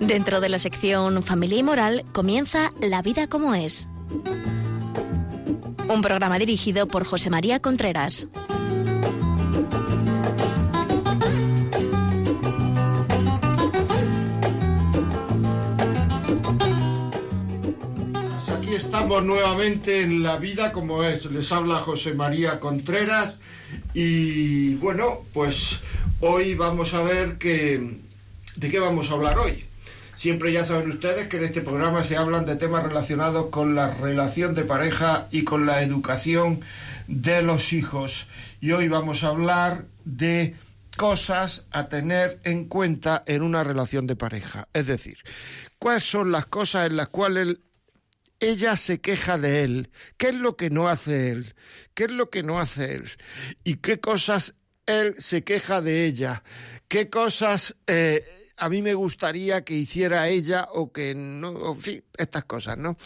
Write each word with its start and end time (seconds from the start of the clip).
Dentro 0.00 0.40
de 0.40 0.48
la 0.48 0.58
sección 0.58 1.22
Familia 1.22 1.58
y 1.58 1.62
Moral 1.62 2.04
comienza 2.12 2.70
La 2.80 3.02
vida 3.02 3.26
como 3.26 3.54
es. 3.54 3.86
Un 5.92 6.00
programa 6.00 6.38
dirigido 6.38 6.88
por 6.88 7.04
José 7.04 7.28
María 7.28 7.60
Contreras. 7.60 8.26
Pues 18.30 18.48
Aquí 18.48 18.74
estamos 18.74 19.22
nuevamente 19.22 20.00
en 20.00 20.22
La 20.22 20.38
vida 20.38 20.72
como 20.72 21.04
es. 21.04 21.26
Les 21.26 21.52
habla 21.52 21.80
José 21.80 22.14
María 22.14 22.58
Contreras 22.58 23.36
y 23.92 24.76
bueno, 24.76 25.18
pues 25.34 25.80
hoy 26.20 26.54
vamos 26.54 26.94
a 26.94 27.02
ver 27.02 27.36
que, 27.36 27.98
de 28.56 28.70
qué 28.70 28.80
vamos 28.80 29.10
a 29.10 29.12
hablar 29.12 29.38
hoy. 29.38 29.66
Siempre 30.22 30.52
ya 30.52 30.64
saben 30.64 30.88
ustedes 30.88 31.26
que 31.26 31.38
en 31.38 31.42
este 31.42 31.62
programa 31.62 32.04
se 32.04 32.16
hablan 32.16 32.46
de 32.46 32.54
temas 32.54 32.84
relacionados 32.84 33.46
con 33.50 33.74
la 33.74 33.92
relación 33.92 34.54
de 34.54 34.62
pareja 34.62 35.26
y 35.32 35.42
con 35.42 35.66
la 35.66 35.82
educación 35.82 36.60
de 37.08 37.42
los 37.42 37.72
hijos. 37.72 38.28
Y 38.60 38.70
hoy 38.70 38.86
vamos 38.86 39.24
a 39.24 39.30
hablar 39.30 39.86
de 40.04 40.54
cosas 40.96 41.66
a 41.72 41.88
tener 41.88 42.38
en 42.44 42.66
cuenta 42.66 43.24
en 43.26 43.42
una 43.42 43.64
relación 43.64 44.06
de 44.06 44.14
pareja. 44.14 44.68
Es 44.72 44.86
decir, 44.86 45.18
cuáles 45.80 46.04
son 46.04 46.30
las 46.30 46.46
cosas 46.46 46.86
en 46.86 46.98
las 46.98 47.08
cuales 47.08 47.56
ella 48.38 48.76
se 48.76 49.00
queja 49.00 49.38
de 49.38 49.64
él, 49.64 49.90
qué 50.18 50.28
es 50.28 50.36
lo 50.36 50.56
que 50.56 50.70
no 50.70 50.88
hace 50.88 51.30
él, 51.30 51.56
qué 51.94 52.04
es 52.04 52.12
lo 52.12 52.30
que 52.30 52.44
no 52.44 52.60
hace 52.60 52.94
él 52.94 53.10
y 53.64 53.78
qué 53.78 53.98
cosas 53.98 54.54
él 54.86 55.16
se 55.18 55.42
queja 55.42 55.80
de 55.80 56.06
ella, 56.06 56.44
qué 56.86 57.10
cosas 57.10 57.74
eh, 57.88 58.24
a 58.56 58.68
mí 58.68 58.82
me 58.82 58.94
gustaría 58.94 59.64
que 59.64 59.74
hiciera 59.74 60.28
ella 60.28 60.68
o 60.72 60.92
que 60.92 61.14
no, 61.14 61.72
en 61.72 61.80
fin, 61.80 62.04
estas 62.16 62.44
cosas, 62.44 62.78
¿no? 62.78 62.96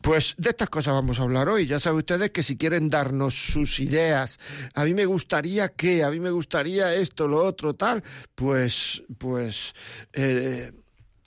Pues 0.00 0.34
de 0.38 0.50
estas 0.50 0.68
cosas 0.68 0.94
vamos 0.94 1.20
a 1.20 1.22
hablar 1.22 1.48
hoy. 1.48 1.66
Ya 1.66 1.80
saben 1.80 1.98
ustedes 1.98 2.30
que 2.30 2.42
si 2.42 2.56
quieren 2.56 2.88
darnos 2.88 3.34
sus 3.34 3.80
ideas, 3.80 4.38
a 4.74 4.84
mí 4.84 4.94
me 4.94 5.06
gustaría 5.06 5.70
que, 5.70 6.04
a 6.04 6.10
mí 6.10 6.20
me 6.20 6.30
gustaría 6.30 6.94
esto, 6.94 7.28
lo 7.28 7.44
otro, 7.44 7.74
tal, 7.74 8.02
pues, 8.34 9.02
pues, 9.18 9.74
eh, 10.12 10.72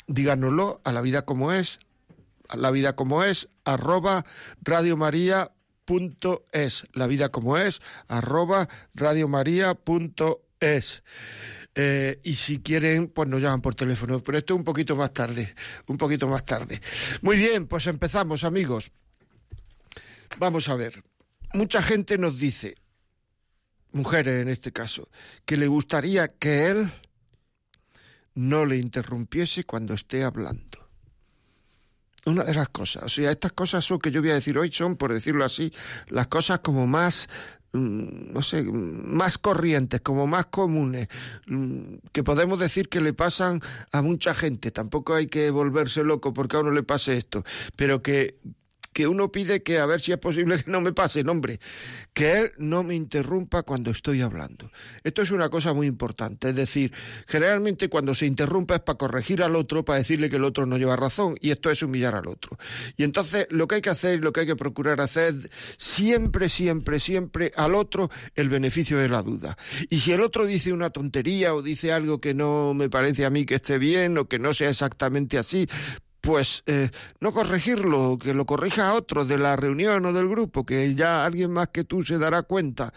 díganoslo 0.08 0.82
a 0.84 0.92
la 0.92 1.02
vida 1.02 1.24
como 1.24 1.52
es, 1.52 1.80
a 2.50 2.58
la 2.58 2.72
vida 2.72 2.96
como 2.96 3.24
es, 3.24 3.50
arroba 3.64 4.26
Radio 4.62 4.98
María 4.98 5.52
punto 5.86 6.46
es, 6.52 6.84
la 6.94 7.08
vida 7.08 7.30
como 7.30 7.58
es, 7.58 7.82
arroba 8.08 8.70
radiomaria.es. 8.94 11.04
Eh, 11.78 12.22
y 12.24 12.36
si 12.36 12.60
quieren, 12.60 13.10
pues 13.10 13.28
nos 13.28 13.42
llaman 13.42 13.62
por 13.62 13.76
teléfono. 13.76 14.24
Pero 14.24 14.38
esto 14.38 14.56
un 14.56 14.64
poquito 14.64 14.96
más 14.96 15.14
tarde, 15.14 15.54
un 15.88 15.98
poquito 15.98 16.28
más 16.28 16.46
tarde. 16.46 16.82
Muy 17.22 17.38
bien, 17.38 17.68
pues 17.68 17.86
empezamos, 17.88 18.46
amigos. 18.46 18.92
Vamos 20.40 20.70
a 20.70 20.76
ver. 20.76 21.04
Mucha 21.54 21.82
gente 21.82 22.18
nos 22.18 22.40
dice, 22.40 22.76
mujeres 23.92 24.42
en 24.42 24.50
este 24.50 24.72
caso, 24.72 25.10
que 25.46 25.58
le 25.58 25.68
gustaría 25.68 26.28
que 26.30 26.70
él 26.70 26.90
no 28.36 28.66
le 28.66 28.78
interrumpiese 28.78 29.64
cuando 29.64 29.94
esté 29.94 30.24
hablando. 30.24 30.86
Una 32.26 32.44
de 32.44 32.56
las 32.56 32.70
cosas, 32.70 33.04
o 33.04 33.10
sea, 33.10 33.32
estas 33.32 33.52
cosas 33.52 33.86
son 33.86 34.00
que 34.00 34.10
yo 34.12 34.20
voy 34.20 34.32
a 34.32 34.36
decir 34.36 34.58
hoy 34.58 34.72
son, 34.72 34.98
por 34.98 35.14
decirlo 35.14 35.46
así, 35.46 35.72
las 36.08 36.28
cosas 36.28 36.60
como 36.60 36.88
más 36.88 37.30
no 37.76 38.42
sé, 38.42 38.64
más 38.64 39.38
corrientes, 39.38 40.02
como 40.02 40.28
más 40.28 40.48
comunes, 40.48 41.08
que 42.12 42.24
podemos 42.24 42.60
decir 42.60 42.90
que 42.90 43.02
le 43.02 43.14
pasan 43.14 43.62
a 43.92 44.02
mucha 44.02 44.34
gente. 44.34 44.72
Tampoco 44.72 45.14
hay 45.14 45.28
que 45.28 45.50
volverse 45.50 46.04
loco 46.04 46.34
porque 46.34 46.58
a 46.58 46.62
uno 46.62 46.72
le 46.72 46.84
pase 46.84 47.18
esto, 47.18 47.44
pero 47.76 48.02
que 48.02 48.40
que 48.96 49.08
uno 49.08 49.30
pide 49.30 49.62
que 49.62 49.78
a 49.80 49.86
ver 49.86 50.00
si 50.00 50.14
es 50.14 50.18
posible 50.18 50.64
que 50.64 50.72
no 50.72 50.80
me 50.80 50.94
pase, 50.94 51.22
no, 51.22 51.34
hombre, 51.34 51.60
que 52.14 52.40
él 52.40 52.52
no 52.58 52.82
me 52.82 52.96
interrumpa 52.96 53.64
cuando 53.64 53.92
estoy 53.92 54.22
hablando. 54.22 54.72
Esto 55.04 55.22
es 55.22 55.32
una 55.32 55.50
cosa 55.50 55.74
muy 55.74 55.86
importante, 55.86 56.48
es 56.48 56.56
decir, 56.56 56.94
generalmente 57.28 57.90
cuando 57.90 58.16
se 58.16 58.26
interrumpa 58.26 58.76
es 58.76 58.82
para 58.84 58.98
corregir 58.98 59.44
al 59.44 59.58
otro, 59.58 59.84
para 59.84 60.00
decirle 60.00 60.30
que 60.30 60.38
el 60.38 60.46
otro 60.46 60.66
no 60.66 60.78
lleva 60.78 60.96
razón, 60.96 61.36
y 61.42 61.52
esto 61.52 61.70
es 61.70 61.84
humillar 61.84 62.16
al 62.16 62.30
otro. 62.30 62.58
Y 62.96 63.04
entonces 63.04 63.48
lo 63.50 63.68
que 63.68 63.76
hay 63.76 63.82
que 63.82 63.90
hacer, 63.90 64.22
lo 64.22 64.32
que 64.32 64.40
hay 64.40 64.48
que 64.48 64.56
procurar 64.56 65.02
hacer 65.02 65.34
siempre, 65.76 66.48
siempre, 66.48 67.02
siempre 67.02 67.52
al 67.58 67.76
otro 67.76 68.10
el 68.34 68.48
beneficio 68.48 68.98
de 68.98 69.10
la 69.10 69.22
duda. 69.22 69.58
Y 69.90 70.00
si 70.00 70.14
el 70.14 70.22
otro 70.22 70.46
dice 70.46 70.72
una 70.72 70.90
tontería 70.90 71.54
o 71.54 71.62
dice 71.62 71.92
algo 71.92 72.22
que 72.22 72.34
no 72.34 72.74
me 72.74 72.90
parece 72.90 73.26
a 73.26 73.30
mí 73.30 73.46
que 73.46 73.56
esté 73.56 73.78
bien 73.78 74.18
o 74.18 74.30
que 74.30 74.40
no 74.40 74.54
sea 74.54 74.70
exactamente 74.70 75.38
así, 75.38 75.68
pues 76.26 76.64
eh, 76.66 76.90
no 77.20 77.32
corregirlo, 77.32 78.18
que 78.18 78.34
lo 78.34 78.46
corrija 78.46 78.90
a 78.90 78.94
otro 78.96 79.26
de 79.26 79.38
la 79.38 79.56
reunión 79.56 80.06
o 80.08 80.12
del 80.12 80.28
grupo, 80.28 80.66
que 80.66 80.96
ya 80.96 81.24
alguien 81.24 81.52
más 81.52 81.70
que 81.70 81.84
tú 81.84 82.02
se 82.02 82.18
dará 82.18 82.42
cuenta. 82.42 82.92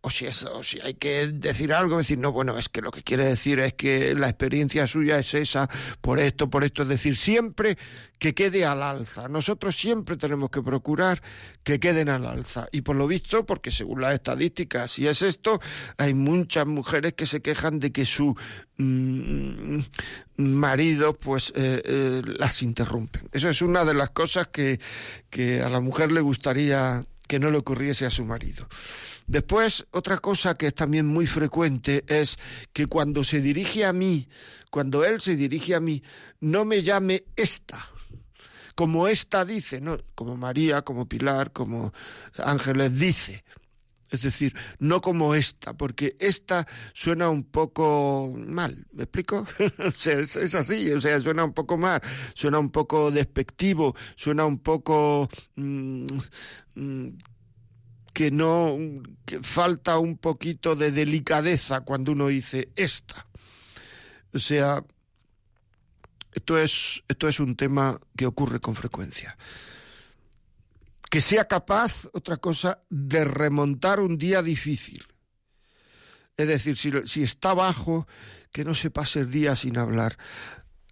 O 0.00 0.10
si, 0.10 0.26
es, 0.26 0.44
o 0.44 0.62
si 0.62 0.78
hay 0.80 0.94
que 0.94 1.26
decir 1.26 1.72
algo, 1.72 1.98
decir, 1.98 2.18
no, 2.18 2.30
bueno, 2.30 2.56
es 2.56 2.68
que 2.68 2.80
lo 2.82 2.92
que 2.92 3.02
quiere 3.02 3.26
decir 3.26 3.58
es 3.58 3.74
que 3.74 4.14
la 4.14 4.28
experiencia 4.28 4.86
suya 4.86 5.18
es 5.18 5.34
esa, 5.34 5.68
por 6.00 6.20
esto, 6.20 6.48
por 6.48 6.62
esto, 6.62 6.84
es 6.84 6.88
decir, 6.88 7.16
siempre 7.16 7.76
que 8.20 8.32
quede 8.32 8.64
al 8.64 8.84
alza. 8.84 9.26
Nosotros 9.28 9.76
siempre 9.76 10.16
tenemos 10.16 10.50
que 10.50 10.62
procurar 10.62 11.20
que 11.64 11.80
queden 11.80 12.10
al 12.10 12.26
alza. 12.26 12.68
Y 12.70 12.82
por 12.82 12.94
lo 12.94 13.08
visto, 13.08 13.44
porque 13.44 13.72
según 13.72 14.00
las 14.00 14.14
estadísticas, 14.14 14.92
si 14.92 15.08
es 15.08 15.20
esto, 15.20 15.60
hay 15.96 16.14
muchas 16.14 16.64
mujeres 16.64 17.14
que 17.14 17.26
se 17.26 17.42
quejan 17.42 17.80
de 17.80 17.90
que 17.90 18.06
su 18.06 18.36
mmm, 18.76 19.80
marido 20.36 21.18
pues 21.18 21.52
eh, 21.56 21.82
eh, 21.84 22.22
las 22.24 22.62
interrumpen. 22.62 23.28
Eso 23.32 23.48
es 23.48 23.62
una 23.62 23.84
de 23.84 23.94
las 23.94 24.10
cosas 24.10 24.46
que, 24.46 24.78
que 25.28 25.60
a 25.60 25.68
la 25.68 25.80
mujer 25.80 26.12
le 26.12 26.20
gustaría 26.20 27.04
que 27.26 27.40
no 27.40 27.50
le 27.50 27.58
ocurriese 27.58 28.06
a 28.06 28.10
su 28.10 28.24
marido. 28.24 28.68
Después, 29.28 29.86
otra 29.90 30.18
cosa 30.18 30.54
que 30.54 30.68
es 30.68 30.74
también 30.74 31.06
muy 31.06 31.26
frecuente 31.26 32.02
es 32.08 32.38
que 32.72 32.86
cuando 32.86 33.22
se 33.22 33.42
dirige 33.42 33.84
a 33.84 33.92
mí, 33.92 34.26
cuando 34.70 35.04
él 35.04 35.20
se 35.20 35.36
dirige 35.36 35.74
a 35.74 35.80
mí, 35.80 36.02
no 36.40 36.64
me 36.64 36.82
llame 36.82 37.24
esta, 37.36 37.86
como 38.74 39.06
esta 39.06 39.44
dice, 39.44 39.82
no, 39.82 39.98
como 40.14 40.34
María, 40.36 40.80
como 40.80 41.06
Pilar, 41.06 41.52
como 41.52 41.92
Ángeles 42.38 42.98
dice. 42.98 43.44
Es 44.10 44.22
decir, 44.22 44.54
no 44.78 45.02
como 45.02 45.34
esta, 45.34 45.76
porque 45.76 46.16
esta 46.18 46.66
suena 46.94 47.28
un 47.28 47.44
poco 47.44 48.34
mal, 48.34 48.86
¿me 48.92 49.02
explico? 49.02 49.46
o 49.84 49.90
sea, 49.90 50.20
es, 50.20 50.54
así, 50.54 50.90
o 50.92 51.00
sea, 51.00 51.20
suena 51.20 51.44
un 51.44 51.52
poco 51.52 51.76
mal, 51.76 52.00
suena 52.32 52.58
un 52.58 52.70
poco 52.70 53.10
despectivo, 53.10 53.94
suena 54.16 54.46
un 54.46 54.60
poco... 54.60 55.28
Mmm, 55.56 56.06
mmm, 56.74 57.08
que 58.12 58.30
no 58.30 58.76
que 59.24 59.42
falta 59.42 59.98
un 59.98 60.16
poquito 60.18 60.74
de 60.74 60.90
delicadeza 60.90 61.82
cuando 61.82 62.12
uno 62.12 62.28
dice 62.28 62.70
esta. 62.76 63.26
O 64.32 64.38
sea, 64.38 64.84
esto 66.32 66.58
es, 66.58 67.02
esto 67.08 67.28
es 67.28 67.40
un 67.40 67.56
tema 67.56 68.00
que 68.16 68.26
ocurre 68.26 68.60
con 68.60 68.74
frecuencia. 68.74 69.36
Que 71.10 71.20
sea 71.20 71.46
capaz, 71.46 72.06
otra 72.12 72.36
cosa, 72.36 72.82
de 72.90 73.24
remontar 73.24 74.00
un 74.00 74.18
día 74.18 74.42
difícil. 74.42 75.06
Es 76.36 76.46
decir, 76.46 76.76
si, 76.76 76.92
si 77.06 77.22
está 77.22 77.54
bajo, 77.54 78.06
que 78.52 78.64
no 78.64 78.74
se 78.74 78.90
pase 78.90 79.20
el 79.20 79.30
día 79.30 79.56
sin 79.56 79.78
hablar. 79.78 80.18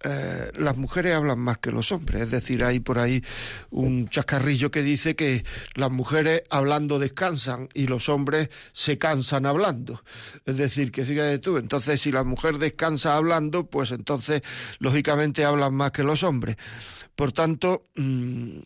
Eh, 0.03 0.51
las 0.55 0.77
mujeres 0.77 1.15
hablan 1.15 1.39
más 1.39 1.57
que 1.57 1.71
los 1.71 1.91
hombres. 1.91 2.21
Es 2.21 2.31
decir, 2.31 2.63
hay 2.63 2.79
por 2.79 2.99
ahí 2.99 3.23
un 3.71 4.07
chascarrillo 4.09 4.69
que 4.69 4.83
dice 4.83 5.15
que 5.15 5.43
las 5.75 5.89
mujeres 5.89 6.43
hablando 6.49 6.99
descansan 6.99 7.69
y 7.73 7.87
los 7.87 8.09
hombres 8.09 8.49
se 8.73 8.97
cansan 8.97 9.45
hablando. 9.45 10.03
Es 10.45 10.57
decir, 10.57 10.91
que 10.91 11.03
fíjate 11.03 11.39
tú, 11.39 11.57
entonces 11.57 12.01
si 12.01 12.11
la 12.11 12.23
mujer 12.23 12.57
descansa 12.57 13.15
hablando, 13.15 13.65
pues 13.65 13.91
entonces 13.91 14.41
lógicamente 14.79 15.45
hablan 15.45 15.73
más 15.73 15.91
que 15.91 16.03
los 16.03 16.23
hombres. 16.23 16.57
Por 17.15 17.31
tanto, 17.31 17.85
mmm, 17.95 18.59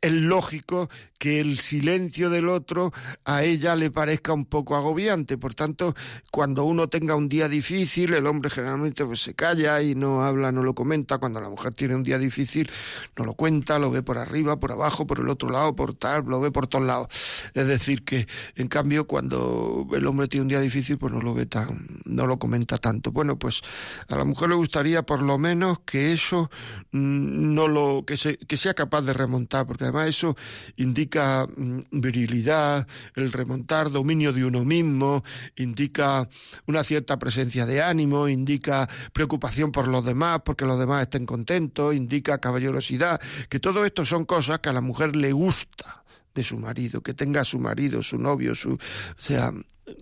es 0.00 0.12
lógico 0.12 0.88
que 1.18 1.40
el 1.40 1.60
silencio 1.60 2.30
del 2.30 2.48
otro 2.48 2.92
a 3.24 3.42
ella 3.42 3.74
le 3.74 3.90
parezca 3.90 4.32
un 4.32 4.44
poco 4.44 4.76
agobiante. 4.76 5.38
Por 5.38 5.54
tanto, 5.54 5.94
cuando 6.30 6.64
uno 6.64 6.88
tenga 6.88 7.14
un 7.16 7.28
día 7.28 7.48
difícil, 7.48 8.14
el 8.14 8.26
hombre 8.26 8.50
generalmente 8.50 9.04
pues, 9.04 9.22
se 9.22 9.34
calla 9.34 9.80
y 9.82 9.94
no 9.94 10.24
habla, 10.24 10.52
no 10.52 10.62
lo 10.62 10.74
comenta. 10.74 11.18
Cuando 11.18 11.40
la 11.40 11.48
mujer 11.48 11.72
tiene 11.74 11.94
un 11.94 12.02
día 12.02 12.18
difícil, 12.18 12.70
no 13.16 13.24
lo 13.24 13.34
cuenta, 13.34 13.78
lo 13.78 13.90
ve 13.90 14.02
por 14.02 14.18
arriba, 14.18 14.60
por 14.60 14.72
abajo, 14.72 15.06
por 15.06 15.20
el 15.20 15.28
otro 15.28 15.50
lado, 15.50 15.74
por 15.74 15.94
tal, 15.94 16.24
lo 16.26 16.40
ve 16.40 16.50
por 16.50 16.66
todos 16.66 16.84
lados. 16.84 17.08
Es 17.54 17.66
decir, 17.66 18.04
que 18.04 18.26
en 18.54 18.68
cambio, 18.68 19.06
cuando 19.06 19.86
el 19.92 20.06
hombre 20.06 20.28
tiene 20.28 20.42
un 20.42 20.48
día 20.48 20.60
difícil, 20.60 20.98
pues 20.98 21.12
no 21.12 21.20
lo 21.20 21.34
ve 21.34 21.46
tan, 21.46 22.00
no 22.04 22.26
lo 22.26 22.38
comenta 22.38 22.78
tanto. 22.78 23.12
Bueno, 23.12 23.38
pues 23.38 23.62
a 24.08 24.16
la 24.16 24.24
mujer 24.24 24.50
le 24.50 24.54
gustaría 24.56 25.02
por 25.04 25.22
lo 25.22 25.38
menos 25.38 25.80
que 25.80 26.12
eso 26.12 26.50
mm, 26.92 27.54
no 27.54 27.68
lo, 27.68 28.04
que, 28.06 28.16
se, 28.16 28.36
que 28.36 28.56
sea 28.56 28.74
capaz 28.74 29.02
de 29.02 29.12
remontar, 29.12 29.66
porque 29.66 29.85
además 29.86 30.08
eso 30.08 30.36
indica 30.76 31.46
mm, 31.46 31.80
virilidad, 31.90 32.86
el 33.14 33.32
remontar, 33.32 33.90
dominio 33.90 34.32
de 34.32 34.44
uno 34.44 34.64
mismo, 34.64 35.24
indica 35.56 36.28
una 36.66 36.84
cierta 36.84 37.18
presencia 37.18 37.66
de 37.66 37.82
ánimo, 37.82 38.28
indica 38.28 38.88
preocupación 39.12 39.72
por 39.72 39.88
los 39.88 40.04
demás, 40.04 40.40
porque 40.44 40.64
los 40.64 40.78
demás 40.78 41.02
estén 41.02 41.26
contentos, 41.26 41.94
indica 41.94 42.38
caballerosidad, 42.38 43.20
que 43.48 43.60
todo 43.60 43.84
esto 43.84 44.04
son 44.04 44.24
cosas 44.24 44.60
que 44.60 44.68
a 44.68 44.72
la 44.72 44.80
mujer 44.80 45.16
le 45.16 45.32
gusta 45.32 46.04
de 46.34 46.44
su 46.44 46.58
marido, 46.58 47.00
que 47.00 47.14
tenga 47.14 47.44
su 47.44 47.58
marido, 47.58 48.02
su 48.02 48.18
novio, 48.18 48.54
su, 48.54 48.74
o 48.74 48.78
sea, 49.16 49.52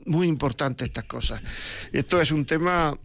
muy 0.06 0.26
importante 0.28 0.84
estas 0.84 1.04
cosas. 1.04 1.42
Esto 1.92 2.20
es 2.20 2.30
un 2.30 2.44
tema 2.44 2.98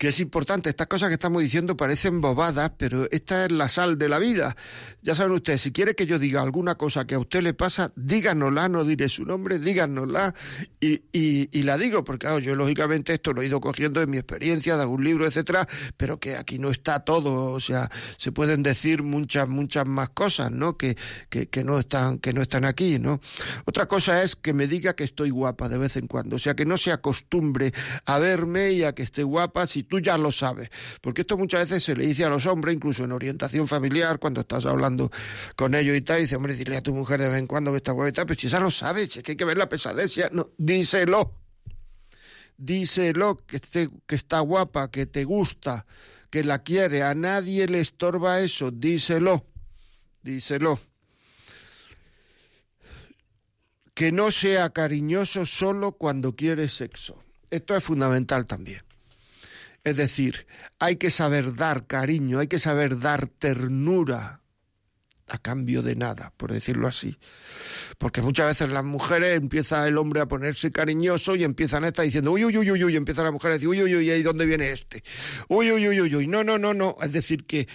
que 0.00 0.08
es 0.08 0.18
importante. 0.18 0.70
Estas 0.70 0.86
cosas 0.86 1.08
que 1.10 1.14
estamos 1.16 1.42
diciendo 1.42 1.76
parecen 1.76 2.22
bobadas, 2.22 2.72
pero 2.78 3.06
esta 3.10 3.44
es 3.44 3.52
la 3.52 3.68
sal 3.68 3.98
de 3.98 4.08
la 4.08 4.18
vida. 4.18 4.56
Ya 5.02 5.14
saben 5.14 5.32
ustedes, 5.32 5.60
si 5.60 5.72
quiere 5.72 5.94
que 5.94 6.06
yo 6.06 6.18
diga 6.18 6.40
alguna 6.40 6.76
cosa 6.76 7.06
que 7.06 7.16
a 7.16 7.18
usted 7.18 7.42
le 7.42 7.52
pasa, 7.52 7.92
díganosla, 7.96 8.70
no 8.70 8.86
diré 8.86 9.10
su 9.10 9.26
nombre, 9.26 9.58
díganosla 9.58 10.34
y, 10.80 11.02
y, 11.12 11.62
la 11.64 11.76
digo, 11.76 12.02
porque 12.02 12.24
claro, 12.24 12.38
yo 12.38 12.54
lógicamente 12.54 13.12
esto 13.12 13.34
lo 13.34 13.42
he 13.42 13.46
ido 13.46 13.60
cogiendo 13.60 14.00
de 14.00 14.06
mi 14.06 14.16
experiencia, 14.16 14.76
de 14.76 14.80
algún 14.80 15.04
libro, 15.04 15.26
etcétera, 15.26 15.68
pero 15.98 16.18
que 16.18 16.34
aquí 16.36 16.58
no 16.58 16.70
está 16.70 17.00
todo, 17.00 17.52
o 17.52 17.60
sea, 17.60 17.90
se 18.16 18.32
pueden 18.32 18.62
decir 18.62 19.02
muchas, 19.02 19.50
muchas 19.50 19.84
más 19.84 20.08
cosas, 20.08 20.50
¿no? 20.50 20.78
Que, 20.78 20.96
que, 21.28 21.50
que 21.50 21.62
no 21.62 21.78
están, 21.78 22.20
que 22.20 22.32
no 22.32 22.40
están 22.40 22.64
aquí, 22.64 22.98
¿no? 22.98 23.20
Otra 23.66 23.84
cosa 23.84 24.22
es 24.22 24.34
que 24.34 24.54
me 24.54 24.66
diga 24.66 24.96
que 24.96 25.04
estoy 25.04 25.28
guapa 25.28 25.68
de 25.68 25.76
vez 25.76 25.96
en 25.96 26.06
cuando, 26.06 26.36
o 26.36 26.38
sea, 26.38 26.56
que 26.56 26.64
no 26.64 26.78
se 26.78 26.90
acostumbre 26.90 27.74
a 28.06 28.18
verme 28.18 28.72
y 28.72 28.84
a 28.84 28.94
que 28.94 29.02
esté 29.02 29.24
guapa 29.24 29.66
si 29.66 29.89
tú 29.90 29.98
ya 29.98 30.16
lo 30.16 30.30
sabes. 30.30 30.70
Porque 31.02 31.22
esto 31.22 31.36
muchas 31.36 31.68
veces 31.68 31.84
se 31.84 31.94
le 31.96 32.06
dice 32.06 32.24
a 32.24 32.30
los 32.30 32.46
hombres, 32.46 32.74
incluso 32.74 33.04
en 33.04 33.12
orientación 33.12 33.66
familiar, 33.66 34.18
cuando 34.20 34.40
estás 34.40 34.64
hablando 34.64 35.10
con 35.56 35.74
ellos 35.74 35.96
y 35.96 36.00
tal, 36.00 36.20
dice, 36.20 36.36
hombre, 36.36 36.54
dile 36.54 36.76
a 36.76 36.82
tu 36.82 36.94
mujer 36.94 37.20
de 37.20 37.28
vez 37.28 37.38
en 37.38 37.48
cuando 37.48 37.72
que 37.72 37.78
está 37.78 37.92
guapa 37.92 38.08
y 38.08 38.12
tal, 38.12 38.26
pero 38.26 38.40
si 38.40 38.48
ya 38.48 38.60
lo 38.60 38.70
sabes, 38.70 39.16
es 39.16 39.22
que 39.22 39.32
hay 39.32 39.36
que 39.36 39.44
ver 39.44 39.58
la 39.58 39.68
pesadez, 39.68 40.16
no, 40.32 40.50
díselo. 40.56 41.34
Díselo 42.56 43.36
que, 43.46 43.56
esté, 43.56 43.88
que 44.06 44.14
está 44.14 44.40
guapa, 44.40 44.90
que 44.90 45.06
te 45.06 45.24
gusta, 45.24 45.86
que 46.30 46.44
la 46.44 46.62
quiere, 46.62 47.02
a 47.02 47.14
nadie 47.14 47.66
le 47.66 47.80
estorba 47.80 48.40
eso, 48.40 48.70
díselo, 48.70 49.46
díselo. 50.22 50.78
Que 53.94 54.12
no 54.12 54.30
sea 54.30 54.70
cariñoso 54.70 55.46
solo 55.46 55.92
cuando 55.92 56.36
quiere 56.36 56.68
sexo. 56.68 57.22
Esto 57.50 57.76
es 57.76 57.82
fundamental 57.82 58.46
también. 58.46 58.89
Es 59.84 59.96
decir, 59.96 60.46
hay 60.78 60.96
que 60.96 61.10
saber 61.10 61.54
dar 61.54 61.86
cariño, 61.86 62.38
hay 62.38 62.48
que 62.48 62.58
saber 62.58 62.98
dar 62.98 63.28
ternura 63.28 64.40
a 65.30 65.38
cambio 65.38 65.82
de 65.82 65.94
nada, 65.94 66.32
por 66.36 66.52
decirlo 66.52 66.88
así. 66.88 67.16
Porque 67.98 68.20
muchas 68.20 68.46
veces 68.46 68.70
las 68.70 68.84
mujeres 68.84 69.36
empieza 69.38 69.86
el 69.86 69.96
hombre 69.96 70.20
a 70.20 70.26
ponerse 70.26 70.70
cariñoso 70.70 71.36
y 71.36 71.44
empiezan 71.44 71.84
a 71.84 71.88
estar 71.88 72.04
diciendo 72.04 72.32
uy, 72.32 72.44
uy, 72.44 72.58
uy, 72.58 72.70
uy, 72.72 72.84
uy, 72.84 72.92
y 72.92 72.96
empieza 72.96 73.22
la 73.22 73.30
mujer 73.30 73.52
a 73.52 73.54
decir 73.54 73.68
uy, 73.68 73.82
uy, 73.82 73.94
uy, 73.94 74.10
¿y 74.10 74.22
dónde 74.22 74.44
viene 74.44 74.72
este? 74.72 75.02
Uy, 75.48 75.70
uy, 75.70 75.88
uy, 75.88 76.00
uy, 76.00 76.16
uy, 76.16 76.26
no, 76.26 76.44
no, 76.44 76.58
no, 76.58 76.74
no. 76.74 76.96
Es 77.00 77.12
decir, 77.12 77.46
que 77.46 77.68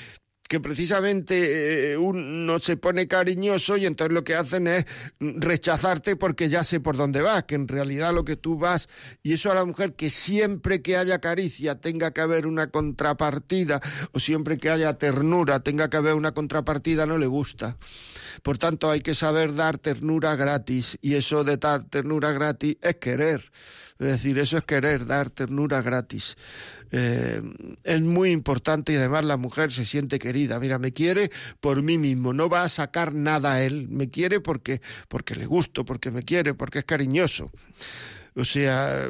que 0.47 0.59
precisamente 0.59 1.93
eh, 1.93 1.97
uno 1.97 2.59
se 2.59 2.77
pone 2.77 3.07
cariñoso 3.07 3.77
y 3.77 3.85
entonces 3.85 4.13
lo 4.13 4.23
que 4.23 4.35
hacen 4.35 4.67
es 4.67 4.85
rechazarte 5.19 6.15
porque 6.15 6.49
ya 6.49 6.63
sé 6.63 6.79
por 6.79 6.97
dónde 6.97 7.21
vas, 7.21 7.45
que 7.45 7.55
en 7.55 7.67
realidad 7.67 8.13
lo 8.13 8.25
que 8.25 8.35
tú 8.35 8.57
vas, 8.57 8.87
y 9.23 9.33
eso 9.33 9.51
a 9.51 9.55
la 9.55 9.65
mujer 9.65 9.93
que 9.93 10.09
siempre 10.09 10.81
que 10.81 10.97
haya 10.97 11.19
caricia 11.19 11.81
tenga 11.81 12.11
que 12.11 12.21
haber 12.21 12.45
una 12.45 12.67
contrapartida, 12.67 13.81
o 14.11 14.19
siempre 14.19 14.57
que 14.57 14.69
haya 14.69 14.93
ternura 14.97 15.61
tenga 15.61 15.89
que 15.89 15.97
haber 15.97 16.13
una 16.13 16.33
contrapartida, 16.33 17.05
no 17.05 17.17
le 17.17 17.27
gusta. 17.27 17.77
Por 18.43 18.57
tanto, 18.57 18.91
hay 18.91 19.01
que 19.01 19.15
saber 19.15 19.55
dar 19.55 19.77
ternura 19.79 20.35
gratis, 20.35 20.97
y 21.01 21.15
eso 21.15 21.43
de 21.43 21.57
dar 21.57 21.83
ternura 21.85 22.31
gratis 22.31 22.77
es 22.81 22.95
querer. 22.97 23.41
Es 23.97 24.07
decir, 24.07 24.37
eso 24.39 24.57
es 24.57 24.63
querer 24.63 25.05
dar 25.05 25.29
ternura 25.29 25.81
gratis. 25.81 26.35
Eh, 26.97 27.41
es 27.83 28.01
muy 28.01 28.29
importante 28.29 28.93
y 28.93 28.95
además 28.95 29.25
la 29.25 29.35
mujer 29.35 29.69
se 29.69 29.83
siente 29.83 30.17
querida. 30.17 30.61
Mira, 30.61 30.79
me 30.79 30.93
quiere 30.93 31.29
por 31.59 31.81
mí 31.81 31.97
mismo, 31.97 32.31
no 32.31 32.47
va 32.47 32.63
a 32.63 32.69
sacar 32.69 33.13
nada 33.13 33.55
a 33.55 33.63
él, 33.63 33.89
me 33.89 34.09
quiere 34.09 34.39
porque, 34.39 34.79
porque 35.09 35.35
le 35.35 35.45
gusto, 35.45 35.83
porque 35.83 36.09
me 36.09 36.23
quiere, 36.23 36.53
porque 36.53 36.79
es 36.79 36.85
cariñoso. 36.85 37.51
O 38.33 38.45
sea, 38.45 39.09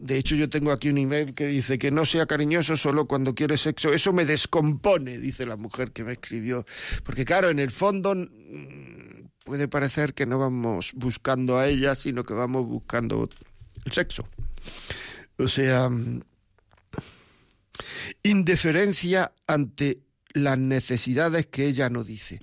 de 0.00 0.18
hecho 0.18 0.34
yo 0.34 0.48
tengo 0.48 0.72
aquí 0.72 0.88
un 0.88 0.98
email 0.98 1.32
que 1.32 1.46
dice 1.46 1.78
que 1.78 1.92
no 1.92 2.04
sea 2.04 2.26
cariñoso 2.26 2.76
solo 2.76 3.06
cuando 3.06 3.36
quiere 3.36 3.56
sexo. 3.56 3.92
Eso 3.92 4.12
me 4.12 4.24
descompone, 4.24 5.18
dice 5.18 5.46
la 5.46 5.56
mujer 5.56 5.92
que 5.92 6.02
me 6.02 6.12
escribió. 6.12 6.64
Porque 7.04 7.24
claro, 7.24 7.50
en 7.50 7.60
el 7.60 7.70
fondo 7.70 8.16
mm, 8.16 9.28
puede 9.44 9.68
parecer 9.68 10.12
que 10.12 10.26
no 10.26 10.40
vamos 10.40 10.90
buscando 10.96 11.56
a 11.56 11.68
ella, 11.68 11.94
sino 11.94 12.24
que 12.24 12.34
vamos 12.34 12.66
buscando 12.66 13.28
el 13.84 13.92
sexo. 13.92 14.28
O 15.38 15.46
sea, 15.46 15.88
indiferencia 18.22 19.32
ante 19.46 20.00
las 20.34 20.58
necesidades 20.58 21.46
que 21.46 21.66
ella 21.66 21.90
no 21.90 22.04
dice. 22.04 22.40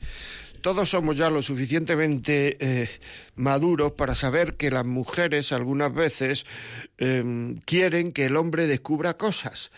Todos 0.62 0.90
somos 0.90 1.16
ya 1.16 1.30
lo 1.30 1.42
suficientemente 1.42 2.58
eh, 2.60 2.90
maduros 3.36 3.94
para 3.94 4.14
saber 4.14 4.58
que 4.58 4.72
las 4.72 4.86
mujeres 4.86 5.52
algunas 5.54 5.94
veces 5.94 6.46
em, 6.98 7.60
quieren 7.62 8.12
que 8.12 8.26
el 8.26 8.36
hombre 8.36 8.68
descubra 8.68 9.18
cosas. 9.18 9.72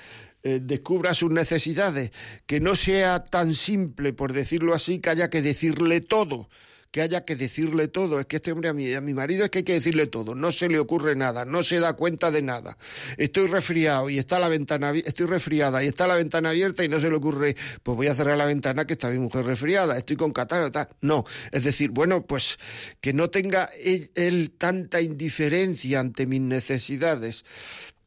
Eh, 0.43 0.59
descubra 0.59 1.13
sus 1.13 1.29
necesidades, 1.29 2.11
que 2.47 2.59
no 2.59 2.75
sea 2.75 3.23
tan 3.23 3.53
simple, 3.53 4.11
por 4.11 4.33
decirlo 4.33 4.73
así, 4.73 4.97
que 4.97 5.11
haya 5.11 5.29
que 5.29 5.43
decirle 5.43 6.01
todo, 6.01 6.49
que 6.91 7.01
haya 7.01 7.25
que 7.25 7.35
decirle 7.35 7.87
todo. 7.87 8.19
Es 8.19 8.25
que 8.25 8.35
este 8.37 8.51
hombre 8.51 8.69
a 8.69 8.73
mi, 8.73 8.93
a 8.93 9.01
mi 9.01 9.13
marido 9.13 9.45
es 9.45 9.49
que 9.49 9.59
hay 9.59 9.63
que 9.63 9.73
decirle 9.73 10.07
todo. 10.07 10.35
No 10.35 10.51
se 10.51 10.69
le 10.69 10.79
ocurre 10.79 11.15
nada, 11.15 11.45
no 11.45 11.63
se 11.63 11.79
da 11.79 11.93
cuenta 11.93 12.31
de 12.31 12.41
nada. 12.41 12.77
Estoy 13.17 13.47
resfriado 13.47 14.09
y 14.09 14.19
está 14.19 14.39
la 14.39 14.49
ventana, 14.49 14.91
estoy 14.91 15.25
resfriada 15.25 15.83
y 15.83 15.87
está 15.87 16.07
la 16.07 16.15
ventana 16.15 16.49
abierta 16.49 16.83
y 16.83 16.89
no 16.89 16.99
se 16.99 17.09
le 17.09 17.15
ocurre, 17.15 17.55
pues 17.83 17.95
voy 17.95 18.07
a 18.07 18.15
cerrar 18.15 18.37
la 18.37 18.45
ventana 18.45 18.85
que 18.85 18.93
está 18.93 19.09
mi 19.09 19.19
mujer 19.19 19.45
resfriada, 19.45 19.97
estoy 19.97 20.17
con 20.17 20.33
catarro, 20.33 20.71
tal. 20.71 20.89
No, 21.01 21.25
es 21.51 21.63
decir, 21.63 21.91
bueno, 21.91 22.25
pues 22.25 22.57
que 22.99 23.13
no 23.13 23.29
tenga 23.29 23.69
él 23.83 24.51
tanta 24.57 25.01
indiferencia 25.01 25.99
ante 25.99 26.27
mis 26.27 26.41
necesidades 26.41 27.45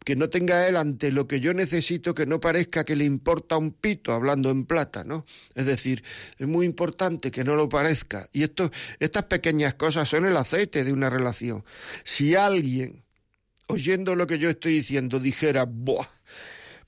que 0.04 0.16
no 0.16 0.28
tenga 0.28 0.68
él 0.68 0.76
ante 0.76 1.10
lo 1.10 1.26
que 1.26 1.40
yo 1.40 1.54
necesito 1.54 2.14
que 2.14 2.26
no 2.26 2.38
parezca 2.38 2.84
que 2.84 2.94
le 2.94 3.04
importa 3.04 3.56
un 3.56 3.72
pito, 3.72 4.12
hablando 4.12 4.50
en 4.50 4.66
plata, 4.66 5.02
¿no? 5.02 5.24
Es 5.54 5.64
decir, 5.64 6.04
es 6.38 6.46
muy 6.46 6.66
importante 6.66 7.30
que 7.30 7.42
no 7.42 7.56
lo 7.56 7.68
parezca. 7.68 8.28
Y 8.32 8.42
esto, 8.42 8.70
estas 9.00 9.24
pequeñas 9.24 9.74
cosas 9.74 10.08
son 10.08 10.26
el 10.26 10.36
aceite 10.36 10.84
de 10.84 10.92
una 10.92 11.08
relación. 11.08 11.64
Si 12.04 12.34
alguien, 12.34 13.04
oyendo 13.66 14.14
lo 14.14 14.26
que 14.26 14.38
yo 14.38 14.50
estoy 14.50 14.74
diciendo, 14.74 15.18
dijera, 15.18 15.64
¡buah! 15.64 16.06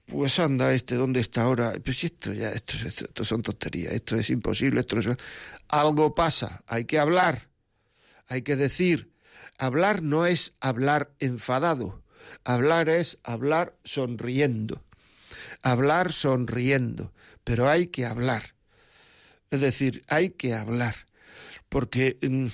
Pues 0.06 0.38
anda, 0.38 0.73
este, 0.73 0.94
¿dónde 0.94 1.18
está 1.18 1.42
ahora? 1.42 1.73
Pues 1.85 2.04
esto 2.04 2.32
ya, 2.32 2.50
esto, 2.50 2.75
esto, 2.87 3.25
son 3.25 3.42
tonterías, 3.42 3.92
esto 3.92 4.14
es 4.14 4.30
imposible, 4.30 4.80
esto 4.80 4.94
no 4.96 5.12
es... 5.12 5.18
Algo 5.66 6.14
pasa, 6.14 6.62
hay 6.68 6.85
que 6.85 7.00
hablar, 7.00 7.49
hay 8.28 8.42
que 8.42 8.54
decir. 8.54 9.11
Hablar 9.58 10.02
no 10.02 10.26
es 10.26 10.52
hablar 10.61 11.11
enfadado, 11.18 12.04
Hablar 12.45 12.88
es 12.88 13.18
hablar 13.25 13.76
sonriendo. 13.85 14.83
Hablar 15.62 16.12
sonriendo. 16.12 17.12
Pero 17.45 17.68
hay 17.68 17.88
que 17.88 18.06
hablar. 18.06 18.54
Es 19.50 19.61
decir, 19.61 20.04
hay 20.09 20.30
que 20.30 20.54
hablar. 20.54 20.95
Porque, 21.68 22.18
mm, 22.23 22.47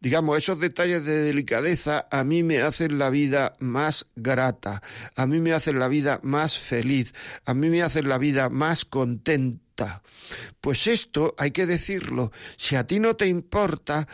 digamos, 0.00 0.38
esos 0.38 0.60
detalles 0.60 1.04
de 1.04 1.22
delicadeza 1.22 2.06
a 2.10 2.22
mí 2.24 2.42
me 2.42 2.60
hacen 2.60 2.98
la 2.98 3.08
vida 3.10 3.56
más 3.60 4.06
grata, 4.14 4.82
a 5.16 5.26
mí 5.26 5.40
me 5.40 5.52
hacen 5.52 5.78
la 5.78 5.88
vida 5.88 6.20
más 6.22 6.58
feliz, 6.58 7.14
a 7.46 7.54
mí 7.54 7.70
me 7.70 7.82
hacen 7.82 8.08
la 8.08 8.18
vida 8.18 8.50
más 8.50 8.84
contenta. 8.84 10.02
Pues 10.60 10.86
esto 10.86 11.34
hay 11.38 11.52
que 11.52 11.64
decirlo. 11.64 12.30
Si 12.56 12.76
a 12.76 12.86
ti 12.86 13.00
no 13.00 13.16
te 13.16 13.26
importa, 13.26 14.06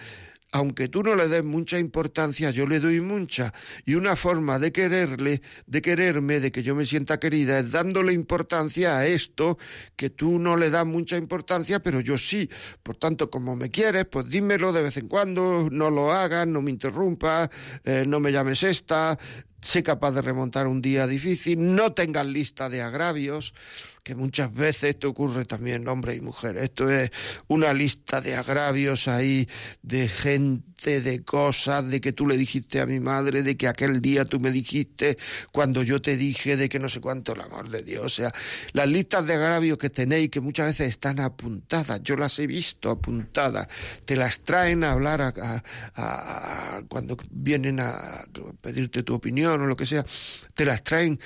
aunque 0.55 0.89
tú 0.89 1.03
no 1.03 1.17
le 1.17 1.27
des 1.27 1.43
mucha 1.43 1.81
importancia, 1.81 2.53
yo 2.53 2.65
le 2.69 2.79
doy 2.79 3.01
mucha. 3.01 3.53
Y 3.85 3.97
una 3.97 4.15
forma 4.15 4.61
de 4.61 4.71
quererle, 4.71 5.43
de 5.67 5.83
quererme, 5.83 6.39
de 6.39 6.53
que 6.53 6.63
yo 6.63 6.77
me 6.77 6.87
sienta 6.87 7.19
querida, 7.19 7.59
es 7.59 7.73
dándole 7.73 8.13
importancia 8.13 8.97
a 8.97 9.05
esto 9.05 9.59
que 9.97 10.11
tú 10.11 10.39
no 10.39 10.57
le 10.57 10.71
das 10.71 10.87
mucha 10.87 11.17
importancia, 11.17 11.83
pero 11.83 11.99
yo 11.99 12.17
sí. 12.17 12.49
Por 12.85 12.97
tanto, 12.97 13.31
como 13.31 13.57
me 13.57 13.69
quieres, 13.69 14.05
pues 14.05 14.31
dímelo 14.31 14.73
de 14.73 14.83
vez 14.83 14.97
en 14.97 15.09
cuando, 15.09 15.69
no 15.73 15.91
lo 15.91 16.13
hagas, 16.13 16.47
no 16.47 16.63
me 16.63 16.71
interrumpas, 16.71 17.51
eh, 17.83 18.05
no 18.07 18.21
me 18.21 18.31
llames 18.31 18.63
esta, 18.63 19.19
sé 19.65 19.83
capaz 19.83 20.13
de 20.13 20.23
remontar 20.23 20.67
un 20.67 20.83
día 20.83 21.07
difícil, 21.07 21.75
no 21.75 21.93
tengas 21.93 22.27
lista 22.27 22.69
de 22.69 22.83
agravios 22.83 23.55
que 24.05 24.15
muchas 24.15 24.53
veces 24.53 24.91
esto 24.91 25.09
ocurre 25.09 25.47
también 25.47 25.89
hombre 25.89 26.15
y 26.15 26.21
mujer. 26.21 26.59
Esto 26.59 26.91
es 26.91 27.11
una 27.49 27.73
lista 27.73 28.21
de 28.21 28.37
agravios 28.37 29.09
ahí, 29.09 29.49
de 29.83 30.09
gente, 30.09 31.01
de 31.01 31.25
cosas, 31.25 31.89
de 31.89 32.03
que 32.03 32.13
tú 32.13 32.27
le 32.27 32.37
dijiste 32.37 32.83
a 32.83 32.87
mi 32.87 33.01
madre, 33.01 33.43
de 33.43 33.57
que 33.57 33.67
aquel 33.67 34.03
día 34.03 34.27
tú 34.27 34.39
me 34.39 34.51
dijiste 34.51 35.17
cuando 35.53 35.83
yo 35.83 36.03
te 36.03 36.19
dije 36.19 36.59
de 36.59 36.69
que 36.69 36.79
no 36.79 36.91
sé 36.91 37.01
cuánto 37.01 37.33
el 37.33 37.41
amor 37.41 37.71
de 37.71 37.83
Dios. 37.83 38.05
O 38.05 38.09
sea, 38.11 38.31
las 38.75 38.87
listas 38.89 39.27
de 39.27 39.35
agravios 39.35 39.79
que 39.79 39.89
tenéis, 39.89 40.29
que 40.29 40.43
muchas 40.43 40.67
veces 40.67 40.91
están 40.91 41.19
apuntadas, 41.19 42.03
yo 42.03 42.17
las 42.17 42.39
he 42.39 42.47
visto 42.47 42.91
apuntadas, 42.91 43.69
te 44.05 44.17
las 44.17 44.41
traen 44.41 44.85
a 44.85 44.93
hablar 44.93 45.23
a, 45.23 45.63
cuando 46.89 47.17
vienen 47.31 47.81
a 47.81 47.97
pedirte 48.61 49.03
tu 49.03 49.15
opinión 49.15 49.54
o 49.63 49.67
lo 49.67 49.77
que 49.77 49.87
sea, 49.87 50.05
te 50.55 50.65
las 50.65 50.83
traen 50.83 51.19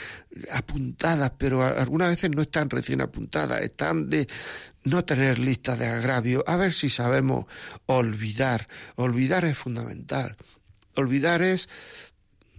apuntadas, 0.52 1.32
pero 1.38 1.62
algunas 1.62 2.10
veces 2.10 2.30
no 2.30 2.42
están 2.42 2.70
recién 2.70 3.00
apuntadas, 3.00 3.62
están 3.62 4.08
de 4.08 4.28
no 4.84 5.04
tener 5.04 5.38
listas 5.38 5.78
de 5.78 5.86
agravio, 5.86 6.44
a 6.46 6.56
ver 6.56 6.72
si 6.72 6.90
sabemos 6.90 7.46
olvidar. 7.86 8.68
Olvidar 8.96 9.44
es 9.44 9.58
fundamental. 9.58 10.36
Olvidar 10.94 11.42
es 11.42 11.68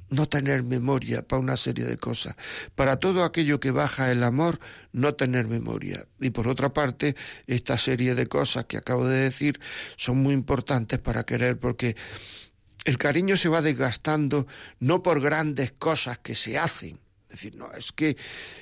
no 0.10 0.28
tener 0.28 0.64
memoria 0.64 1.22
para 1.22 1.40
una 1.40 1.58
serie 1.58 1.86
de 1.86 1.98
cosas. 1.98 2.36
Para 2.76 2.98
todo 2.98 3.24
aquello 3.24 3.60
que 3.60 3.72
baja 3.72 4.12
el 4.12 4.24
amor, 4.24 4.60
no 4.92 5.14
tener 5.14 5.48
memoria. 5.48 6.06
Y 6.20 6.32
por 6.32 6.48
otra 6.48 6.74
parte, 6.74 7.16
esta 7.48 7.78
serie 7.78 8.16
de 8.16 8.28
cosas 8.28 8.66
que 8.66 8.78
acabo 8.78 9.06
de 9.06 9.20
decir 9.20 9.60
son 9.96 10.18
muy 10.18 10.34
importantes 10.34 11.00
para 11.00 11.26
querer 11.26 11.60
porque 11.60 11.96
el 12.86 12.98
cariño 12.98 13.38
se 13.38 13.50
va 13.50 13.62
desgastando 13.62 14.48
no 14.80 15.04
por 15.04 15.22
grandes 15.22 15.72
cosas 15.72 16.18
que 16.20 16.36
se 16.36 16.58
hacen, 16.58 17.00
decir, 17.30 17.56
no, 17.56 17.72
es 17.74 17.92
que 17.92 18.18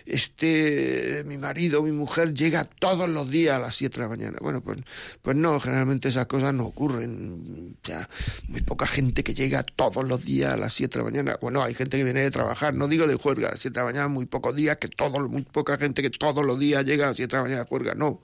este 0.05 1.23
mi 1.25 1.37
marido, 1.37 1.81
mi 1.83 1.91
mujer 1.91 2.33
llega 2.33 2.65
todos 2.65 3.09
los 3.09 3.29
días 3.29 3.55
a 3.55 3.59
las 3.59 3.75
7 3.75 3.95
de 3.95 4.01
la 4.01 4.09
mañana. 4.09 4.37
Bueno, 4.41 4.61
pues, 4.61 4.79
pues 5.21 5.35
no, 5.37 5.59
generalmente 5.59 6.09
esas 6.09 6.25
cosas 6.27 6.53
no 6.53 6.65
ocurren. 6.65 7.77
Ya, 7.83 8.09
muy 8.47 8.61
poca 8.61 8.85
gente 8.85 9.23
que 9.23 9.33
llega 9.33 9.63
todos 9.63 10.07
los 10.07 10.25
días 10.25 10.53
a 10.53 10.57
las 10.57 10.73
7 10.73 10.99
de 10.99 11.05
la 11.05 11.09
mañana. 11.09 11.37
Bueno, 11.41 11.63
hay 11.63 11.73
gente 11.73 11.97
que 11.97 12.03
viene 12.03 12.21
de 12.21 12.31
trabajar, 12.31 12.73
no 12.73 12.87
digo 12.87 13.07
de 13.07 13.15
juerga, 13.15 13.47
a 13.47 13.51
las 13.51 13.61
7 13.61 13.73
de 13.73 13.79
la 13.79 13.91
mañana, 13.91 14.07
muy 14.09 14.25
pocos 14.25 14.55
días, 14.55 14.77
que 14.77 14.89
todo, 14.89 15.27
muy 15.29 15.43
poca 15.43 15.77
gente 15.77 16.01
que 16.01 16.09
todos 16.09 16.45
los 16.45 16.59
días 16.59 16.85
llega 16.85 17.05
a 17.05 17.09
las 17.09 17.17
7 17.17 17.31
de 17.31 17.37
la 17.37 17.43
mañana 17.43 17.91
a 17.91 17.95
no. 17.95 18.21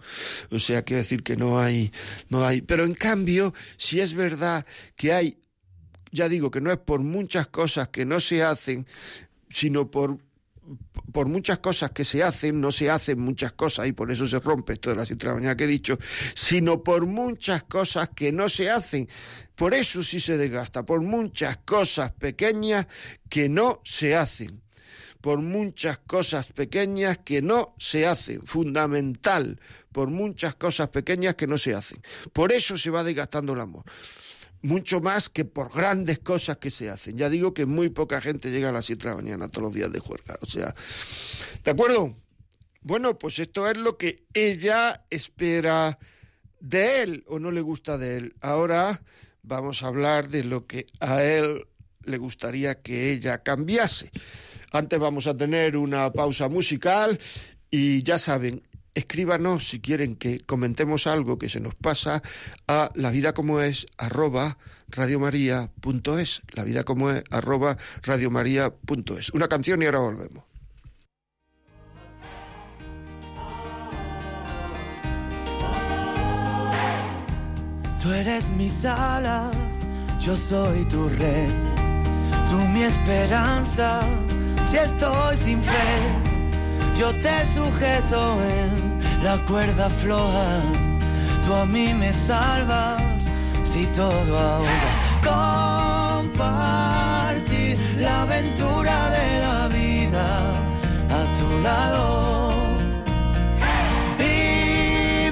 O 0.52 0.60
sea, 0.60 0.84
quiero 0.84 1.02
decir 1.02 1.24
que 1.24 1.38
no 1.38 1.60
hay, 1.60 1.92
no 2.30 2.46
hay. 2.46 2.62
Pero 2.62 2.84
en 2.84 2.96
cambio, 2.96 3.54
si 3.78 4.02
es 4.02 4.14
verdad 4.14 4.66
que 4.96 5.14
hay, 5.14 5.38
ya 6.14 6.30
digo 6.30 6.52
que 6.52 6.62
no 6.62 6.72
es 6.72 6.78
por 6.78 7.02
muchas 7.02 7.48
cosas 7.48 7.90
que 7.90 8.06
no 8.06 8.22
se 8.22 8.44
hacen, 8.44 8.88
sino 9.50 9.92
por 9.92 10.20
por 11.12 11.28
muchas 11.28 11.60
cosas 11.60 11.92
que 11.92 12.06
se 12.06 12.24
hacen, 12.24 12.62
no 12.62 12.72
se 12.72 12.90
hacen 12.90 13.20
muchas 13.20 13.52
cosas 13.52 13.86
y 13.88 13.92
por 13.92 14.10
eso 14.12 14.26
se 14.28 14.40
rompe 14.40 14.74
esto 14.74 14.92
de 14.92 14.96
las 14.96 15.08
7 15.08 15.20
de 15.20 15.28
la 15.28 15.36
mañana 15.36 15.58
que 15.58 15.66
he 15.66 15.68
dicho, 15.68 15.98
sino 16.36 16.82
por 16.84 17.06
muchas 17.06 17.64
cosas 17.64 18.12
que 18.16 18.32
no 18.32 18.48
se 18.48 18.70
hacen. 18.70 19.10
Por 19.56 19.74
eso 19.74 20.02
sí 20.02 20.22
se 20.22 20.38
desgasta, 20.38 20.86
por 20.86 21.02
muchas 21.02 21.58
cosas 21.58 22.14
pequeñas 22.14 22.88
que 23.30 23.50
no 23.50 23.82
se 23.84 24.16
hacen. 24.16 24.62
Por 25.20 25.42
muchas 25.42 26.00
cosas 26.00 26.48
pequeñas 26.48 27.18
que 27.18 27.42
no 27.42 27.76
se 27.78 28.08
hacen. 28.08 28.42
Fundamental, 28.46 29.60
por 29.92 30.10
muchas 30.10 30.56
cosas 30.56 30.90
pequeñas 30.90 31.36
que 31.36 31.48
no 31.48 31.58
se 31.58 31.74
hacen. 31.74 32.02
Por 32.34 32.52
eso 32.52 32.78
se 32.78 32.90
va 32.90 33.04
desgastando 33.04 33.54
el 33.54 33.62
amor 33.62 33.86
mucho 34.64 35.02
más 35.02 35.30
que 35.30 35.46
por 35.46 35.72
grandes 35.72 36.20
cosas 36.20 36.58
que 36.58 36.72
se 36.72 36.90
hacen. 36.90 37.18
Ya 37.18 37.30
digo 37.30 37.54
que 37.54 37.66
muy 37.66 37.90
poca 37.90 38.22
gente 38.22 38.50
llega 38.50 38.70
a 38.70 38.72
las 38.72 38.86
7 38.86 39.04
de 39.04 39.10
la 39.10 39.16
mañana 39.16 39.48
todos 39.50 39.64
los 39.66 39.74
días 39.74 39.92
de 39.92 40.00
juerga. 40.00 40.38
O 40.42 40.48
sea, 40.48 40.74
¿de 41.64 41.72
acuerdo? 41.72 42.16
Bueno, 42.82 43.18
pues 43.20 43.40
esto 43.40 43.70
es 43.70 43.78
lo 43.78 43.98
que 43.98 44.26
ella 44.34 45.06
espera 45.10 46.00
de 46.60 47.04
él 47.04 47.24
o 47.28 47.40
no 47.40 47.52
le 47.52 47.62
gusta 47.62 47.98
de 47.98 48.18
él. 48.18 48.36
Ahora 48.42 49.04
vamos 49.44 49.84
a 49.84 49.88
hablar 49.88 50.30
de 50.30 50.46
lo 50.46 50.66
que 50.66 50.88
a 51.00 51.24
él 51.24 51.68
le 52.06 52.18
gustaría 52.18 52.82
que 52.82 53.12
ella 53.12 53.44
cambiase. 53.44 54.12
Antes 54.72 54.98
vamos 54.98 55.28
a 55.28 55.38
tener 55.38 55.76
una 55.78 56.12
pausa 56.12 56.48
musical 56.48 57.20
y 57.70 58.02
ya 58.04 58.18
saben, 58.18 58.64
escríbanos 58.96 59.68
si 59.68 59.80
quieren 59.80 60.16
que 60.16 60.40
comentemos 60.42 61.08
algo 61.08 61.38
que 61.38 61.50
se 61.50 61.60
nos 61.60 61.76
pasa 61.76 62.22
a 62.68 62.92
la 62.96 63.12
vida 63.12 63.34
como 63.34 63.60
es 63.60 63.88
arroba 63.98 64.58
radiomaria.es 64.90 66.42
la 66.52 66.64
vida 66.64 66.84
como 66.84 67.12
es 67.12 67.24
arroba 67.32 67.78
radiomaria.es 68.04 69.30
una 69.32 69.48
canción 69.48 69.82
y 69.82 69.86
ahora 69.86 70.00
volvemos. 70.00 70.44
Tú 78.02 78.12
eres 78.12 78.50
mis 78.52 78.84
alas, 78.84 79.80
yo 80.20 80.36
soy 80.36 80.84
tu 80.86 81.08
rey, 81.08 81.48
tú 82.50 82.58
mi 82.74 82.84
esperanza, 82.84 84.02
si 84.70 84.76
estoy 84.76 85.38
sin 85.38 85.64
fe 85.64 86.33
yo 86.98 87.14
te 87.16 87.46
sujeto 87.54 88.42
en 88.44 89.00
la 89.24 89.38
cuerda 89.46 89.90
floja, 89.90 90.62
tú 91.46 91.54
a 91.54 91.66
mí 91.66 91.94
me 91.94 92.14
salvas 92.14 93.02
si 93.64 93.86
todo 93.88 94.38
ahoga. 94.38 94.92
Compartir 96.24 97.80
la 97.98 98.22
aventura 98.24 99.10
de 99.10 99.40
la 99.40 99.68
vida 99.70 100.26
a 101.10 101.24
tu 101.40 101.60
lado. 101.62 102.52
Y 104.20 105.30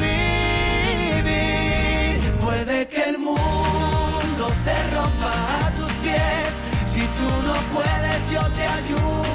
vivir, 1.22 2.22
puede 2.40 2.88
que 2.88 3.04
el 3.04 3.18
mundo 3.20 4.44
se 4.64 4.76
rompa 4.96 5.34
a 5.66 5.72
tus 5.78 5.92
pies, 6.04 6.50
si 6.92 7.02
tú 7.02 7.30
no 7.48 7.56
puedes 7.74 8.22
yo 8.32 8.42
te 8.58 8.64
ayudo 8.64 9.31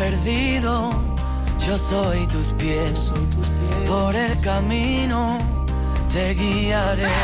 perdido, 0.00 0.90
yo 1.66 1.76
soy 1.76 2.26
tus 2.26 2.52
pies. 2.54 3.12
Por 3.86 4.16
el 4.16 4.40
camino 4.40 5.38
te 6.12 6.34
guiaré 6.34 7.18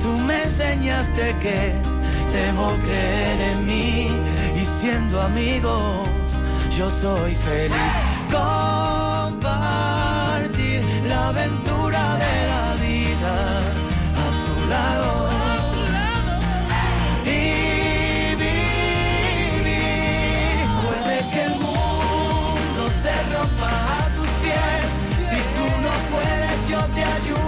Tú 0.00 0.08
me 0.26 0.44
enseñaste 0.44 1.36
que 1.42 1.74
debo 2.32 2.66
creer 2.86 3.38
en 3.52 3.66
mí 3.66 4.08
y 4.60 4.62
siendo 4.80 5.20
amigos 5.20 6.08
yo 6.76 6.88
soy 7.02 7.34
feliz. 7.34 7.92
Compartir 8.30 9.42
la 11.06 11.28
aventura 11.28 12.02
de 12.24 12.34
la 12.52 12.64
vida 12.86 13.34
a 14.22 14.26
tu 14.44 14.54
lado. 14.70 15.37
Puedes, 26.98 27.28
yo 27.28 27.47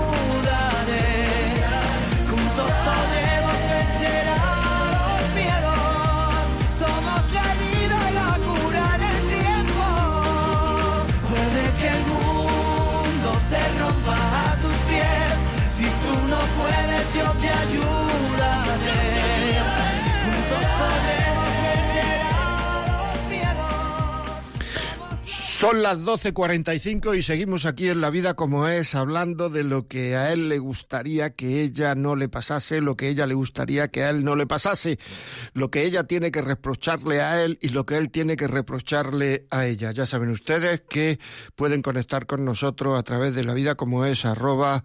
Son 25.60 25.82
las 25.82 25.98
12.45 25.98 27.18
y 27.18 27.22
seguimos 27.22 27.66
aquí 27.66 27.90
en 27.90 28.00
La 28.00 28.08
Vida 28.08 28.32
como 28.32 28.66
es, 28.66 28.94
hablando 28.94 29.50
de 29.50 29.62
lo 29.62 29.88
que 29.88 30.16
a 30.16 30.32
él 30.32 30.48
le 30.48 30.58
gustaría 30.58 31.34
que 31.34 31.60
ella 31.60 31.94
no 31.94 32.16
le 32.16 32.30
pasase, 32.30 32.80
lo 32.80 32.96
que 32.96 33.10
ella 33.10 33.26
le 33.26 33.34
gustaría 33.34 33.88
que 33.88 34.02
a 34.02 34.08
él 34.08 34.24
no 34.24 34.36
le 34.36 34.46
pasase, 34.46 34.98
lo 35.52 35.70
que 35.70 35.84
ella 35.84 36.04
tiene 36.04 36.30
que 36.30 36.40
reprocharle 36.40 37.20
a 37.20 37.44
él 37.44 37.58
y 37.60 37.68
lo 37.68 37.84
que 37.84 37.98
él 37.98 38.10
tiene 38.10 38.38
que 38.38 38.46
reprocharle 38.46 39.46
a 39.50 39.66
ella. 39.66 39.92
Ya 39.92 40.06
saben 40.06 40.30
ustedes 40.30 40.80
que 40.80 41.18
pueden 41.56 41.82
conectar 41.82 42.24
con 42.24 42.42
nosotros 42.46 42.98
a 42.98 43.02
través 43.02 43.34
de 43.34 43.44
La 43.44 43.52
Vida 43.52 43.74
como 43.74 44.06
es, 44.06 44.24
arroba 44.24 44.82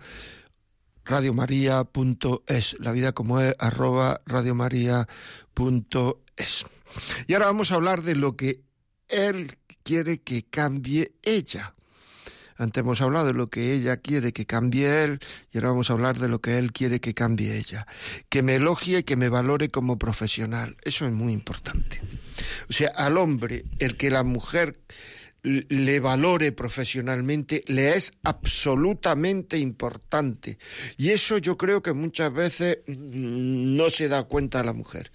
radiomaria.es, 1.06 2.76
la 2.82 2.92
vida 2.92 3.14
como 3.14 3.40
es, 3.40 3.56
arroba 3.60 4.20
radiomaria.es. 4.26 5.06
Y 7.28 7.34
ahora 7.34 7.46
vamos 7.46 7.72
a 7.72 7.76
hablar 7.76 8.02
de 8.02 8.16
lo 8.16 8.36
que 8.36 8.66
él 9.08 9.58
quiere 9.86 10.18
que 10.22 10.44
cambie 10.44 11.14
ella. 11.22 11.76
Antes 12.58 12.82
hemos 12.82 13.02
hablado 13.02 13.28
de 13.28 13.34
lo 13.34 13.50
que 13.50 13.74
ella 13.74 13.98
quiere 13.98 14.34
que 14.34 14.46
cambie 14.46 15.04
él 15.04 15.20
y 15.52 15.58
ahora 15.58 15.70
vamos 15.70 15.90
a 15.90 15.94
hablar 15.94 16.18
de 16.18 16.28
lo 16.28 16.40
que 16.40 16.58
él 16.58 16.72
quiere 16.74 17.00
que 17.00 17.14
cambie 17.14 17.56
ella. 17.56 17.86
Que 18.30 18.42
me 18.42 18.56
elogie 18.56 19.00
y 19.00 19.04
que 19.04 19.16
me 19.16 19.30
valore 19.30 19.70
como 19.70 20.00
profesional. 20.00 20.76
Eso 20.82 21.06
es 21.06 21.12
muy 21.12 21.34
importante. 21.34 22.02
O 22.68 22.74
sea, 22.74 22.90
al 22.96 23.18
hombre, 23.18 23.66
el 23.78 23.96
que 23.96 24.10
la 24.10 24.24
mujer 24.24 24.80
le 25.46 26.00
valore 26.00 26.52
profesionalmente 26.52 27.64
le 27.68 27.96
es 27.96 28.14
absolutamente 28.24 29.58
importante. 29.58 30.58
Y 30.98 31.10
eso 31.10 31.38
yo 31.38 31.58
creo 31.58 31.84
que 31.84 31.94
muchas 31.94 32.34
veces 32.34 32.80
no 32.88 33.90
se 33.90 34.08
da 34.08 34.24
cuenta 34.24 34.64
la 34.64 34.74
mujer. 34.74 35.12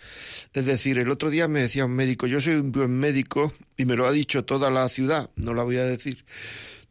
Es 0.52 0.66
decir, 0.66 0.98
el 0.98 1.10
otro 1.10 1.30
día 1.30 1.48
me 1.48 1.60
decía 1.60 1.84
un 1.84 1.92
médico, 1.92 2.26
yo 2.26 2.40
soy 2.40 2.54
un 2.54 2.70
buen 2.70 2.92
médico 2.92 3.52
y 3.76 3.84
me 3.84 3.96
lo 3.96 4.06
ha 4.06 4.12
dicho 4.12 4.44
toda 4.44 4.70
la 4.70 4.88
ciudad, 4.88 5.30
no 5.34 5.52
la 5.52 5.64
voy 5.64 5.78
a 5.78 5.84
decir, 5.84 6.24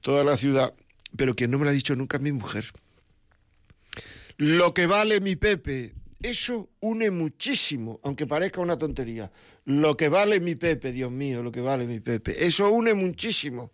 toda 0.02 0.24
la 0.24 0.36
ciudad, 0.38 0.74
pero 1.16 1.36
que 1.36 1.48
no 1.48 1.58
me 1.58 1.64
lo 1.64 1.72
ha 1.72 1.74
dicho 1.74 1.96
nunca 1.96 2.20
mi 2.20 2.32
mujer. 2.32 2.66
Lo 4.38 4.74
que 4.74 4.86
vale 4.86 5.22
mi 5.22 5.36
Pepe, 5.36 5.94
eso 6.22 6.70
une 6.82 7.12
muchísimo, 7.12 8.00
aunque 8.04 8.28
parezca 8.28 8.60
una 8.60 8.78
tontería. 8.78 9.32
Lo 9.66 9.96
que 9.96 10.10
vale 10.10 10.40
mi 10.40 10.56
Pepe, 10.56 10.92
Dios 10.92 11.12
mío, 11.12 11.42
lo 11.44 11.52
que 11.52 11.62
vale 11.62 11.86
mi 11.86 12.00
Pepe. 12.00 12.46
Eso 12.46 12.72
une 12.72 12.94
muchísimo. 12.94 13.72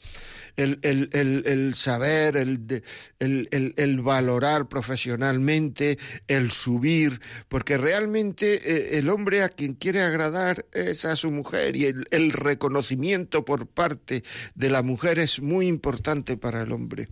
El, 0.55 0.79
el, 0.83 1.09
el, 1.13 1.73
saber, 1.73 2.37
el, 2.37 2.83
el, 3.19 4.01
valorar 4.01 4.67
profesionalmente, 4.67 5.97
el 6.27 6.51
subir, 6.51 7.19
porque 7.47 7.77
realmente 7.77 8.55
eh, 8.55 8.99
el 8.99 9.09
hombre 9.09 9.41
a 9.41 9.49
quien 9.49 9.73
quiere 9.73 10.01
agradar 10.01 10.65
es 10.71 11.05
a 11.05 11.15
su 11.15 11.31
mujer 11.31 11.75
y 11.75 11.85
el 11.85 12.31
reconocimiento 12.31 13.43
por 13.43 13.67
parte 13.67 14.23
de 14.53 14.69
la 14.69 14.83
mujer 14.83 15.17
es 15.17 15.41
muy 15.41 15.67
importante 15.67 16.37
para 16.37 16.61
el 16.61 16.71
hombre. 16.71 17.07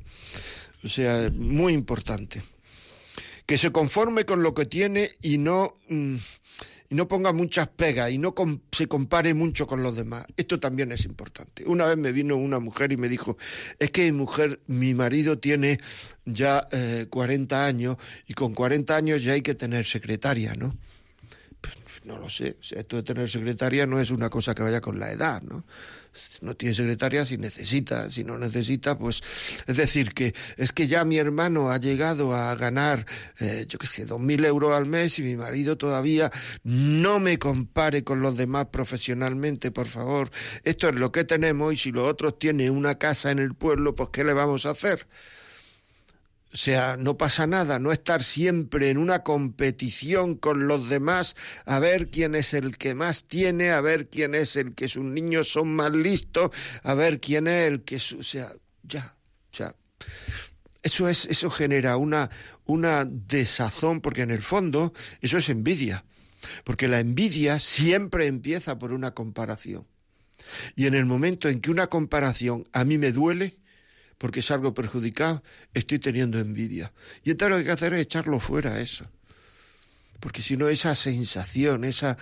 O 0.84 0.90
sea, 0.90 1.32
muy 1.32 1.74
importante 1.74 2.44
que 3.46 3.58
se 3.58 3.72
conforme 3.72 4.26
con 4.26 4.44
lo 4.44 4.54
que 4.54 4.66
tiene 4.66 5.12
y 5.22 5.38
no, 5.38 5.78
mm, 5.90 6.16
no 6.90 7.08
ponga 7.08 7.34
muchas 7.34 7.68
pegas 7.68 8.12
y 8.12 8.18
no 8.18 8.34
se 8.72 8.88
compare 8.88 9.34
mucho 9.34 9.68
con 9.68 9.84
los 9.84 9.96
demás. 9.96 10.26
Esto 10.38 10.60
también 10.60 10.92
es 10.92 11.06
importante. 11.06 11.66
Una 11.66 11.86
vez 11.86 11.98
me 11.98 12.12
vino 12.12 12.38
una 12.38 12.60
mujer 12.60 12.92
y 12.92 12.98
me 12.98 13.10
dijo, 13.10 13.38
es 13.80 13.92
que 13.92 14.04
mi 14.06 14.12
mujer, 14.12 14.62
mi 14.68 14.94
marido 14.94 15.40
tiene 15.40 15.80
ya 16.26 16.68
40 17.10 17.56
eh, 17.56 17.68
años 17.68 17.98
y 18.28 18.34
con 18.34 18.54
40 18.54 18.96
años 18.96 19.24
ya 19.24 19.34
hay 19.34 19.42
que 19.42 19.56
tener 19.56 19.86
secretaria, 19.86 20.54
¿no? 20.56 20.78
Pues, 21.60 21.76
no 22.06 22.18
lo 22.18 22.30
sé, 22.30 22.58
esto 22.72 22.98
de 22.98 23.04
tener 23.04 23.30
secretaria 23.30 23.86
no 23.86 24.00
es 24.00 24.12
una 24.12 24.30
cosa 24.30 24.54
que 24.54 24.64
vaya 24.64 24.82
con 24.82 25.00
la 25.00 25.12
edad, 25.12 25.42
¿no? 25.42 25.66
No 26.42 26.56
tiene 26.56 26.76
secretaria 26.76 27.26
si 27.26 27.38
necesita, 27.38 28.10
si 28.10 28.24
no 28.24 28.38
necesita, 28.38 28.98
pues 28.98 29.22
es 29.68 29.78
decir, 29.78 30.14
que 30.14 30.34
es 30.58 30.72
que 30.72 30.88
ya 30.88 31.06
mi 31.06 31.18
hermano 31.18 31.70
ha 31.72 31.78
llegado 31.78 32.36
a 32.36 32.56
ganar, 32.56 33.06
eh, 33.40 33.66
yo 33.68 33.80
qué 33.80 33.88
sé, 33.88 34.06
dos 34.06 34.20
mil 34.20 34.44
euros 34.46 34.74
al 34.74 34.86
mes 34.86 35.20
y 35.20 35.24
mi 35.24 35.36
marido 35.36 35.78
todavía 35.78 36.32
no 36.64 37.20
me 37.20 37.40
compare 37.40 38.04
con 38.04 38.22
los 38.22 38.38
demás 38.38 38.68
profesionalmente, 38.72 39.72
por 39.72 39.88
favor. 39.88 40.32
Esto 40.64 40.90
es 40.90 40.96
lo 40.96 41.12
que 41.12 41.24
tenemos 41.24 41.74
y 41.74 41.78
si 41.78 41.92
los 41.92 42.08
otros 42.08 42.40
tienen 42.40 42.72
una 42.72 42.98
casa 42.98 43.32
en 43.32 43.40
el 43.40 43.56
pueblo, 43.56 43.96
pues 43.96 44.10
¿qué 44.12 44.24
le 44.24 44.34
vamos 44.34 44.66
a 44.66 44.72
hacer? 44.72 45.08
O 46.54 46.58
sea, 46.58 46.98
no 46.98 47.18
pasa 47.18 47.48
nada, 47.48 47.80
no 47.80 47.92
estar 47.92 48.22
siempre 48.22 48.92
en 48.92 49.00
una 49.00 49.24
competición 49.24 50.36
con 50.36 50.68
los 50.68 50.88
demás 50.88 51.36
a 51.66 51.80
ver 51.80 52.12
quién 52.12 52.36
es 52.36 52.54
el 52.54 52.78
que 52.78 52.94
más 52.94 53.24
tiene, 53.24 53.72
a 53.72 53.82
ver 53.82 54.08
quién 54.08 54.36
es 54.36 54.56
el 54.56 54.76
que 54.76 54.88
sus 54.88 55.04
niños 55.04 55.52
son 55.52 55.74
más 55.74 55.92
listos, 55.92 56.52
a 56.84 56.94
ver 56.94 57.20
quién 57.20 57.48
es 57.48 57.68
el 57.68 57.84
que... 57.84 57.96
O 57.96 58.22
sea, 58.24 58.52
ya, 58.84 59.16
sea, 59.52 59.76
eso, 60.84 61.08
es, 61.08 61.26
eso 61.26 61.50
genera 61.50 61.98
una, 61.98 62.30
una 62.66 63.06
desazón, 63.06 64.02
porque 64.02 64.22
en 64.22 64.32
el 64.32 64.42
fondo 64.42 64.94
eso 65.22 65.40
es 65.40 65.50
envidia, 65.50 66.06
porque 66.64 66.88
la 66.88 67.00
envidia 67.00 67.58
siempre 67.58 68.28
empieza 68.28 68.78
por 68.78 68.92
una 68.94 69.16
comparación. 69.16 69.88
Y 70.76 70.88
en 70.88 70.94
el 70.94 71.06
momento 71.06 71.48
en 71.48 71.62
que 71.62 71.72
una 71.72 71.88
comparación 71.88 72.68
a 72.74 72.84
mí 72.84 72.98
me 72.98 73.12
duele, 73.12 73.58
porque 74.24 74.40
es 74.40 74.52
algo 74.52 74.74
perjudicado, 74.74 75.44
estoy 75.74 76.00
teniendo 76.00 76.40
envidia. 76.40 76.94
Y 77.26 77.32
entonces 77.32 77.50
lo 77.50 77.56
que 77.58 77.60
hay 77.60 77.66
que 77.66 77.72
hacer 77.74 77.94
es 77.94 78.04
echarlo 78.04 78.40
fuera 78.40 78.80
eso. 78.80 79.06
Porque 80.22 80.42
si 80.42 80.56
no, 80.56 80.70
esa 80.70 80.96
sensación, 80.96 81.84
esa, 81.84 82.18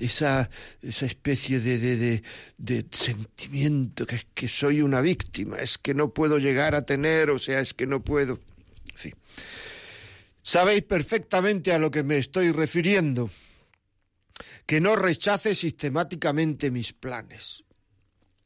esa, 0.00 0.50
esa 0.82 1.06
especie 1.06 1.60
de, 1.60 1.78
de, 1.78 2.22
de, 2.56 2.86
sentimiento 2.90 4.04
que 4.04 4.16
es 4.16 4.26
que 4.34 4.48
soy 4.48 4.82
una 4.82 5.00
víctima, 5.00 5.58
es 5.58 5.78
que 5.78 5.94
no 5.94 6.12
puedo 6.12 6.38
llegar 6.38 6.74
a 6.74 6.82
tener, 6.82 7.30
o 7.30 7.38
sea, 7.38 7.60
es 7.60 7.72
que 7.72 7.86
no 7.86 8.02
puedo. 8.02 8.40
En 8.90 8.98
fin. 8.98 9.14
Sabéis 10.42 10.82
perfectamente 10.82 11.72
a 11.72 11.78
lo 11.78 11.92
que 11.92 12.02
me 12.02 12.18
estoy 12.18 12.50
refiriendo. 12.50 13.30
Que 14.66 14.80
no 14.80 14.96
rechace 14.96 15.54
sistemáticamente 15.54 16.72
mis 16.72 16.92
planes 16.92 17.62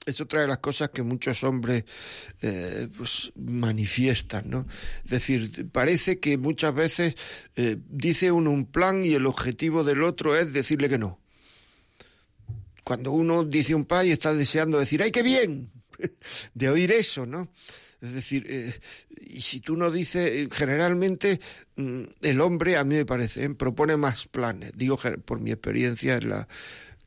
es 0.07 0.21
otra 0.21 0.43
de 0.43 0.49
las 0.49 0.59
cosas 0.59 0.91
que 0.91 1.03
muchos 1.03 1.45
hombres 1.45 1.85
eh, 2.41 2.89
pues 2.97 3.33
manifiestan, 3.37 4.51
¿no? 4.51 4.67
Es 5.05 5.11
decir, 5.11 5.71
parece 5.71 6.19
que 6.19 6.39
muchas 6.39 6.75
veces 6.75 7.15
eh, 7.57 7.77
dice 7.89 8.33
uno 8.33 8.51
un 8.51 8.67
plan 8.67 9.05
y 9.05 9.15
el 9.15 9.27
objetivo 9.27 9.85
del 9.85 10.03
otro 10.03 10.37
es 10.37 10.53
decirle 10.53 10.89
que 10.89 10.99
no. 10.99 11.21
Cuando 12.85 13.13
uno 13.13 13.45
dice 13.45 13.75
un 13.75 13.85
plan 13.85 14.07
y 14.07 14.11
está 14.11 14.35
deseando 14.35 14.79
decir, 14.79 15.03
¡ay, 15.03 15.13
qué 15.13 15.23
bien! 15.23 15.71
de 16.55 16.69
oír 16.69 16.91
eso, 16.91 17.27
¿no? 17.27 17.53
Es 18.01 18.15
decir, 18.15 18.45
eh, 18.49 18.75
y 19.21 19.41
si 19.43 19.61
tú 19.61 19.77
no 19.77 19.89
dices, 19.93 20.49
generalmente 20.51 21.41
mm, 21.77 22.03
el 22.23 22.41
hombre, 22.41 22.77
a 22.77 22.83
mí 22.83 22.97
me 22.97 23.07
parece, 23.07 23.49
propone 23.51 23.97
más 23.97 24.27
planes. 24.27 24.73
Digo 24.75 24.99
por 25.25 25.39
mi 25.39 25.53
experiencia 25.53 26.17
en 26.17 26.31
la, 26.31 26.49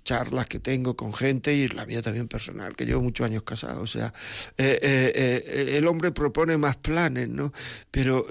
charlas 0.06 0.46
que 0.46 0.60
tengo 0.60 0.96
con 0.96 1.13
gente 1.13 1.54
y 1.54 1.68
la 1.68 1.86
mía 1.86 2.02
también 2.02 2.28
personal, 2.28 2.76
que 2.76 2.86
llevo 2.86 3.02
muchos 3.02 3.26
años 3.26 3.44
casado. 3.44 3.82
O 3.82 3.88
sea, 3.88 4.13
eh, 4.58 4.80
eh, 4.82 5.44
eh, 5.46 5.78
el 5.78 5.88
hombre 5.88 6.12
propone 6.12 6.58
más 6.58 6.78
planes, 6.78 7.28
¿no? 7.28 7.52
Pero 7.91 8.26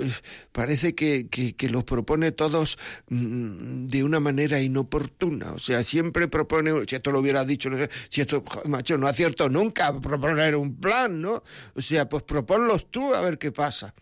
parece 0.53 0.95
que, 0.95 1.29
que, 1.29 1.69
los 1.69 1.83
propone 1.83 2.31
todos 2.31 2.79
mm, 3.09 3.87
de 3.87 4.05
una 4.05 4.21
manera 4.21 4.61
inoportuna. 4.61 5.53
O 5.53 5.59
sea, 5.59 5.83
siempre 5.83 6.29
propone, 6.29 6.73
si 6.87 6.95
esto 6.95 7.11
lo 7.11 7.19
hubiera 7.19 7.45
dicho, 7.45 7.69
si 8.09 8.21
esto, 8.21 8.45
macho, 8.67 8.97
no 8.97 9.09
acierto 9.09 9.49
nunca 9.49 9.93
proponer 10.01 10.55
un 10.55 10.77
plan, 10.77 11.21
¿no? 11.21 11.43
O 11.75 11.81
sea, 11.83 12.09
pues 12.09 12.23
proponlos 12.23 12.89
tú 12.91 13.13
a 13.13 13.21
ver 13.21 13.37
qué 13.37 13.51
pasa. 13.51 13.93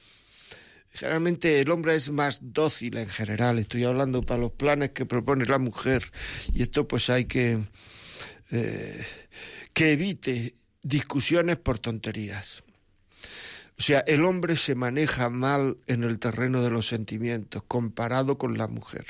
Generalmente 0.92 1.60
el 1.60 1.70
hombre 1.70 1.96
es 1.96 2.10
más 2.10 2.38
dócil 2.42 2.98
en 2.98 3.08
general, 3.08 3.58
estoy 3.58 3.84
hablando 3.84 4.22
para 4.22 4.40
los 4.40 4.52
planes 4.52 4.90
que 4.90 5.06
propone 5.06 5.46
la 5.46 5.58
mujer 5.58 6.12
y 6.52 6.62
esto 6.62 6.86
pues 6.86 7.08
hay 7.08 7.24
que 7.24 7.60
eh, 8.50 9.06
que 9.72 9.92
evite 9.92 10.56
discusiones 10.82 11.56
por 11.56 11.78
tonterías. 11.78 12.62
O 13.78 13.82
sea, 13.82 14.00
el 14.00 14.24
hombre 14.24 14.56
se 14.56 14.74
maneja 14.74 15.30
mal 15.30 15.78
en 15.86 16.04
el 16.04 16.18
terreno 16.18 16.62
de 16.62 16.70
los 16.70 16.86
sentimientos 16.86 17.62
comparado 17.66 18.36
con 18.36 18.58
la 18.58 18.68
mujer. 18.68 19.06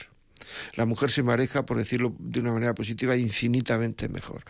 La 0.74 0.86
mujer 0.86 1.10
se 1.10 1.22
maneja, 1.22 1.66
por 1.66 1.78
decirlo 1.78 2.14
de 2.18 2.40
una 2.40 2.52
manera 2.52 2.74
positiva, 2.74 3.16
infinitamente 3.16 4.08
mejor. 4.08 4.44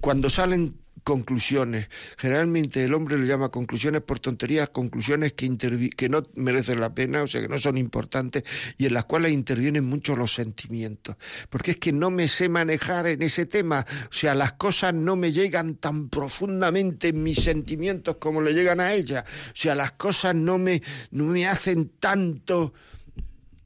Cuando 0.00 0.30
salen 0.30 0.78
conclusiones. 1.04 1.88
Generalmente 2.16 2.84
el 2.84 2.94
hombre 2.94 3.18
le 3.18 3.26
llama 3.26 3.50
conclusiones 3.50 4.02
por 4.02 4.20
tonterías, 4.20 4.70
conclusiones 4.70 5.32
que, 5.32 5.90
que 5.96 6.08
no 6.08 6.22
merecen 6.34 6.80
la 6.80 6.94
pena, 6.94 7.22
o 7.22 7.26
sea, 7.26 7.40
que 7.40 7.48
no 7.48 7.58
son 7.58 7.78
importantes 7.78 8.44
y 8.76 8.86
en 8.86 8.94
las 8.94 9.04
cuales 9.04 9.32
intervienen 9.32 9.84
mucho 9.84 10.16
los 10.16 10.34
sentimientos. 10.34 11.16
Porque 11.50 11.72
es 11.72 11.76
que 11.78 11.92
no 11.92 12.10
me 12.10 12.28
sé 12.28 12.48
manejar 12.48 13.06
en 13.06 13.22
ese 13.22 13.46
tema, 13.46 13.84
o 14.08 14.12
sea, 14.12 14.34
las 14.34 14.52
cosas 14.54 14.94
no 14.94 15.16
me 15.16 15.32
llegan 15.32 15.76
tan 15.76 16.08
profundamente 16.08 17.08
en 17.08 17.22
mis 17.22 17.42
sentimientos 17.42 18.16
como 18.16 18.40
le 18.40 18.52
llegan 18.52 18.80
a 18.80 18.92
ella, 18.92 19.24
o 19.28 19.56
sea, 19.56 19.74
las 19.74 19.92
cosas 19.92 20.34
no 20.34 20.58
me, 20.58 20.82
no 21.10 21.24
me 21.24 21.46
hacen 21.46 21.92
tanto... 21.98 22.72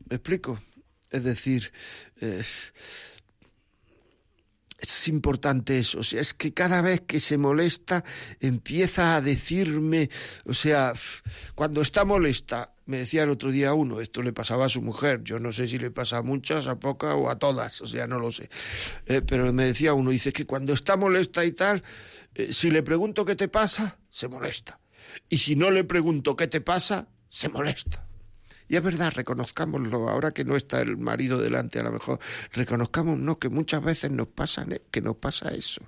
¿Me 0.08 0.16
explico? 0.16 0.60
Es 1.10 1.24
decir, 1.24 1.72
eh, 2.20 2.42
es 4.82 5.08
importante 5.08 5.78
eso, 5.78 6.00
o 6.00 6.02
sea, 6.02 6.20
es 6.20 6.34
que 6.34 6.52
cada 6.52 6.80
vez 6.80 7.02
que 7.02 7.20
se 7.20 7.38
molesta 7.38 8.04
empieza 8.40 9.16
a 9.16 9.20
decirme, 9.20 10.10
o 10.44 10.54
sea, 10.54 10.92
cuando 11.54 11.80
está 11.82 12.04
molesta, 12.04 12.74
me 12.86 12.98
decía 12.98 13.22
el 13.22 13.30
otro 13.30 13.50
día 13.50 13.74
uno, 13.74 14.00
esto 14.00 14.22
le 14.22 14.32
pasaba 14.32 14.66
a 14.66 14.68
su 14.68 14.82
mujer, 14.82 15.22
yo 15.22 15.38
no 15.38 15.52
sé 15.52 15.68
si 15.68 15.78
le 15.78 15.90
pasa 15.90 16.18
a 16.18 16.22
muchas, 16.22 16.66
a 16.66 16.78
pocas 16.80 17.14
o 17.14 17.30
a 17.30 17.38
todas, 17.38 17.80
o 17.80 17.86
sea, 17.86 18.06
no 18.06 18.18
lo 18.18 18.32
sé, 18.32 18.50
eh, 19.06 19.22
pero 19.24 19.52
me 19.52 19.64
decía 19.64 19.94
uno, 19.94 20.10
dice 20.10 20.32
que 20.32 20.46
cuando 20.46 20.72
está 20.72 20.96
molesta 20.96 21.44
y 21.44 21.52
tal, 21.52 21.82
eh, 22.34 22.52
si 22.52 22.70
le 22.70 22.82
pregunto 22.82 23.24
qué 23.24 23.36
te 23.36 23.48
pasa, 23.48 23.98
se 24.10 24.28
molesta, 24.28 24.80
y 25.28 25.38
si 25.38 25.54
no 25.56 25.70
le 25.70 25.84
pregunto 25.84 26.34
qué 26.36 26.48
te 26.48 26.60
pasa, 26.60 27.08
se 27.28 27.48
molesta. 27.48 28.11
Y 28.72 28.76
es 28.76 28.82
verdad, 28.82 29.12
reconozcámoslo, 29.14 30.08
ahora 30.08 30.30
que 30.30 30.46
no 30.46 30.56
está 30.56 30.80
el 30.80 30.96
marido 30.96 31.36
delante 31.36 31.78
a 31.78 31.82
lo 31.82 31.92
mejor, 31.92 32.18
reconozcamos 32.54 33.18
no 33.18 33.38
que 33.38 33.50
muchas 33.50 33.84
veces 33.84 34.10
nos 34.10 34.28
pasa 34.28 34.66
que 34.90 35.02
nos 35.02 35.16
pasa 35.16 35.50
eso. 35.50 35.82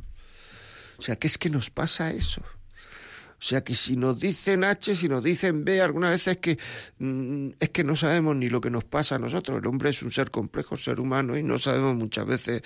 O 0.98 1.02
sea, 1.02 1.16
que 1.16 1.26
es 1.26 1.38
que 1.38 1.48
nos 1.48 1.70
pasa 1.70 2.10
eso. 2.10 2.42
O 2.42 3.42
sea 3.42 3.64
que 3.64 3.74
si 3.74 3.96
nos 3.96 4.20
dicen 4.20 4.64
H, 4.64 4.96
si 4.96 5.08
nos 5.08 5.24
dicen 5.24 5.64
B, 5.64 5.80
algunas 5.80 6.10
veces 6.10 6.36
que 6.36 6.58
mm, 6.98 7.52
es 7.58 7.70
que 7.70 7.84
no 7.84 7.96
sabemos 7.96 8.36
ni 8.36 8.50
lo 8.50 8.60
que 8.60 8.68
nos 8.68 8.84
pasa 8.84 9.14
a 9.14 9.18
nosotros. 9.18 9.60
El 9.60 9.66
hombre 9.66 9.88
es 9.88 10.02
un 10.02 10.10
ser 10.10 10.30
complejo, 10.30 10.76
ser 10.76 11.00
humano, 11.00 11.38
y 11.38 11.42
no 11.42 11.58
sabemos 11.58 11.96
muchas 11.96 12.26
veces. 12.26 12.60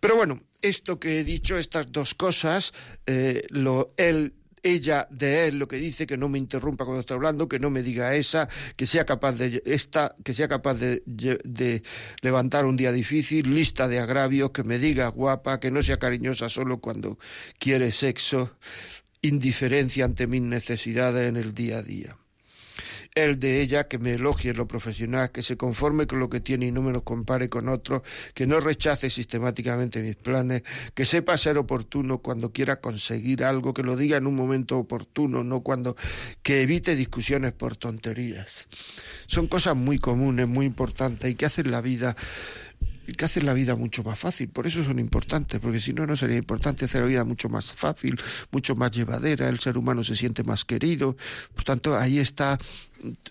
Pero 0.00 0.16
bueno, 0.16 0.40
esto 0.62 0.98
que 0.98 1.20
he 1.20 1.24
dicho, 1.24 1.58
estas 1.58 1.92
dos 1.92 2.14
cosas, 2.14 2.72
eh, 3.04 3.46
lo, 3.50 3.92
él 3.98 4.39
ella 4.62 5.08
de 5.10 5.46
él 5.46 5.58
lo 5.58 5.68
que 5.68 5.76
dice, 5.76 6.06
que 6.06 6.16
no 6.16 6.28
me 6.28 6.38
interrumpa 6.38 6.84
cuando 6.84 7.00
está 7.00 7.14
hablando, 7.14 7.48
que 7.48 7.58
no 7.58 7.70
me 7.70 7.82
diga 7.82 8.14
esa, 8.14 8.48
que 8.76 8.86
sea 8.86 9.04
capaz 9.04 9.32
de 9.32 9.62
esta, 9.66 10.16
que 10.24 10.34
sea 10.34 10.48
capaz 10.48 10.74
de, 10.74 11.82
levantar 12.22 12.64
un 12.64 12.76
día 12.76 12.92
difícil, 12.92 13.54
lista 13.54 13.88
de 13.88 13.98
agravios, 13.98 14.50
que 14.50 14.64
me 14.64 14.78
diga 14.78 15.08
guapa, 15.08 15.60
que 15.60 15.70
no 15.70 15.82
sea 15.82 15.98
cariñosa 15.98 16.48
solo 16.48 16.80
cuando 16.80 17.18
quiere 17.58 17.92
sexo, 17.92 18.56
indiferencia 19.22 20.04
ante 20.04 20.26
mis 20.26 20.42
necesidades 20.42 21.28
en 21.28 21.36
el 21.36 21.54
día 21.54 21.78
a 21.78 21.82
día 21.82 22.19
el 23.14 23.38
de 23.38 23.60
ella 23.60 23.88
que 23.88 23.98
me 23.98 24.12
elogie 24.12 24.50
en 24.50 24.56
lo 24.56 24.68
profesional, 24.68 25.30
que 25.32 25.42
se 25.42 25.56
conforme 25.56 26.06
con 26.06 26.18
lo 26.18 26.28
que 26.28 26.40
tiene 26.40 26.66
y 26.66 26.72
no 26.72 26.82
me 26.82 26.92
lo 26.92 27.04
compare 27.04 27.48
con 27.48 27.68
otros, 27.68 28.02
que 28.34 28.46
no 28.46 28.60
rechace 28.60 29.10
sistemáticamente 29.10 30.02
mis 30.02 30.16
planes, 30.16 30.62
que 30.94 31.04
sepa 31.04 31.36
ser 31.36 31.58
oportuno 31.58 32.18
cuando 32.18 32.52
quiera 32.52 32.80
conseguir 32.80 33.44
algo, 33.44 33.74
que 33.74 33.82
lo 33.82 33.96
diga 33.96 34.16
en 34.16 34.26
un 34.26 34.34
momento 34.34 34.78
oportuno, 34.78 35.44
no 35.44 35.62
cuando 35.62 35.96
que 36.42 36.62
evite 36.62 36.96
discusiones 36.96 37.52
por 37.52 37.76
tonterías. 37.76 38.48
Son 39.26 39.46
cosas 39.46 39.76
muy 39.76 39.98
comunes, 39.98 40.48
muy 40.48 40.66
importantes 40.66 41.30
y 41.30 41.34
que 41.34 41.46
hacen 41.46 41.70
la 41.70 41.80
vida 41.80 42.16
que 43.16 43.24
hacen 43.24 43.46
la 43.46 43.54
vida 43.54 43.76
mucho 43.76 44.02
más 44.02 44.18
fácil. 44.18 44.48
Por 44.48 44.66
eso 44.66 44.82
son 44.82 44.98
importantes, 44.98 45.60
porque 45.60 45.80
si 45.80 45.92
no, 45.92 46.06
no 46.06 46.16
sería 46.16 46.36
importante 46.36 46.84
hacer 46.84 47.02
la 47.02 47.08
vida 47.08 47.24
mucho 47.24 47.48
más 47.48 47.72
fácil, 47.72 48.20
mucho 48.50 48.74
más 48.74 48.90
llevadera, 48.90 49.48
el 49.48 49.58
ser 49.58 49.76
humano 49.78 50.04
se 50.04 50.16
siente 50.16 50.42
más 50.44 50.64
querido. 50.64 51.16
Por 51.54 51.64
tanto, 51.64 51.96
ahí 51.96 52.18
está 52.18 52.58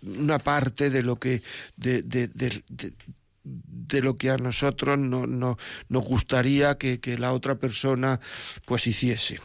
una 0.04 0.40
parte 0.40 0.90
de 0.90 1.04
lo 1.04 1.18
que, 1.18 1.42
de, 1.76 2.02
de, 2.02 2.28
de, 3.44 4.02
lo 4.02 4.18
que 4.18 4.30
a 4.30 4.38
nosotros 4.38 4.98
no, 4.98 5.28
no, 5.28 5.58
nos 5.88 6.04
gustaría 6.04 6.78
que, 6.78 7.00
que 7.00 7.18
la 7.18 7.34
otra 7.34 7.56
persona 7.56 8.20
pues 8.66 8.88
hiciese. 8.88 9.40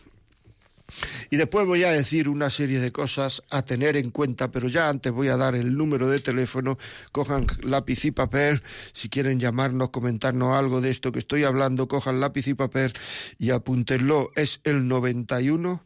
Y 1.30 1.36
después 1.36 1.66
voy 1.66 1.84
a 1.84 1.90
decir 1.90 2.28
una 2.28 2.50
serie 2.50 2.78
de 2.78 2.92
cosas 2.92 3.42
a 3.50 3.62
tener 3.62 3.96
en 3.96 4.10
cuenta, 4.10 4.50
pero 4.50 4.68
ya 4.68 4.90
antes 4.90 5.12
voy 5.12 5.28
a 5.28 5.36
dar 5.36 5.54
el 5.54 5.76
número 5.76 6.08
de 6.08 6.18
teléfono. 6.20 6.78
Cojan 7.10 7.46
lápiz 7.62 8.04
y 8.04 8.10
papel. 8.10 8.62
Si 8.92 9.08
quieren 9.08 9.40
llamarnos, 9.40 9.88
comentarnos 9.90 10.56
algo 10.56 10.80
de 10.80 10.90
esto 10.90 11.10
que 11.10 11.18
estoy 11.20 11.44
hablando, 11.44 11.88
cojan 11.88 12.20
lápiz 12.20 12.46
y 12.48 12.54
papel 12.54 12.92
y 13.38 13.50
apúntenlo. 13.50 14.30
Es 14.36 14.60
el 14.64 14.86
91 14.86 15.82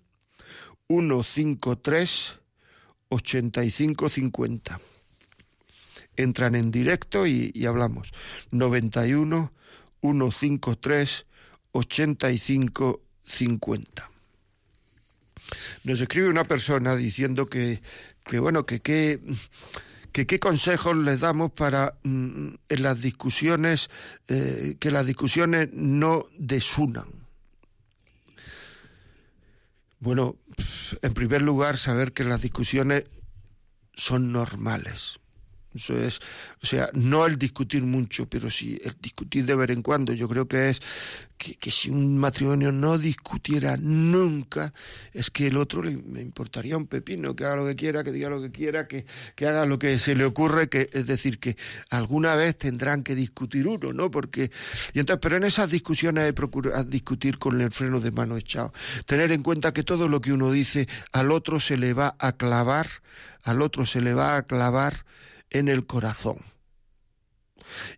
153 0.89 2.39
8550. 3.09 4.81
Entran 6.17 6.57
en 6.57 6.71
directo 6.71 7.27
y, 7.27 7.51
y 7.55 7.67
hablamos. 7.67 8.13
91 8.51 9.53
153 10.01 11.25
8550 11.73 14.18
nos 15.85 16.01
escribe 16.01 16.29
una 16.29 16.45
persona 16.45 16.97
diciendo 16.97 17.47
que, 17.47 17.81
bueno, 18.39 18.67
que 18.67 18.81
qué 18.81 19.21
que 20.13 20.27
qué 20.27 20.39
consejos 20.41 20.97
les 20.97 21.21
damos 21.21 21.53
para 21.53 21.99
mm, 22.03 22.55
en 22.69 22.83
las 22.83 23.01
discusiones 23.01 23.91
eh, 24.29 24.77
que 24.81 24.91
las 24.91 25.07
discusiones 25.07 25.69
no 25.73 26.27
desunan. 26.39 27.29
Bueno, 30.01 30.37
en 31.03 31.15
primer 31.15 31.43
lugar, 31.43 31.77
saber 31.77 32.13
que 32.13 32.25
las 32.25 32.43
discusiones 32.43 33.05
son 33.95 34.33
normales. 34.33 35.19
Es, 35.91 36.21
o 36.63 36.67
sea, 36.67 36.91
no 36.93 37.27
el 37.27 37.39
discutir 37.39 37.83
mucho, 37.83 38.29
pero 38.29 38.51
sí 38.51 38.81
el 38.85 38.97
discutir 39.01 39.45
de 39.45 39.55
vez 39.55 39.71
en 39.71 39.83
cuando. 39.83 40.13
Yo 40.13 40.29
creo 40.29 40.49
que 40.49 40.71
es 40.71 40.81
que, 41.39 41.71
si 41.71 41.91
un 41.91 42.19
matrimonio 42.19 42.73
no 42.73 42.99
discutiera 42.99 43.77
nunca, 43.77 44.73
es 45.13 45.31
que 45.31 45.47
el 45.47 45.57
otro 45.57 45.83
le, 45.83 45.93
importaría 45.93 46.77
un 46.77 46.87
pepino, 46.87 47.37
que 47.37 47.45
haga 47.45 47.57
lo 47.57 47.67
que 47.67 47.77
quiera, 47.77 48.03
que 48.03 48.13
diga 48.13 48.29
lo 48.29 48.43
que 48.43 48.51
quiera, 48.51 48.89
que, 48.89 49.07
que 49.37 49.47
haga 49.47 49.65
lo 49.65 49.79
que 49.79 49.99
se 49.99 50.15
le 50.15 50.25
ocurre, 50.25 50.69
que 50.69 50.91
es 50.93 51.07
decir, 51.07 51.39
que 51.39 51.57
alguna 51.91 52.35
vez 52.35 52.59
tendrán 52.59 53.05
que 53.05 53.15
discutir 53.15 53.69
uno, 53.69 53.93
¿no? 53.93 54.11
Porque, 54.11 54.51
y 54.93 54.99
entonces, 54.99 55.21
pero 55.23 55.37
en 55.37 55.45
esas 55.45 55.71
discusiones 55.71 56.25
hay 56.25 56.33
procurar 56.33 56.87
discutir 56.87 57.39
con 57.39 57.61
el 57.61 57.71
freno 57.71 58.01
de 58.01 58.11
mano 58.11 58.37
echado. 58.37 58.73
Tener 59.07 59.33
en 59.33 59.43
cuenta 59.43 59.73
que 59.73 59.83
todo 59.83 60.09
lo 60.09 60.21
que 60.21 60.33
uno 60.33 60.51
dice 60.51 60.89
al 61.13 61.31
otro 61.31 61.61
se 61.61 61.77
le 61.77 61.95
va 61.95 62.17
a 62.19 62.33
clavar, 62.33 62.89
al 63.43 63.63
otro 63.63 63.87
se 63.87 64.01
le 64.01 64.15
va 64.15 64.37
a 64.37 64.43
clavar 64.43 65.05
en 65.51 65.69
el 65.69 65.87
corazón. 65.87 66.39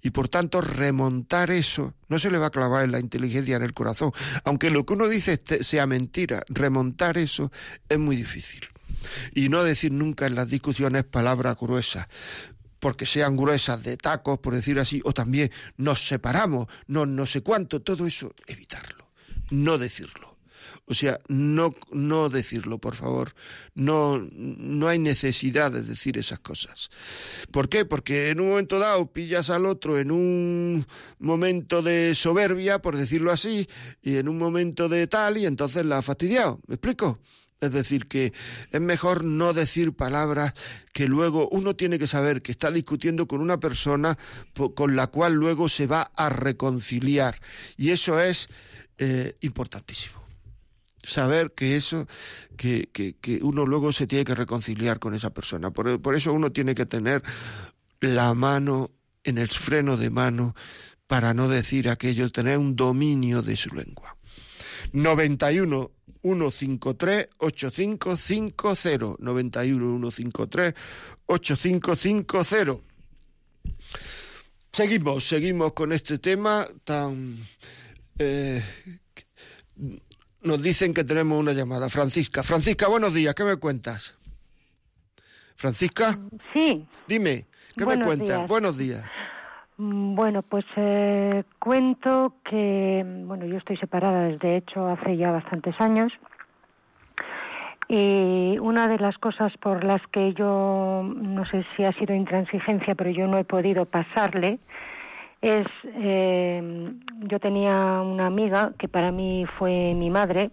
Y 0.03 0.11
por 0.11 0.29
tanto, 0.29 0.61
remontar 0.61 1.51
eso 1.51 1.95
no 2.09 2.19
se 2.19 2.31
le 2.31 2.39
va 2.39 2.47
a 2.47 2.51
clavar 2.51 2.85
en 2.85 2.93
la 2.93 3.01
inteligencia 3.01 3.57
en 3.57 3.63
el 3.63 3.75
corazón. 3.75 4.13
Aunque 4.45 4.71
lo 4.71 4.85
que 4.85 4.95
uno 4.95 5.09
dice 5.09 5.39
sea 5.61 5.87
mentira, 5.87 6.43
remontar 6.49 7.19
eso 7.19 7.53
es 7.89 7.99
muy 7.99 8.17
difícil. 8.17 8.67
Y 9.35 9.49
no 9.49 9.63
decir 9.63 9.93
nunca 9.93 10.27
en 10.27 10.35
las 10.35 10.49
discusiones 10.49 11.05
palabras 11.05 11.57
gruesas 11.59 12.09
porque 12.81 13.07
sean 13.07 13.37
gruesas 13.37 13.83
de 13.85 13.97
tacos, 13.97 14.39
por 14.39 14.55
decir 14.55 14.81
así, 14.81 15.01
o 15.05 15.13
también 15.13 15.53
nos 15.77 16.09
separamos, 16.09 16.67
no, 16.87 17.07
no 17.07 17.27
sé 17.27 17.43
cuánto, 17.43 17.83
todo 17.83 18.07
eso, 18.07 18.35
evitarlo, 18.47 19.07
no 19.51 19.77
decirlo. 19.79 20.30
O 20.87 20.95
sea, 20.95 21.19
no, 21.29 21.75
no 21.93 22.29
decirlo, 22.29 22.79
por 22.79 22.95
favor. 22.95 23.35
No, 23.75 24.19
no 24.19 24.89
hay 24.89 24.99
necesidad 24.99 25.71
de 25.71 25.83
decir 25.83 26.19
esas 26.19 26.41
cosas. 26.41 26.91
¿Por 27.51 27.69
qué? 27.69 27.85
Porque 27.85 28.31
en 28.31 28.41
un 28.41 28.51
momento 28.51 28.79
dado 28.79 29.13
pillas 29.13 29.51
al 29.51 29.67
otro 29.67 29.99
en 29.99 30.11
un 30.11 30.87
momento 31.19 31.83
de 31.83 32.15
soberbia, 32.15 32.81
por 32.81 32.97
decirlo 32.97 33.31
así, 33.31 33.69
y 34.03 34.17
en 34.17 34.29
un 34.29 34.39
momento 34.39 34.89
de 34.89 35.07
tal, 35.07 35.39
y 35.39 35.47
entonces 35.47 35.85
la 35.85 35.99
ha 35.99 36.03
fastidiado. 36.03 36.61
¿Me 36.67 36.75
explico? 36.75 37.19
Es 37.61 37.73
decir, 37.73 38.09
que 38.09 38.33
es 38.71 38.81
mejor 38.81 39.23
no 39.23 39.53
decir 39.53 39.93
palabras 39.93 40.55
que 40.95 41.07
luego 41.07 41.49
uno 41.51 41.77
tiene 41.77 41.99
que 41.99 42.07
saber 42.07 42.41
que 42.41 42.53
está 42.53 42.71
discutiendo 42.71 43.29
con 43.29 43.43
una 43.43 43.61
persona 43.61 44.17
con 44.75 44.97
la 44.97 45.09
cual 45.09 45.35
luego 45.35 45.69
se 45.69 45.87
va 45.87 46.11
a 46.17 46.31
reconciliar. 46.31 47.39
Y 47.77 47.91
eso 47.91 48.19
es 48.19 48.49
eh, 48.99 49.35
importantísimo 49.41 50.20
saber 51.03 51.53
que 51.53 51.77
eso, 51.77 52.07
que, 52.57 52.89
que, 52.93 53.15
que, 53.15 53.41
uno 53.43 53.67
luego 53.67 53.93
se 53.93 54.07
tiene 54.07 54.25
que 54.25 54.35
reconciliar 54.35 54.99
con 54.99 55.15
esa 55.15 55.31
persona. 55.31 55.71
Por, 55.71 56.01
por, 56.01 56.15
eso 56.15 56.33
uno 56.33 56.53
tiene 56.53 56.75
que 56.75 56.87
tener 56.87 57.23
la 58.01 58.35
mano 58.35 58.91
en 59.25 59.39
el 59.39 59.49
freno 59.49 59.97
de 59.97 60.11
mano 60.11 60.55
para 61.07 61.35
no 61.35 61.49
decir 61.49 61.89
aquello, 61.89 62.31
tener 62.31 62.59
un 62.59 62.77
dominio 62.77 63.43
de 63.43 63.57
su 63.57 63.75
lengua. 63.75 64.17
91 64.93 65.91
153 66.23 67.29
8550 67.39 69.17
91 69.19 70.11
153 70.11 70.75
8550 71.27 72.83
Seguimos, 74.73 75.25
seguimos 75.27 75.73
con 75.73 75.93
este 75.93 76.19
tema 76.19 76.67
tan 76.85 77.37
eh, 78.19 78.63
nos 80.43 80.63
dicen 80.63 80.95
que 80.95 81.05
tenemos 81.05 81.39
una 81.39 81.53
llamada. 81.53 81.89
Francisca. 81.89 82.43
Francisca, 82.43 82.89
buenos 82.89 83.15
días. 83.15 83.35
¿Qué 83.35 83.45
me 83.45 83.57
cuentas? 83.57 84.17
Francisca. 85.55 86.19
Sí. 86.53 86.87
Dime, 87.07 87.47
¿qué 87.77 87.85
me 87.85 88.03
cuentas? 88.03 88.49
Buenos 88.49 88.79
días. 88.79 89.05
Mm, 89.77 90.15
bueno, 90.15 90.43
pues 90.43 90.65
eh, 90.77 91.45
cuento 91.59 92.35
que, 92.45 93.03
bueno, 93.27 93.45
yo 93.47 93.59
estoy 93.59 93.77
separada 93.77 94.25
desde 94.25 94.57
hecho 94.57 94.87
hace 94.89 95.17
ya 95.17 95.31
bastantes 95.31 95.75
años. 95.81 96.13
Y 97.89 98.57
una 98.61 98.89
de 98.89 98.99
las 98.99 99.19
cosas 99.19 99.53
por 99.57 99.83
las 99.83 100.01
que 100.13 100.33
yo, 100.35 101.03
no 101.03 101.45
sé 101.47 101.67
si 101.77 101.85
ha 101.85 101.93
sido 101.93 102.15
intransigencia, 102.15 102.95
pero 102.95 103.11
yo 103.11 103.27
no 103.27 103.37
he 103.37 103.45
podido 103.45 103.85
pasarle, 103.85 104.61
es, 105.43 105.67
eh, 105.85 106.93
yo 107.21 107.39
tenía 107.39 108.03
una 108.03 108.27
amiga 108.27 108.73
que 108.79 108.89
para 108.89 109.11
mí 109.11 109.47
fue 109.59 109.95
mi 109.95 110.11
madre, 110.11 110.51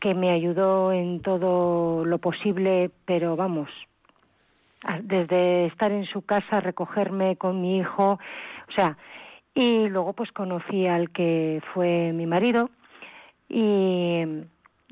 que 0.00 0.14
me 0.14 0.30
ayudó 0.30 0.92
en 0.92 1.20
todo 1.20 2.04
lo 2.04 2.18
posible, 2.18 2.90
pero 3.04 3.36
vamos, 3.36 3.68
desde 5.02 5.66
estar 5.66 5.92
en 5.92 6.06
su 6.06 6.22
casa, 6.22 6.60
recogerme 6.60 7.36
con 7.36 7.60
mi 7.60 7.78
hijo, 7.78 8.18
o 8.68 8.72
sea, 8.74 8.96
y 9.54 9.88
luego 9.88 10.12
pues 10.14 10.32
conocí 10.32 10.86
al 10.86 11.10
que 11.10 11.62
fue 11.74 12.12
mi 12.12 12.26
marido 12.26 12.70
y, 13.48 14.22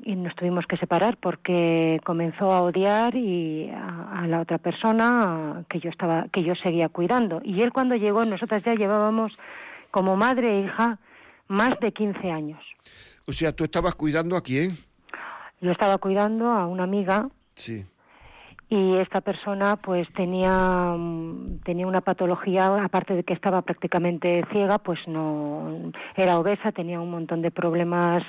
nos 0.05 0.35
tuvimos 0.35 0.65
que 0.65 0.77
separar 0.77 1.17
porque 1.17 1.99
comenzó 2.05 2.51
a 2.51 2.61
odiar 2.61 3.15
y 3.15 3.69
a, 3.69 4.25
la 4.27 4.41
otra 4.41 4.57
persona 4.57 5.63
que 5.69 5.79
yo 5.79 5.89
estaba 5.89 6.27
que 6.31 6.43
yo 6.43 6.55
seguía 6.55 6.89
cuidando 6.89 7.41
y 7.43 7.61
él 7.61 7.71
cuando 7.71 7.95
llegó 7.95 8.23
nosotras 8.25 8.63
ya 8.63 8.75
llevábamos 8.75 9.33
como 9.91 10.15
madre 10.15 10.59
e 10.59 10.65
hija 10.65 10.99
más 11.47 11.79
de 11.79 11.91
15 11.91 12.31
años. 12.31 12.59
O 13.25 13.33
sea, 13.33 13.51
tú 13.53 13.63
estabas 13.63 13.95
cuidando 13.95 14.35
a 14.35 14.41
quién? 14.41 14.77
Yo 15.61 15.71
estaba 15.71 15.97
cuidando 15.97 16.51
a 16.51 16.67
una 16.67 16.83
amiga. 16.83 17.29
Sí 17.55 17.85
y 18.69 18.97
esta 18.97 19.21
persona 19.21 19.77
pues 19.77 20.07
tenía 20.13 20.93
mm, 20.95 21.61
tenía 21.63 21.87
una 21.87 22.01
patología 22.01 22.67
aparte 22.83 23.15
de 23.15 23.23
que 23.23 23.33
estaba 23.33 23.63
prácticamente 23.63 24.45
ciega 24.51 24.77
pues 24.77 24.99
no 25.07 25.91
era 26.15 26.37
obesa 26.37 26.71
tenía 26.71 26.99
un 26.99 27.09
montón 27.09 27.41
de 27.41 27.49
problemas 27.49 28.23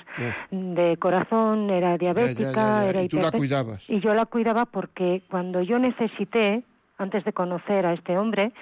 de 0.50 0.96
corazón 0.96 1.68
era 1.68 1.98
diabética 1.98 2.86
era 2.86 3.02
y 3.02 3.08
tú 3.08 3.18
la 3.18 3.30
cuidabas. 3.30 3.88
Y 3.90 4.00
yo 4.00 4.14
la 4.14 4.26
cuidaba 4.26 4.64
porque 4.64 5.22
cuando 5.30 5.60
yo 5.60 5.78
necesité 5.78 6.64
antes 6.96 7.24
de 7.24 7.32
conocer 7.32 7.84
a 7.84 7.92
este 7.92 8.16
hombre 8.16 8.52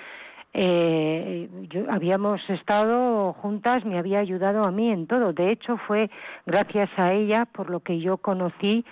eh, 0.54 1.48
yo, 1.70 1.82
habíamos 1.90 2.40
estado 2.48 3.34
juntas, 3.34 3.84
me 3.84 3.98
había 3.98 4.18
ayudado 4.18 4.64
a 4.64 4.72
mí 4.72 4.90
en 4.90 5.06
todo. 5.06 5.34
De 5.34 5.52
hecho, 5.52 5.76
fue 5.86 6.10
gracias 6.46 6.88
a 6.96 7.12
ella 7.12 7.44
por 7.44 7.68
lo 7.68 7.80
que 7.80 8.00
yo 8.00 8.16
conocí 8.16 8.84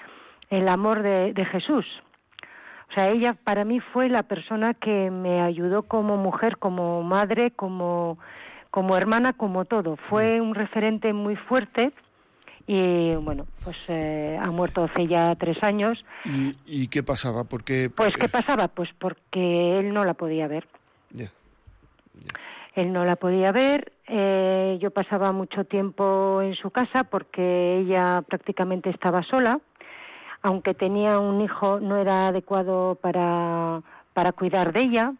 el 0.50 0.68
amor 0.68 1.02
de 1.02 1.44
Jesús, 1.50 1.86
sea, 2.96 3.10
ella 3.10 3.34
para 3.34 3.64
mí 3.64 3.80
fue 3.80 4.08
la 4.08 4.22
persona 4.22 4.74
que 4.74 5.10
me 5.10 5.42
ayudó 5.42 5.82
como 5.82 6.16
mujer, 6.16 6.56
como 6.56 7.02
madre, 7.02 7.50
como, 7.50 8.18
como 8.70 8.96
hermana, 8.96 9.34
como 9.34 9.66
todo. 9.66 9.96
Fue 10.08 10.40
un 10.40 10.54
referente 10.54 11.12
muy 11.12 11.36
fuerte 11.36 11.92
y 12.66 13.14
bueno, 13.16 13.46
pues 13.62 13.76
eh, 13.88 14.38
ha 14.40 14.50
muerto 14.50 14.84
hace 14.84 15.06
ya 15.06 15.34
tres 15.36 15.62
años. 15.62 16.04
¿Y, 16.24 16.88
qué 16.88 17.02
pasaba? 17.02 17.44
Porque, 17.44 17.90
Pues 17.94 18.14
qué 18.16 18.28
pasaba, 18.28 18.68
pues 18.68 18.88
porque 18.98 19.78
él 19.78 19.92
no 19.92 20.04
la 20.04 20.14
podía 20.14 20.48
ver. 20.48 20.66
Él 22.74 22.92
no 22.92 23.04
la 23.04 23.16
podía 23.16 23.52
ver. 23.52 23.92
Eh, 24.06 24.78
yo 24.80 24.90
pasaba 24.90 25.32
mucho 25.32 25.64
tiempo 25.64 26.42
en 26.42 26.54
su 26.54 26.70
casa 26.70 27.04
porque 27.04 27.78
ella 27.78 28.22
prácticamente 28.26 28.90
estaba 28.90 29.22
sola 29.22 29.60
aunque 30.46 30.74
tenía 30.74 31.18
un 31.18 31.40
hijo, 31.40 31.80
no 31.80 31.96
era 31.96 32.28
adecuado 32.28 32.96
para, 33.00 33.82
para 34.12 34.30
cuidar 34.30 34.72
de 34.72 34.80
ella. 34.82 35.12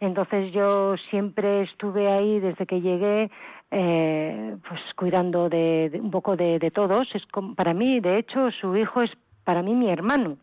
Entonces 0.00 0.50
yo 0.52 0.96
siempre 1.10 1.62
estuve 1.62 2.10
ahí 2.10 2.40
desde 2.40 2.66
que 2.66 2.80
llegué, 2.80 3.30
eh, 3.70 4.56
pues 4.66 4.80
cuidando 4.96 5.50
de, 5.50 5.90
un 6.02 6.10
poco 6.10 6.36
de, 6.36 6.58
todos. 6.74 7.06
Es 7.14 7.22
para 7.54 7.74
mí, 7.74 8.00
de 8.00 8.18
hecho, 8.18 8.50
su 8.50 8.74
hijo 8.74 9.02
es 9.02 9.10
para 9.44 9.62
mí 9.62 9.74
mi 9.74 9.90
hermano. 9.90 10.38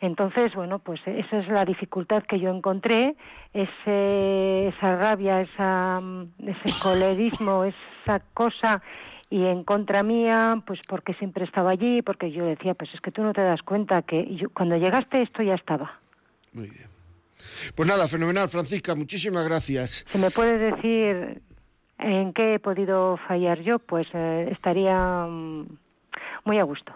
Entonces, 0.00 0.54
bueno, 0.54 0.78
pues 0.78 1.00
esa 1.04 1.40
es 1.40 1.48
la 1.48 1.64
dificultad 1.64 2.22
que 2.22 2.38
yo 2.38 2.54
encontré, 2.54 3.16
ese, 3.52 4.68
esa 4.68 4.96
rabia, 4.96 5.40
esa, 5.40 6.00
ese 6.38 6.80
colerismo, 6.80 7.64
esa 7.64 8.20
cosa 8.32 8.80
y 9.30 9.46
en 9.46 9.62
contra 9.62 10.02
mía, 10.02 10.62
pues 10.66 10.80
porque 10.88 11.14
siempre 11.14 11.44
estaba 11.44 11.70
allí, 11.70 12.02
porque 12.02 12.32
yo 12.32 12.44
decía, 12.44 12.74
pues 12.74 12.92
es 12.92 13.00
que 13.00 13.12
tú 13.12 13.22
no 13.22 13.32
te 13.32 13.40
das 13.40 13.62
cuenta 13.62 14.02
que 14.02 14.26
yo, 14.34 14.50
cuando 14.50 14.76
llegaste 14.76 15.22
esto 15.22 15.42
ya 15.42 15.54
estaba. 15.54 16.00
Muy 16.52 16.68
bien. 16.68 16.88
Pues 17.74 17.88
nada, 17.88 18.08
fenomenal, 18.08 18.48
Francisca, 18.48 18.94
muchísimas 18.96 19.44
gracias. 19.44 20.04
¿Se 20.08 20.18
me 20.18 20.30
puede 20.30 20.58
decir 20.58 21.40
en 21.98 22.32
qué 22.32 22.54
he 22.54 22.58
podido 22.58 23.18
fallar 23.28 23.60
yo? 23.60 23.78
Pues 23.78 24.08
eh, 24.12 24.48
estaría 24.50 24.98
mm, 24.98 25.66
muy 26.44 26.58
a 26.58 26.64
gusto. 26.64 26.92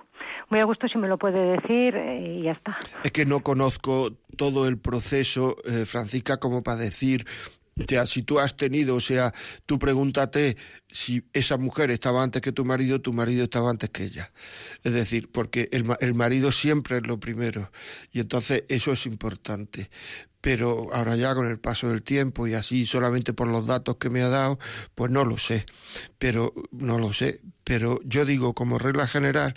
Muy 0.50 0.60
a 0.60 0.64
gusto 0.64 0.88
si 0.88 0.98
me 0.98 1.08
lo 1.08 1.16
puede 1.18 1.56
decir 1.56 1.94
eh, 1.96 2.38
y 2.38 2.42
ya 2.42 2.52
está. 2.52 2.76
Es 3.04 3.12
que 3.12 3.24
no 3.24 3.40
conozco 3.40 4.10
todo 4.36 4.68
el 4.68 4.78
proceso, 4.78 5.56
eh, 5.64 5.84
Francisca, 5.86 6.38
como 6.38 6.62
para 6.62 6.78
decir 6.78 7.24
o 7.76 7.84
sea, 7.88 8.06
si 8.06 8.22
tú 8.22 8.38
has 8.38 8.56
tenido, 8.56 8.96
o 8.96 9.00
sea, 9.00 9.32
tú 9.66 9.78
pregúntate 9.78 10.56
si 10.88 11.24
esa 11.32 11.56
mujer 11.56 11.90
estaba 11.90 12.22
antes 12.22 12.40
que 12.40 12.52
tu 12.52 12.64
marido, 12.64 13.00
tu 13.00 13.12
marido 13.12 13.44
estaba 13.44 13.70
antes 13.70 13.90
que 13.90 14.04
ella. 14.04 14.32
Es 14.84 14.94
decir, 14.94 15.30
porque 15.32 15.68
el, 15.72 15.84
el 16.00 16.14
marido 16.14 16.52
siempre 16.52 16.98
es 16.98 17.06
lo 17.06 17.18
primero. 17.18 17.72
Y 18.12 18.20
entonces 18.20 18.64
eso 18.68 18.92
es 18.92 19.06
importante 19.06 19.90
pero 20.40 20.92
ahora 20.92 21.16
ya 21.16 21.34
con 21.34 21.46
el 21.46 21.58
paso 21.58 21.88
del 21.88 22.04
tiempo 22.04 22.46
y 22.46 22.52
así 22.52 22.84
solamente 22.84 23.32
por 23.32 23.48
los 23.48 23.66
datos 23.66 23.96
que 23.96 24.10
me 24.10 24.20
ha 24.20 24.28
dado, 24.28 24.58
pues 24.94 25.10
no 25.10 25.24
lo 25.24 25.38
sé, 25.38 25.64
pero 26.18 26.52
no 26.70 26.98
lo 26.98 27.14
sé, 27.14 27.40
pero 27.64 27.98
yo 28.04 28.26
digo 28.26 28.52
como 28.52 28.78
regla 28.78 29.06
general 29.06 29.54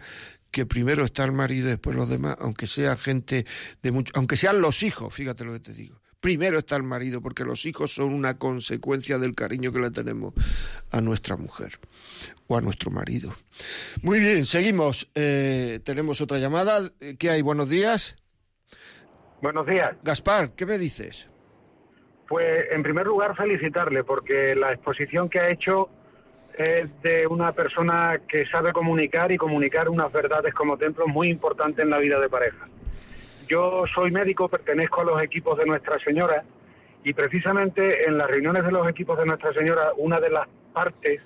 que 0.50 0.66
primero 0.66 1.04
está 1.04 1.26
el 1.26 1.34
marido 1.34 1.68
y 1.68 1.72
después 1.72 1.94
los 1.94 2.08
demás, 2.08 2.38
aunque 2.40 2.68
sea 2.68 2.96
gente 2.96 3.46
de 3.84 3.92
mucho, 3.92 4.14
aunque 4.16 4.38
sean 4.38 4.62
los 4.62 4.82
hijos, 4.82 5.14
fíjate 5.14 5.44
lo 5.44 5.52
que 5.52 5.60
te 5.60 5.74
digo 5.74 6.00
primero 6.20 6.58
está 6.58 6.76
el 6.76 6.84
marido, 6.84 7.22
porque 7.22 7.44
los 7.44 7.66
hijos 7.66 7.94
son 7.94 8.14
una 8.14 8.38
consecuencia 8.38 9.18
del 9.18 9.36
cariño 9.36 9.72
que 9.72 9.80
le 9.80 9.92
tenemos 9.92 10.34
a 10.92 11.02
nuestra 11.02 11.38
mujer 11.38 11.80
o 12.48 12.58
a 12.58 12.62
nuestro 12.62 12.92
marido. 12.92 13.34
Muy 14.02 14.20
bien, 14.20 14.46
seguimos. 14.46 15.10
Eh, 15.16 15.80
tenemos 15.84 16.22
otra 16.22 16.38
llamada. 16.38 16.92
¿Qué 17.20 17.30
hay? 17.30 17.42
Buenos 17.42 17.70
días. 17.70 18.16
Buenos 19.42 19.68
días. 19.68 19.92
Gaspar, 20.04 20.52
¿qué 20.52 20.66
me 20.66 20.78
dices? 20.78 21.28
Pues 22.28 22.66
en 22.72 22.84
primer 22.84 23.06
lugar 23.06 23.36
felicitarle 23.36 24.04
porque 24.04 24.56
la 24.56 24.74
exposición 24.74 25.30
que 25.30 25.40
ha 25.40 25.50
hecho 25.50 25.90
es 26.58 26.90
de 27.04 27.28
una 27.28 27.52
persona 27.52 28.20
que 28.28 28.46
sabe 28.48 28.74
comunicar 28.74 29.32
y 29.32 29.38
comunicar 29.38 29.90
unas 29.90 30.12
verdades 30.12 30.54
como 30.54 30.78
templo 30.78 31.08
muy 31.08 31.30
importantes 31.30 31.84
en 31.84 31.92
la 31.92 32.00
vida 32.00 32.20
de 32.20 32.30
pareja. 32.30 32.68
Yo 33.48 33.86
soy 33.96 34.12
médico, 34.12 34.50
pertenezco 34.50 35.02
a 35.02 35.06
los 35.06 35.24
equipos 35.24 35.58
de 35.58 35.66
Nuestra 35.66 35.98
Señora 36.00 36.44
y 37.04 37.14
precisamente 37.14 38.06
en 38.06 38.18
las 38.18 38.28
reuniones 38.28 38.66
de 38.66 38.72
los 38.74 38.88
equipos 38.90 39.18
de 39.18 39.26
Nuestra 39.26 39.54
Señora, 39.54 39.92
una 39.96 40.20
de 40.20 40.30
las 40.30 40.48
partes 40.74 41.22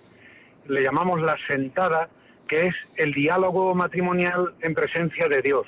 le 0.68 0.84
llamamos 0.84 1.20
la 1.20 1.36
sentada, 1.48 2.10
que 2.48 2.68
es 2.68 2.76
el 2.98 3.14
diálogo 3.14 3.74
matrimonial 3.74 4.54
en 4.62 4.76
presencia 4.76 5.28
de 5.28 5.42
Dios. 5.42 5.66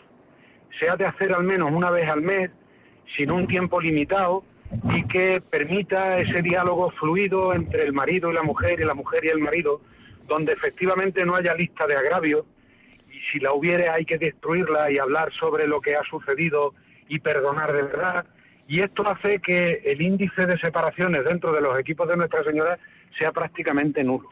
Se 0.80 0.88
ha 0.88 0.96
de 0.96 1.06
hacer 1.06 1.34
al 1.34 1.44
menos 1.44 1.72
una 1.72 1.90
vez 1.90 2.08
al 2.08 2.22
mes, 2.22 2.52
sin 3.18 3.32
un 3.32 3.48
tiempo 3.48 3.82
limitado, 3.82 4.44
y 4.96 5.08
que 5.08 5.42
permita 5.42 6.20
ese 6.20 6.44
diálogo 6.44 6.92
fluido 6.92 7.54
entre 7.54 7.84
el 7.84 7.94
marido 7.94 8.30
y 8.30 8.36
la 8.36 8.44
mujer 8.44 8.80
y 8.80 8.86
la 8.86 8.94
mujer 8.94 9.26
y 9.26 9.30
el 9.30 9.40
marido, 9.40 9.82
donde 10.28 10.54
efectivamente 10.54 11.26
no 11.26 11.36
haya 11.36 11.56
lista 11.56 11.88
de 11.88 11.96
agravios, 11.96 12.46
si 13.32 13.40
la 13.40 13.54
hubiere 13.54 13.90
hay 13.90 14.06
que 14.06 14.18
destruirla 14.18 14.92
y 14.92 14.98
hablar 14.98 15.32
sobre 15.40 15.68
lo 15.68 15.82
que 15.82 15.96
ha 15.96 16.04
sucedido 16.04 16.74
y 17.08 17.20
perdonar 17.20 17.74
de 17.74 17.84
verdad. 17.84 18.26
Y 18.68 18.82
esto 18.82 19.08
hace 19.08 19.40
que 19.40 19.82
el 19.86 20.02
índice 20.02 20.46
de 20.46 20.58
separaciones 20.60 21.26
dentro 21.26 21.52
de 21.52 21.62
los 21.62 21.78
equipos 21.80 22.08
de 22.08 22.18
Nuestra 22.18 22.44
Señora 22.44 22.78
sea 23.18 23.32
prácticamente 23.32 24.04
nulo. 24.04 24.30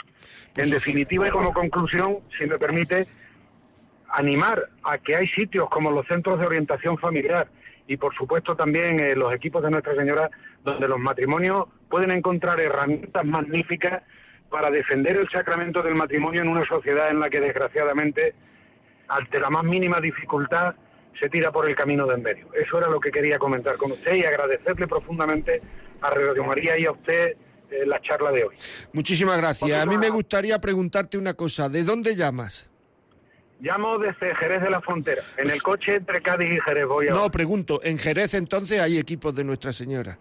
En 0.56 0.69
definitiva 0.69 1.27
y 1.27 1.32
como 1.32 1.54
conclusión, 1.54 2.19
si 2.38 2.45
me 2.45 2.58
permite, 2.58 3.08
animar 4.10 4.69
a 4.84 4.97
que 4.97 5.15
hay 5.15 5.27
sitios 5.27 5.69
como 5.69 5.91
los 5.91 6.06
centros 6.08 6.39
de 6.39 6.45
orientación 6.45 6.97
familiar 6.97 7.47
y 7.88 7.97
por 7.97 8.13
supuesto 8.15 8.56
también 8.56 8.99
eh, 8.99 9.15
los 9.15 9.34
equipos 9.34 9.63
de 9.63 9.71
Nuestra 9.71 9.95
Señora 9.95 10.30
donde 10.63 10.88
los 10.88 10.99
matrimonios 10.99 11.65
pueden 11.89 12.12
encontrar 12.12 12.60
herramientas 12.60 13.25
magníficas 13.25 14.04
para 14.49 14.69
defender 14.69 15.17
el 15.17 15.30
sacramento 15.30 15.82
del 15.82 15.95
matrimonio 15.95 16.41
en 16.41 16.49
una 16.49 16.65
sociedad 16.65 17.10
en 17.10 17.19
la 17.19 17.30
que 17.30 17.39
desgraciadamente 17.39 18.36
ante 19.12 19.39
la 19.39 19.50
más 19.50 19.63
mínima 19.63 20.00
dificultad 20.00 20.74
se 21.19 21.30
tira 21.30 21.52
por 21.52 21.69
el 21.69 21.76
camino 21.76 22.08
de 22.08 22.15
en 22.15 22.24
medio. 22.24 22.47
Eso 22.54 22.78
era 22.78 22.89
lo 22.89 23.00
que 23.00 23.12
quería 23.12 23.38
comentar 23.38 23.76
con 23.78 23.91
usted 23.91 24.15
y 24.15 24.24
agradecerle 24.24 24.88
profundamente 24.88 25.62
a 26.02 26.10
Radio 26.10 26.43
María 26.43 26.80
y 26.80 26.86
a 26.86 26.91
usted 26.91 27.36
eh, 27.69 27.86
la 27.86 28.02
charla 28.02 28.32
de 28.32 28.45
hoy. 28.45 28.56
Muchísimas 28.93 29.38
gracias. 29.38 29.80
A 29.80 29.86
mí 29.86 29.97
me 29.97 30.10
gustaría 30.10 30.60
preguntarte 30.60 31.17
una 31.17 31.34
cosa. 31.34 31.69
¿De 31.69 31.84
dónde 31.84 32.15
llamas? 32.15 32.69
Llamo 33.60 34.00
desde 34.00 34.34
Jerez 34.36 34.62
de 34.62 34.69
la 34.69 34.82
Frontera. 34.82 35.21
En 35.38 35.50
el 35.50 35.62
coche 35.62 35.95
entre 35.95 36.21
Cádiz 36.21 36.52
y 36.52 36.60
Jerez 36.62 36.88
voy 36.88 37.10
a... 37.10 37.12
No, 37.12 37.30
pregunto. 37.30 37.80
¿En 37.84 38.00
Jerez 38.00 38.34
entonces 38.34 38.80
hay 38.80 38.97
equipos 38.97 39.36
de 39.36 39.43
Nuestra 39.43 39.71
Señora? 39.71 40.17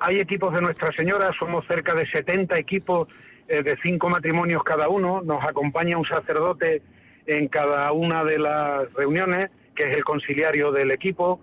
Hay 0.00 0.18
equipos 0.18 0.52
de 0.52 0.60
Nuestra 0.60 0.92
Señora. 0.92 1.30
Somos 1.38 1.64
cerca 1.66 1.94
de 1.94 2.06
70 2.10 2.58
equipos 2.58 3.08
eh, 3.48 3.62
de 3.62 3.78
cinco 3.82 4.10
matrimonios 4.10 4.62
cada 4.64 4.88
uno. 4.88 5.22
Nos 5.22 5.42
acompaña 5.42 5.96
un 5.96 6.04
sacerdote 6.04 6.82
en 7.26 7.48
cada 7.48 7.90
una 7.92 8.24
de 8.24 8.38
las 8.38 8.92
reuniones, 8.94 9.50
que 9.74 9.90
es 9.90 9.96
el 9.96 10.04
conciliario 10.04 10.72
del 10.72 10.90
equipo, 10.90 11.40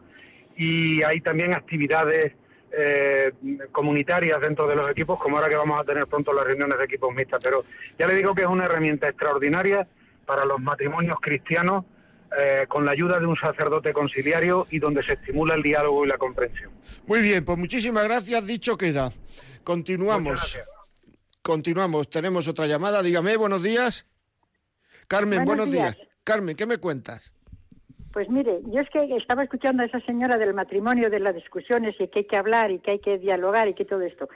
y 0.55 1.01
hay 1.03 1.21
también 1.21 1.53
actividades 1.53 2.33
eh, 2.71 3.33
comunitarias 3.71 4.39
dentro 4.39 4.67
de 4.67 4.75
los 4.75 4.89
equipos, 4.89 5.19
como 5.19 5.37
ahora 5.37 5.49
que 5.49 5.55
vamos 5.55 5.79
a 5.79 5.83
tener 5.83 6.07
pronto 6.07 6.31
las 6.33 6.45
reuniones 6.45 6.77
de 6.77 6.85
equipos 6.85 7.13
mixtas. 7.13 7.41
Pero 7.43 7.63
ya 7.99 8.07
le 8.07 8.15
digo 8.15 8.33
que 8.33 8.43
es 8.43 8.47
una 8.47 8.65
herramienta 8.65 9.09
extraordinaria 9.09 9.87
para 10.25 10.45
los 10.45 10.59
matrimonios 10.59 11.17
cristianos 11.19 11.85
eh, 12.37 12.65
con 12.69 12.85
la 12.85 12.91
ayuda 12.91 13.19
de 13.19 13.25
un 13.25 13.35
sacerdote 13.35 13.91
conciliario 13.91 14.65
y 14.69 14.79
donde 14.79 15.03
se 15.03 15.13
estimula 15.13 15.55
el 15.55 15.63
diálogo 15.63 16.05
y 16.05 16.07
la 16.07 16.17
comprensión. 16.17 16.71
Muy 17.05 17.21
bien, 17.21 17.43
pues 17.43 17.57
muchísimas 17.57 18.05
gracias. 18.05 18.47
Dicho 18.47 18.77
queda. 18.77 19.11
Continuamos. 19.65 20.57
Continuamos. 21.41 22.09
Tenemos 22.09 22.47
otra 22.47 22.67
llamada. 22.67 23.03
Dígame, 23.03 23.35
buenos 23.35 23.63
días. 23.63 24.05
Carmen, 25.11 25.43
buenos, 25.43 25.69
días. 25.69 25.97
Carmen, 26.23 26.55
¿qué 26.55 26.65
me 26.65 26.77
cuentas? 26.77 27.33
Pues 28.13 28.29
mire, 28.29 28.61
yo 28.67 28.79
es 28.79 28.89
que 28.89 29.13
estaba 29.17 29.43
escuchando 29.43 29.83
a 29.83 29.85
esa 29.85 29.99
señora 30.05 30.37
del 30.37 30.53
matrimonio, 30.53 31.09
de 31.09 31.19
las 31.19 31.35
discusiones 31.35 31.95
y 31.99 32.07
que 32.07 32.19
hay 32.19 32.25
que 32.27 32.37
hablar 32.37 32.71
y 32.71 32.79
que 32.79 32.91
hay 32.91 32.99
que 32.99 33.17
dialogar 33.17 33.67
y 33.67 33.73
que 33.73 33.83
todo 33.83 33.99
esto. 34.03 34.29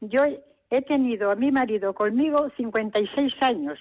Yo 0.00 0.22
he 0.70 0.82
tenido 0.82 1.32
a 1.32 1.34
mi 1.34 1.50
marido 1.50 1.94
conmigo 1.94 2.48
56 2.56 3.32
años. 3.40 3.80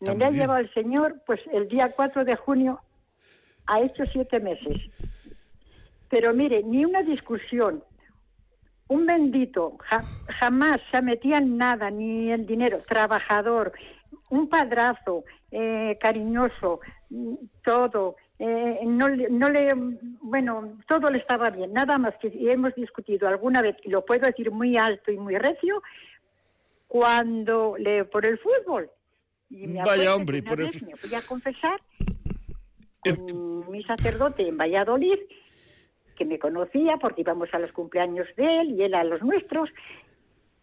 Me 0.00 0.16
le 0.16 0.24
ha 0.24 0.30
llevado 0.32 0.58
el 0.58 0.74
Señor, 0.74 1.22
pues 1.24 1.40
el 1.52 1.68
día 1.68 1.92
4 1.94 2.24
de 2.24 2.34
junio, 2.34 2.80
ha 3.66 3.80
hecho 3.80 4.06
siete 4.06 4.40
meses. 4.40 4.90
Pero 6.10 6.34
mire, 6.34 6.64
ni 6.64 6.84
una 6.84 7.02
discusión, 7.04 7.84
un 8.88 9.06
bendito, 9.06 9.78
jamás 10.40 10.80
se 10.90 11.00
metía 11.00 11.38
en 11.38 11.58
nada, 11.58 11.90
ni 11.90 12.32
en 12.32 12.44
dinero, 12.44 12.82
trabajador, 12.88 13.72
un 14.30 14.48
padrazo, 14.48 15.24
eh, 15.50 15.96
cariñoso, 16.00 16.80
todo. 17.64 18.16
Eh, 18.38 18.80
no, 18.84 19.08
no 19.08 19.48
le, 19.48 19.68
bueno, 20.20 20.78
todo 20.86 21.10
le 21.10 21.18
estaba 21.18 21.50
bien, 21.50 21.72
nada 21.72 21.98
más 21.98 22.14
que 22.20 22.30
hemos 22.50 22.74
discutido 22.74 23.26
alguna 23.26 23.62
vez, 23.62 23.76
y 23.82 23.90
lo 23.90 24.04
puedo 24.04 24.26
decir 24.26 24.50
muy 24.50 24.76
alto 24.76 25.10
y 25.10 25.18
muy 25.18 25.36
recio, 25.36 25.82
cuando 26.86 27.76
le 27.76 28.04
por 28.04 28.26
el 28.26 28.38
fútbol. 28.38 28.90
Y 29.50 29.66
Vaya 29.66 30.14
hombre, 30.14 30.42
por 30.42 30.60
el... 30.60 30.66
me 30.66 30.94
voy 31.02 31.14
a 31.14 31.22
confesar 31.26 31.80
con 33.02 33.70
mi 33.70 33.82
sacerdote 33.84 34.46
en 34.46 34.56
Valladolid, 34.56 35.18
que 36.16 36.24
me 36.24 36.38
conocía 36.38 36.96
porque 36.98 37.22
íbamos 37.22 37.48
a 37.52 37.58
los 37.58 37.72
cumpleaños 37.72 38.26
de 38.36 38.60
él 38.60 38.70
y 38.72 38.82
él 38.82 38.94
a 38.94 39.04
los 39.04 39.22
nuestros, 39.22 39.70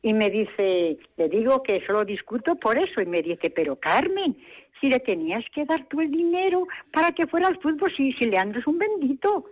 y 0.05 0.13
me 0.13 0.29
dice, 0.29 0.99
le 1.17 1.29
digo 1.29 1.63
que 1.63 1.83
solo 1.83 2.05
discuto 2.05 2.55
por 2.57 2.77
eso, 2.77 3.01
y 3.01 3.07
me 3.07 3.23
dice, 3.23 3.49
pero 3.49 3.75
Carmen, 3.75 4.37
si 4.79 4.87
le 4.87 4.99
tenías 4.99 5.43
que 5.51 5.65
dar 5.65 5.87
tú 5.87 5.99
el 5.99 6.11
dinero 6.11 6.67
para 6.93 7.11
que 7.11 7.25
fuera 7.25 7.47
al 7.47 7.59
fútbol, 7.59 7.91
si, 7.97 8.13
si 8.13 8.25
Leandro 8.25 8.59
es 8.59 8.67
un 8.67 8.77
bendito. 8.77 9.45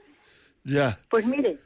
Ya. 0.64 1.00
Pues 1.10 1.26
mire, 1.26 1.58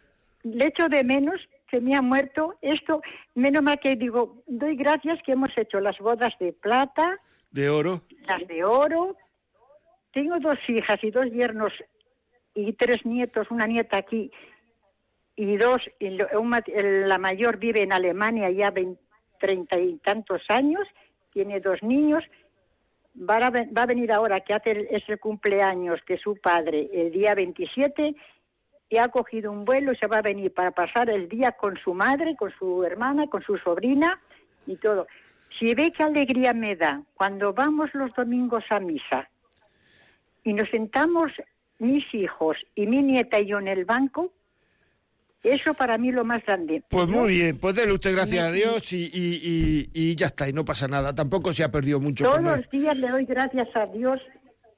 le 0.43 0.67
echo 0.67 0.87
de 0.87 1.03
menos, 1.03 1.35
se 1.69 1.81
me 1.81 1.97
ha 1.97 2.01
muerto 2.01 2.55
esto, 2.61 3.01
menos 3.35 3.61
mal 3.61 3.77
que 3.77 3.97
digo, 3.97 4.41
doy 4.47 4.77
gracias 4.77 5.19
que 5.25 5.33
hemos 5.33 5.51
hecho 5.57 5.81
las 5.81 5.97
bodas 5.97 6.33
de 6.39 6.53
plata. 6.53 7.19
De 7.51 7.69
oro. 7.69 8.03
Las 8.25 8.47
de 8.47 8.63
oro. 8.63 9.17
Tengo 10.13 10.39
dos 10.39 10.59
hijas 10.69 11.03
y 11.03 11.11
dos 11.11 11.25
yernos 11.25 11.73
y 12.55 12.71
tres 12.71 13.05
nietos, 13.05 13.51
una 13.51 13.67
nieta 13.67 13.97
aquí 13.97 14.31
y 15.37 15.55
dos, 15.55 15.81
la 15.99 17.17
mayor 17.17 17.57
vive 17.57 17.83
en 17.83 17.93
Alemania 17.93 18.49
ya 18.49 18.73
treinta 19.39 19.79
y 19.79 19.97
tantos 19.99 20.41
años, 20.49 20.85
tiene 21.31 21.61
dos 21.61 21.81
niños 21.81 22.25
va 23.17 23.37
a, 23.37 23.85
venir 23.85 24.11
ahora, 24.11 24.39
que 24.41 24.53
hace 24.53 24.87
es 24.91 25.03
el 25.07 25.19
cumpleaños 25.19 25.99
de 26.07 26.17
su 26.17 26.35
padre 26.37 26.89
el 26.93 27.11
día 27.11 27.33
27, 27.33 28.15
y 28.89 28.97
ha 28.97 29.09
cogido 29.09 29.51
un 29.51 29.65
vuelo 29.65 29.91
y 29.91 29.97
se 29.97 30.07
va 30.07 30.19
a 30.19 30.21
venir 30.21 30.53
para 30.53 30.71
pasar 30.71 31.09
el 31.09 31.27
día 31.27 31.51
con 31.51 31.77
su 31.77 31.93
madre, 31.93 32.35
con 32.35 32.51
su 32.51 32.83
hermana, 32.83 33.27
con 33.27 33.41
su 33.43 33.57
sobrina 33.57 34.21
y 34.65 34.77
todo. 34.77 35.07
Si 35.59 35.73
ve 35.73 35.91
qué 35.91 36.03
alegría 36.03 36.53
me 36.53 36.75
da 36.75 37.01
cuando 37.15 37.53
vamos 37.53 37.93
los 37.93 38.13
domingos 38.13 38.63
a 38.69 38.79
misa 38.79 39.29
y 40.43 40.53
nos 40.53 40.69
sentamos 40.69 41.31
mis 41.79 42.13
hijos 42.13 42.57
y 42.75 42.85
mi 42.85 43.03
nieta 43.03 43.39
y 43.39 43.47
yo 43.47 43.59
en 43.59 43.67
el 43.67 43.83
banco, 43.83 44.31
eso 45.53 45.73
para 45.73 45.97
mí 45.97 46.11
lo 46.11 46.23
más 46.23 46.43
grande. 46.45 46.83
Pues 46.89 47.07
muy 47.07 47.35
bien, 47.35 47.57
pues 47.57 47.75
déle 47.75 47.93
usted 47.93 48.13
gracias 48.13 48.47
a 48.47 48.51
Dios 48.51 48.91
y, 48.93 49.09
y, 49.93 50.15
ya 50.15 50.27
está, 50.27 50.49
y 50.49 50.53
no 50.53 50.65
pasa 50.65 50.87
nada. 50.87 51.13
Tampoco 51.13 51.53
se 51.53 51.63
ha 51.63 51.71
perdido 51.71 51.99
mucho. 51.99 52.25
Todos 52.25 52.41
los 52.41 52.69
días 52.69 52.97
le 52.97 53.09
doy 53.09 53.25
gracias 53.25 53.67
a 53.75 53.85
Dios 53.85 54.21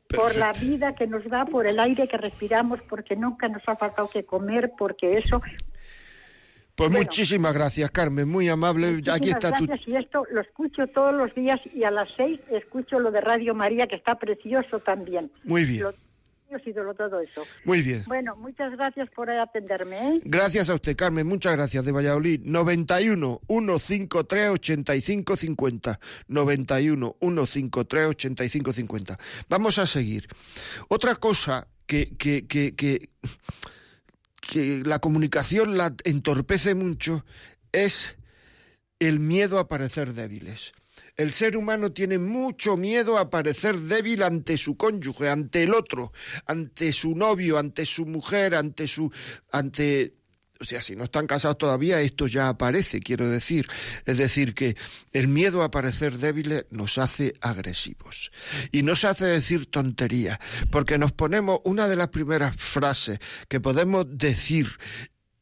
por 0.07 0.35
la 0.37 0.51
vida 0.53 0.95
que 0.95 1.07
nos 1.07 1.23
da, 1.29 1.45
por 1.45 1.67
el 1.67 1.79
aire 1.79 2.07
que 2.07 2.17
respiramos, 2.17 2.79
porque 2.89 3.15
nunca 3.15 3.47
nos 3.47 3.61
ha 3.67 3.75
faltado 3.75 4.09
que 4.09 4.23
comer, 4.23 4.71
porque 4.77 5.17
eso... 5.17 5.41
Pues 6.75 6.91
muchísimas 6.91 7.53
gracias, 7.53 7.91
Carmen, 7.91 8.29
muy 8.29 8.47
amable. 8.47 9.01
Aquí 9.11 9.31
está 9.31 9.49
gracias, 9.49 9.81
y 9.85 9.97
esto 9.97 10.23
lo 10.31 10.39
escucho 10.39 10.87
todos 10.87 11.13
los 11.13 11.35
días 11.35 11.59
y 11.75 11.83
a 11.83 11.91
las 11.91 12.07
seis 12.15 12.39
escucho 12.49 12.99
lo 12.99 13.11
de 13.11 13.19
Radio 13.19 13.53
María, 13.53 13.85
que 13.85 13.97
está 13.97 14.15
precioso 14.15 14.79
también. 14.79 15.29
Muy 15.43 15.65
bien 15.65 15.87
ídolo, 16.65 16.93
todo 16.93 17.19
eso. 17.19 17.43
Muy 17.65 17.81
bien. 17.81 18.03
Bueno, 18.07 18.35
muchas 18.35 18.71
gracias 18.71 19.09
por 19.15 19.29
atenderme. 19.29 20.15
¿eh? 20.15 20.21
Gracias 20.23 20.69
a 20.69 20.75
usted, 20.75 20.95
Carmen, 20.95 21.27
muchas 21.27 21.55
gracias 21.55 21.85
de 21.85 21.91
Valladolid. 21.91 22.41
91 22.43 23.41
153 23.47 24.49
85 24.49 25.35
50. 25.35 25.99
91 26.27 27.15
153 27.19 28.07
85 28.07 28.73
50. 28.73 29.17
Vamos 29.49 29.77
a 29.77 29.85
seguir. 29.85 30.27
Otra 30.87 31.15
cosa 31.15 31.67
que, 31.85 32.15
que, 32.17 32.47
que, 32.47 32.75
que, 32.75 33.09
que 34.41 34.83
la 34.85 34.99
comunicación 34.99 35.77
la 35.77 35.95
entorpece 36.03 36.75
mucho 36.75 37.25
es 37.71 38.17
el 38.99 39.19
miedo 39.19 39.59
a 39.59 39.67
parecer 39.67 40.13
débiles. 40.13 40.73
El 41.19 41.33
ser 41.33 41.57
humano 41.57 41.91
tiene 41.91 42.17
mucho 42.17 42.77
miedo 42.77 43.17
a 43.17 43.29
parecer 43.29 43.77
débil 43.77 44.23
ante 44.23 44.57
su 44.57 44.77
cónyuge, 44.77 45.27
ante 45.27 45.63
el 45.63 45.73
otro, 45.73 46.13
ante 46.45 46.93
su 46.93 47.13
novio, 47.13 47.57
ante 47.57 47.85
su 47.85 48.05
mujer, 48.05 48.55
ante 48.55 48.87
su 48.87 49.11
ante 49.51 50.13
o 50.61 50.65
sea, 50.65 50.81
si 50.81 50.95
no 50.95 51.05
están 51.05 51.25
casados 51.25 51.57
todavía, 51.57 52.01
esto 52.01 52.27
ya 52.27 52.49
aparece, 52.49 52.99
quiero 52.99 53.29
decir. 53.29 53.67
Es 54.05 54.17
decir, 54.17 54.53
que 54.53 54.75
el 55.13 55.29
miedo 55.29 55.63
a 55.63 55.71
parecer 55.71 56.17
débiles 56.17 56.65
nos 56.69 56.97
hace 56.97 57.33
agresivos. 57.39 58.31
Y 58.71 58.83
nos 58.83 59.05
hace 59.05 59.25
decir 59.25 59.67
tonterías, 59.67 60.37
porque 60.69 60.97
nos 60.97 61.13
ponemos 61.13 61.59
una 61.63 61.87
de 61.87 61.95
las 61.95 62.09
primeras 62.09 62.57
frases 62.57 63.19
que 63.47 63.61
podemos 63.61 64.05
decir 64.09 64.67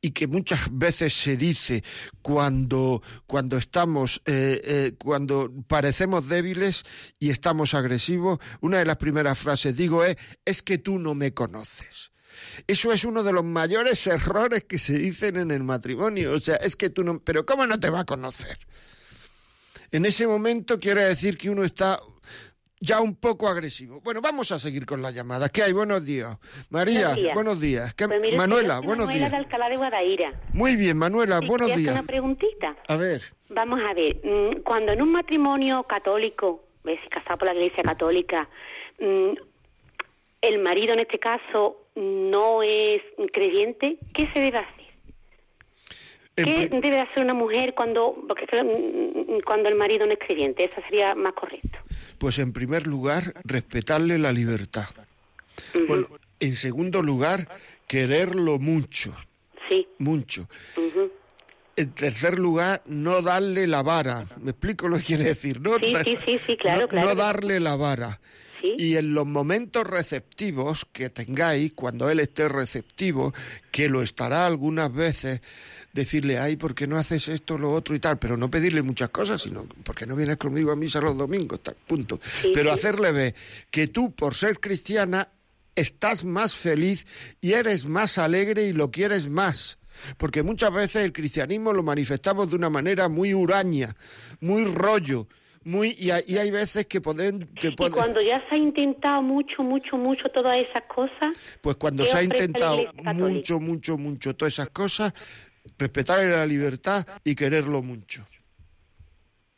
y 0.02 0.12
que 0.12 0.28
muchas 0.28 0.68
veces 0.72 1.14
se 1.14 1.38
dice 1.38 1.84
cuando, 2.22 3.02
cuando 3.26 3.58
estamos, 3.58 4.22
eh, 4.26 4.62
eh, 4.64 4.92
cuando 4.98 5.52
parecemos 5.68 6.30
débiles 6.30 6.86
y 7.20 7.30
estamos 7.30 7.74
agresivos, 7.74 8.40
una 8.62 8.80
de 8.80 8.86
las 8.86 8.98
primeras 8.98 9.38
frases 9.38 9.76
digo 9.76 10.04
es, 10.04 10.18
es 10.46 10.62
que 10.62 10.78
tú 10.78 11.00
no 11.00 11.16
me 11.16 11.34
conoces. 11.34 12.12
Eso 12.68 12.92
es 12.92 13.04
uno 13.04 13.24
de 13.24 13.34
los 13.34 13.44
mayores 13.44 14.06
errores 14.08 14.64
que 14.66 14.78
se 14.78 14.98
dicen 14.98 15.38
en 15.38 15.52
el 15.52 15.64
matrimonio. 15.64 16.34
O 16.34 16.40
sea, 16.40 16.56
es 16.58 16.76
que 16.76 16.90
tú 16.90 17.04
no, 17.04 17.20
pero 17.20 17.46
¿cómo 17.46 17.66
no 17.66 17.80
te 17.80 17.90
va 17.90 18.02
a 18.02 18.06
conocer? 18.06 18.58
En 19.92 20.06
ese 20.06 20.28
momento 20.28 20.80
quiere 20.80 21.06
decir 21.06 21.38
que 21.38 21.50
uno 21.50 21.64
está 21.64 22.00
ya 22.80 23.02
un 23.02 23.16
poco 23.16 23.48
agresivo. 23.48 24.02
Bueno, 24.02 24.22
vamos 24.22 24.52
a 24.52 24.60
seguir 24.60 24.86
con 24.86 25.02
la 25.02 25.12
llamada. 25.12 25.50
¿Qué 25.50 25.64
hay? 25.64 25.74
Buenos 25.74 26.06
días. 26.06 26.38
María, 26.70 27.16
buenos 27.34 27.60
días. 27.60 27.94
Pues 27.96 28.10
Manuela, 28.36 28.80
buenos 28.80 29.10
días. 29.10 29.32
de 29.32 29.38
Alcalá 29.38 29.70
de 29.70 29.78
Guadaira. 29.78 30.34
Muy 30.54 30.76
bien, 30.76 30.98
Manuela, 30.98 31.40
buenos 31.46 31.76
días. 31.76 31.94
una 31.94 32.04
preguntita? 32.04 32.76
A 32.88 32.96
ver. 32.96 33.22
Vamos 33.50 33.80
a 33.80 33.94
ver, 33.94 34.18
mm, 34.24 34.62
cuando 34.64 34.92
en 34.92 35.02
un 35.02 35.12
matrimonio 35.12 35.84
católico, 35.84 36.66
ves, 36.84 37.00
casado 37.10 37.38
por 37.38 37.48
la 37.48 37.54
Iglesia 37.54 37.84
Católica, 37.84 38.50
mm, 39.00 39.32
el 40.42 40.60
marido 40.60 40.94
en 40.94 41.00
este 41.00 41.18
caso 41.18 41.88
no 41.96 42.62
es 42.62 43.02
creyente, 43.34 43.98
¿qué 44.14 44.30
se 44.34 44.40
debe 44.40 44.60
hacer? 44.60 44.78
¿Qué 46.36 46.70
debe 46.70 47.00
hacer 47.00 47.24
una 47.24 47.34
mujer 47.34 47.74
cuando, 47.74 48.14
mm, 48.14 49.40
cuando 49.44 49.70
el 49.70 49.76
marido 49.76 50.06
no 50.06 50.14
es 50.14 50.20
creyente? 50.20 50.66
Eso 50.66 50.80
sería 50.84 51.16
más 51.16 51.34
correcto. 51.34 51.80
Pues 52.18 52.40
en 52.40 52.54
primer 52.54 52.88
lugar, 52.88 53.34
respetarle 53.44 54.18
la 54.18 54.32
libertad. 54.32 54.88
Bueno, 55.88 56.08
en 56.40 56.56
segundo 56.56 57.02
lugar, 57.02 57.48
quererlo 57.88 58.60
mucho. 58.60 59.16
Sí. 59.70 59.88
Mucho. 60.00 60.48
En 61.76 61.92
tercer 61.92 62.40
lugar, 62.40 62.82
no 62.86 63.22
darle 63.22 63.68
la 63.68 63.84
vara. 63.84 64.26
¿Me 64.38 64.52
explico 64.52 64.88
lo 64.88 64.98
que 64.98 65.04
quiere 65.04 65.24
decir? 65.24 65.62
No, 65.62 65.78
sí, 65.78 65.94
sí, 66.26 66.38
sí, 66.38 66.58
claro, 66.58 66.88
claro. 66.88 67.10
No 67.10 67.16
darle 67.16 67.60
la 67.60 67.76
vara. 67.76 68.20
Y 68.78 68.98
en 68.98 69.14
los 69.14 69.26
momentos 69.26 69.86
receptivos 69.86 70.86
que 70.92 71.10
tengáis, 71.10 71.74
cuando 71.74 72.10
él 72.10 72.20
esté 72.20 72.50
receptivo, 72.50 73.34
que 73.72 73.90
lo 73.90 74.02
estará 74.02 74.46
algunas 74.46 74.94
veces, 74.94 75.42
decirle, 75.94 76.38
ay, 76.38 76.56
¿por 76.58 76.76
qué 76.76 76.88
no 76.88 76.98
haces 76.98 77.28
esto, 77.28 77.58
lo 77.58 77.72
otro 77.72 77.96
y 77.96 78.00
tal? 78.00 78.18
Pero 78.20 78.38
no 78.38 78.50
pedirle 78.50 78.82
muchas 78.82 79.10
cosas, 79.10 79.42
sino, 79.42 79.66
¿por 79.66 79.96
qué 79.96 80.06
no 80.06 80.16
vienes 80.16 80.38
conmigo 80.38 80.72
a 80.72 80.76
misa 80.76 81.02
los 81.02 81.18
domingos? 81.18 81.62
Tal, 81.62 81.76
punto. 81.88 82.20
Pero 82.54 82.72
hacerle 82.72 83.12
ver 83.12 83.36
que 83.72 83.88
tú, 83.88 84.12
por 84.12 84.36
ser 84.36 84.60
cristiana, 84.60 85.30
estás 85.76 86.26
más 86.26 86.56
feliz 86.56 87.06
y 87.42 87.54
eres 87.54 87.86
más 87.86 88.18
alegre 88.18 88.64
y 88.68 88.74
lo 88.74 88.92
quieres 88.92 89.30
más. 89.30 89.78
porque 90.18 90.44
muchas 90.44 90.74
veces 90.74 91.04
el 91.04 91.14
cristianismo 91.14 91.74
lo 91.74 91.84
manifestamos 91.84 92.50
de 92.50 92.56
una 92.56 92.70
manera 92.70 93.10
muy 93.10 93.34
huraña, 93.34 93.96
muy 94.40 94.66
rollo, 94.66 95.28
muy 95.68 95.96
y 96.00 96.12
hay, 96.12 96.24
y 96.28 96.38
hay 96.38 96.50
veces 96.50 96.86
que 96.88 97.02
pueden 97.02 97.46
que 97.60 97.68
Y 97.68 97.76
pueden- 97.76 97.94
cuando 97.94 98.22
ya 98.22 98.42
se 98.50 98.56
ha 98.56 98.58
intentado 98.58 99.22
mucho, 99.22 99.62
mucho, 99.64 99.98
mucho 99.98 100.30
todas 100.30 100.56
esas 100.56 100.84
cosas, 100.84 101.38
pues 101.62 101.76
cuando 101.76 102.04
¿qué 102.06 102.10
se 102.12 102.18
ha 102.18 102.24
intentado 102.24 102.78
mucho, 103.04 103.60
mucho, 103.60 103.98
mucho 103.98 104.34
todas 104.36 104.54
esas 104.54 104.70
cosas, 104.70 105.14
respetar 105.78 106.24
la 106.26 106.46
libertad 106.46 107.06
y 107.26 107.36
quererlo 107.36 107.84
mucho. 107.84 108.26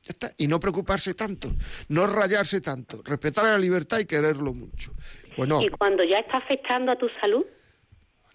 Ya 0.03 0.12
está. 0.14 0.34
Y 0.38 0.47
no 0.47 0.60
preocuparse 0.60 1.14
tanto, 1.14 1.53
no 1.89 2.07
rayarse 2.07 2.60
tanto, 2.62 3.01
respetar 3.05 3.43
la 3.43 3.57
libertad 3.60 3.99
y 3.99 4.05
quererlo 4.05 4.53
mucho. 4.53 4.93
Bueno, 5.38 5.62
y 5.62 5.70
cuando 5.70 6.03
ya 6.03 6.18
está 6.20 6.38
afectando 6.38 6.91
a 6.91 6.95
tu 6.97 7.07
salud, 7.22 7.45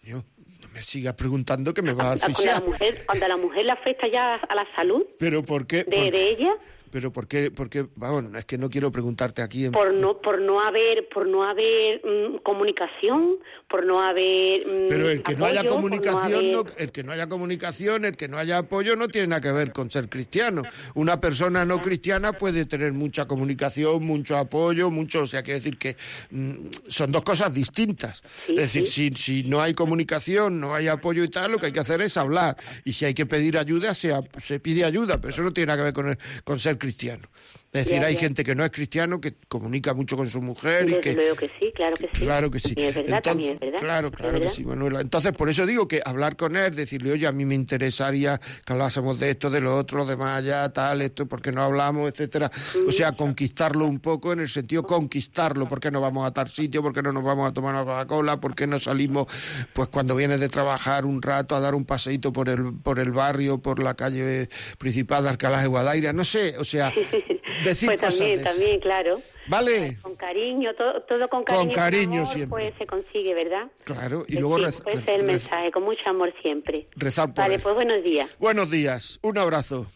coño, 0.00 0.24
no 0.62 0.68
me 0.68 0.80
sigas 0.82 1.14
preguntando 1.14 1.74
que 1.74 1.82
me 1.82 1.92
vas 1.92 2.06
a 2.06 2.12
a- 2.12 2.18
cuando 2.18 2.26
la 2.44 2.52
asfixiar. 2.52 2.64
mujer, 2.64 3.02
cuando 3.06 3.24
a 3.24 3.28
la 3.28 3.36
mujer 3.36 3.64
le 3.64 3.72
afecta 3.72 4.06
ya 4.06 4.34
a 4.36 4.54
la 4.54 4.66
salud 4.76 5.04
Pero 5.18 5.42
¿por 5.44 5.66
qué? 5.66 5.78
de, 5.78 5.84
por- 5.84 6.10
de 6.12 6.28
ella, 6.28 6.54
Pero 6.94 7.12
¿por 7.12 7.26
qué? 7.26 7.50
Porque, 7.50 7.88
vamos, 7.96 8.26
es 8.38 8.44
que 8.44 8.56
no 8.56 8.70
quiero 8.70 8.92
preguntarte 8.92 9.42
aquí. 9.42 9.64
En... 9.64 9.72
por 9.72 9.92
no, 9.92 10.20
por 10.20 10.40
no 10.40 10.60
haber, 10.60 11.08
por 11.08 11.26
no 11.26 11.42
haber 11.42 12.00
mm, 12.04 12.36
comunicación, 12.44 13.38
por 13.68 13.84
no 13.84 14.00
haber 14.00 14.60
mm, 14.64 14.88
Pero 14.90 15.10
el 15.10 15.20
que 15.24 15.34
no 15.34 15.44
haya 15.44 15.66
comunicación, 15.66 16.52
no- 16.52 16.60
haber- 16.60 16.74
el 16.78 16.92
que 16.92 17.02
no 17.02 17.10
haya 17.10 17.28
comunicación, 17.28 18.04
el 18.04 18.16
que 18.16 18.28
no 18.28 18.38
haya 18.38 18.58
apoyo, 18.58 18.94
no 18.94 19.08
tiene 19.08 19.26
nada 19.26 19.40
que 19.40 19.50
ver 19.50 19.72
con 19.72 19.90
ser 19.90 20.08
cristiano. 20.08 20.62
Una 20.94 21.20
persona 21.20 21.64
no 21.64 21.82
cristiana 21.82 22.32
puede 22.34 22.64
tener 22.64 22.92
mucha 22.92 23.26
comunicación, 23.26 24.04
mucho 24.04 24.36
apoyo, 24.36 24.88
mucho, 24.92 25.22
o 25.22 25.26
sea, 25.26 25.42
quiere 25.42 25.58
decir 25.58 25.76
que 25.76 25.96
mm, 26.30 26.54
son 26.86 27.10
dos 27.10 27.22
cosas 27.24 27.52
distintas. 27.52 28.22
Sí, 28.46 28.52
es 28.52 28.72
decir, 28.72 28.86
sí. 28.86 29.10
si, 29.16 29.42
si 29.42 29.48
no 29.48 29.60
hay 29.60 29.74
comunicación, 29.74 30.60
no 30.60 30.76
hay 30.76 30.86
apoyo 30.86 31.24
y 31.24 31.28
tal, 31.28 31.50
lo 31.50 31.58
que 31.58 31.66
hay 31.66 31.72
que 31.72 31.80
hacer 31.80 32.00
es 32.02 32.16
hablar. 32.16 32.56
Y 32.84 32.92
si 32.92 33.04
hay 33.04 33.14
que 33.14 33.26
pedir 33.26 33.58
ayuda, 33.58 33.94
se, 33.94 34.14
se 34.40 34.60
pide 34.60 34.84
ayuda, 34.84 35.20
pero 35.20 35.30
eso 35.34 35.42
no 35.42 35.52
tiene 35.52 35.66
nada 35.66 35.78
que 35.78 35.82
ver 35.86 35.92
con, 35.92 36.08
el- 36.10 36.18
con 36.44 36.60
ser 36.60 36.74
cristiano 36.78 36.83
cristiano. 36.84 37.28
Es 37.74 37.86
decir, 37.86 38.00
Ya, 38.02 38.06
hay 38.06 38.14
ya. 38.14 38.20
gente 38.20 38.44
que 38.44 38.54
no 38.54 38.64
es 38.64 38.70
cristiano, 38.70 39.20
que 39.20 39.34
comunica 39.48 39.94
mucho 39.94 40.16
con 40.16 40.28
su 40.28 40.40
mujer 40.40 40.84
y 40.84 40.92
Desde 40.92 41.00
que... 41.00 41.12
luego 41.14 41.34
que 41.34 41.48
sí, 41.58 41.72
claro 41.74 41.96
que 41.96 42.06
sí. 42.14 42.24
Claro 42.24 42.50
que 42.52 42.60
sí. 42.60 42.74
Y 42.76 42.82
es 42.84 42.94
verdad, 42.94 43.16
Entonces, 43.16 43.22
también 43.24 43.58
verdad. 43.58 43.78
Claro, 43.80 44.10
claro 44.12 44.40
que 44.40 44.50
sí, 44.50 44.64
Manuela. 44.64 45.00
Entonces, 45.00 45.32
por 45.32 45.48
eso 45.48 45.66
digo 45.66 45.88
que 45.88 46.00
hablar 46.04 46.36
con 46.36 46.54
él, 46.56 46.72
decirle, 46.76 47.10
oye, 47.10 47.26
a 47.26 47.32
mí 47.32 47.44
me 47.44 47.56
interesaría 47.56 48.38
que 48.64 48.72
hablásemos 48.72 49.18
de 49.18 49.30
esto, 49.30 49.50
de 49.50 49.60
lo 49.60 49.76
otro, 49.76 49.98
lo 49.98 50.06
demás 50.06 50.38
allá, 50.38 50.72
tal, 50.72 51.02
esto, 51.02 51.26
porque 51.26 51.50
no 51.50 51.62
hablamos, 51.62 52.08
etcétera. 52.12 52.48
O 52.86 52.92
sea, 52.92 53.10
conquistarlo 53.12 53.86
un 53.86 53.98
poco 53.98 54.32
en 54.32 54.38
el 54.38 54.48
sentido 54.48 54.84
conquistarlo, 54.84 55.66
¿por 55.66 55.80
qué 55.80 55.90
no 55.90 56.00
vamos 56.00 56.24
a 56.26 56.32
tal 56.32 56.48
sitio? 56.48 56.80
¿Por 56.80 56.92
qué 56.94 57.02
no 57.02 57.12
nos 57.12 57.24
vamos 57.24 57.50
a 57.50 57.52
tomar 57.52 57.74
una 57.74 57.82
Coca-Cola? 57.84 58.38
¿Por 58.38 58.54
qué 58.54 58.68
no 58.68 58.78
salimos, 58.78 59.26
pues 59.72 59.88
cuando 59.88 60.14
vienes 60.14 60.38
de 60.38 60.48
trabajar 60.48 61.04
un 61.06 61.20
rato 61.20 61.56
a 61.56 61.60
dar 61.60 61.74
un 61.74 61.84
paseíto 61.84 62.32
por 62.32 62.48
el, 62.48 62.72
por 62.84 63.00
el 63.00 63.10
barrio, 63.10 63.58
por 63.58 63.80
la 63.82 63.94
calle 63.94 64.48
principal 64.78 65.24
de 65.24 65.30
Alcalá 65.30 65.60
de 65.60 65.66
Guadaira? 65.66 66.12
No 66.12 66.24
sé, 66.24 66.54
o 66.58 66.64
sea, 66.64 66.92
decir 67.64 67.88
pues 67.88 68.00
cosas 68.00 68.18
también, 68.18 68.36
de 68.36 68.42
esas. 68.42 68.56
también, 68.56 68.80
claro. 68.80 69.18
¿Vale? 69.48 69.96
Con 70.02 70.16
cariño, 70.16 70.74
todo, 70.74 71.02
todo 71.02 71.28
con 71.28 71.44
cariño. 71.44 71.64
Con 71.66 71.72
cariño 71.74 72.20
amor, 72.22 72.26
siempre. 72.34 72.48
Pues 72.70 72.74
se 72.78 72.86
consigue, 72.86 73.34
¿verdad? 73.34 73.66
Claro, 73.84 74.20
y 74.26 74.32
Pues 74.34 74.40
luego 74.40 74.56
sí, 74.58 74.64
rez- 74.64 74.82
pues 74.84 75.08
el 75.08 75.22
mensaje, 75.24 75.70
con 75.70 75.82
mucho 75.84 76.02
amor 76.08 76.32
siempre. 76.42 76.88
rezar 76.96 77.28
por 77.28 77.36
Vale, 77.44 77.56
él. 77.56 77.60
pues 77.62 77.74
buenos 77.74 78.02
días. 78.04 78.36
Buenos 78.38 78.70
días, 78.70 79.18
un 79.22 79.36
abrazo. 79.38 79.86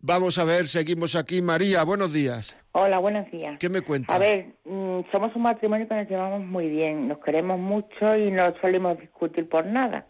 Vamos 0.00 0.38
a 0.38 0.44
ver, 0.44 0.66
seguimos 0.66 1.14
aquí. 1.16 1.40
María, 1.42 1.82
buenos 1.84 2.12
días. 2.12 2.56
Hola, 2.72 2.98
buenos 2.98 3.30
días. 3.30 3.56
¿Qué 3.60 3.68
me 3.68 3.82
cuentas? 3.82 4.14
A 4.14 4.18
ver, 4.18 4.46
mm, 4.64 5.02
somos 5.12 5.34
un 5.36 5.42
matrimonio 5.42 5.86
que 5.88 5.94
nos 5.94 6.08
llevamos 6.10 6.44
muy 6.44 6.68
bien, 6.68 7.06
nos 7.08 7.18
queremos 7.18 7.58
mucho 7.58 8.16
y 8.16 8.30
no 8.32 8.52
solemos 8.60 8.98
discutir 8.98 9.48
por 9.48 9.64
nada. 9.64 10.06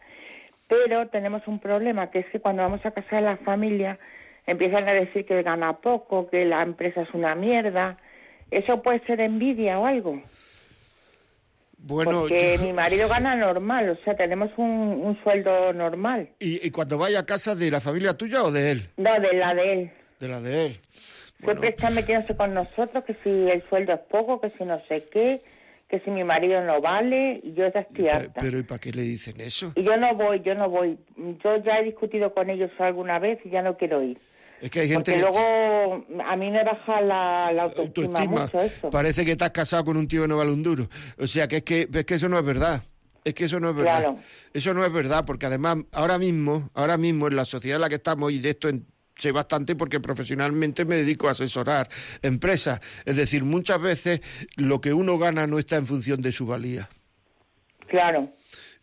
Pero 0.66 1.06
tenemos 1.08 1.42
un 1.46 1.60
problema, 1.60 2.10
que 2.10 2.20
es 2.20 2.26
que 2.32 2.40
cuando 2.40 2.62
vamos 2.62 2.80
a 2.86 2.90
casar 2.92 3.22
la 3.22 3.36
familia 3.36 3.98
empiezan 4.46 4.88
a 4.88 4.92
decir 4.94 5.24
que 5.26 5.42
gana 5.42 5.78
poco, 5.78 6.28
que 6.28 6.44
la 6.44 6.62
empresa 6.62 7.02
es 7.02 7.08
una 7.14 7.34
mierda. 7.34 7.98
¿Eso 8.50 8.82
puede 8.82 9.00
ser 9.06 9.20
envidia 9.20 9.78
o 9.78 9.86
algo? 9.86 10.22
bueno, 11.78 12.12
Porque 12.22 12.56
yo- 12.56 12.62
mi 12.64 12.72
marido 12.72 13.08
gana 13.08 13.36
normal, 13.36 13.90
o 13.90 14.04
sea, 14.04 14.16
tenemos 14.16 14.50
un, 14.56 14.66
un 14.66 15.18
sueldo 15.22 15.72
normal. 15.72 16.30
¿y, 16.38 16.66
y 16.66 16.70
cuando 16.70 16.96
vaya 16.98 17.20
a 17.20 17.26
casa 17.26 17.54
de 17.54 17.70
la 17.70 17.80
familia 17.80 18.14
tuya 18.14 18.42
o 18.42 18.50
de 18.50 18.70
él? 18.72 18.88
No, 18.96 19.12
de 19.20 19.32
la 19.34 19.54
de 19.54 19.72
él. 19.72 19.90
De 20.20 20.28
la 20.28 20.40
de 20.40 20.66
él. 20.66 20.80
Bueno, 21.40 21.60
Siempre 21.60 21.68
están 21.70 21.94
metiéndose 21.94 22.36
con 22.36 22.54
nosotros, 22.54 23.04
que 23.04 23.14
si 23.22 23.28
el 23.50 23.62
sueldo 23.68 23.92
es 23.92 24.00
poco, 24.00 24.40
que 24.40 24.50
si 24.56 24.64
no 24.64 24.80
sé 24.88 25.04
qué, 25.12 25.42
que 25.88 26.00
si 26.00 26.10
mi 26.10 26.24
marido 26.24 26.62
no 26.62 26.80
vale, 26.80 27.40
y 27.42 27.52
yo 27.52 27.70
ya 27.70 27.80
estoy 27.80 28.08
harta. 28.08 28.40
pero 28.40 28.58
¿y 28.58 28.62
para 28.62 28.78
qué 28.80 28.90
le 28.92 29.02
dicen 29.02 29.38
eso? 29.40 29.72
Y 29.74 29.82
yo 29.82 29.96
no 29.98 30.14
voy, 30.14 30.40
yo 30.40 30.54
no 30.54 30.70
voy. 30.70 30.96
Yo 31.44 31.56
ya 31.58 31.80
he 31.80 31.84
discutido 31.84 32.32
con 32.32 32.48
ellos 32.48 32.70
alguna 32.78 33.18
vez 33.18 33.38
y 33.44 33.50
ya 33.50 33.60
no 33.60 33.76
quiero 33.76 34.02
ir. 34.02 34.16
Es 34.60 34.70
que 34.70 34.80
hay 34.80 34.88
gente 34.88 35.12
Porque 35.12 35.26
que 35.26 35.30
luego 35.30 36.06
a 36.24 36.36
mí 36.36 36.50
me 36.50 36.64
baja 36.64 37.00
la, 37.00 37.52
la 37.52 37.62
autoestima, 37.64 38.18
autoestima. 38.20 38.40
mucho 38.42 38.60
eso. 38.62 38.90
Parece 38.90 39.24
que 39.24 39.32
estás 39.32 39.50
casado 39.50 39.84
con 39.84 39.96
un 39.96 40.08
tío 40.08 40.22
que 40.22 40.28
no 40.28 40.38
vale 40.38 40.52
un 40.52 40.62
duro. 40.62 40.88
O 41.18 41.26
sea, 41.26 41.46
que 41.48 41.56
es 41.58 41.62
que, 41.64 41.88
es 41.92 42.04
que 42.04 42.14
eso 42.14 42.28
no 42.28 42.38
es 42.38 42.44
verdad. 42.44 42.82
Es 43.24 43.34
que 43.34 43.44
eso 43.44 43.58
no 43.60 43.70
es 43.70 43.76
verdad. 43.76 44.00
Claro. 44.00 44.18
Eso 44.52 44.74
no 44.74 44.84
es 44.84 44.92
verdad, 44.92 45.24
porque 45.26 45.46
además, 45.46 45.78
ahora 45.92 46.18
mismo, 46.18 46.70
ahora 46.74 46.96
mismo, 46.96 47.26
en 47.28 47.36
la 47.36 47.44
sociedad 47.44 47.76
en 47.76 47.80
la 47.82 47.88
que 47.88 47.94
estamos, 47.96 48.30
y 48.32 48.38
de 48.38 48.50
esto 48.50 48.68
en- 48.68 48.86
sé 49.16 49.30
bastante 49.32 49.76
porque 49.76 50.00
profesionalmente 50.00 50.84
me 50.84 50.96
dedico 50.96 51.28
a 51.28 51.32
asesorar 51.32 51.88
empresas. 52.22 52.80
Es 53.04 53.16
decir, 53.16 53.44
muchas 53.44 53.80
veces 53.80 54.20
lo 54.56 54.80
que 54.80 54.92
uno 54.92 55.18
gana 55.18 55.46
no 55.46 55.58
está 55.58 55.76
en 55.76 55.86
función 55.86 56.20
de 56.20 56.32
su 56.32 56.46
valía. 56.46 56.88
Claro. 57.86 58.30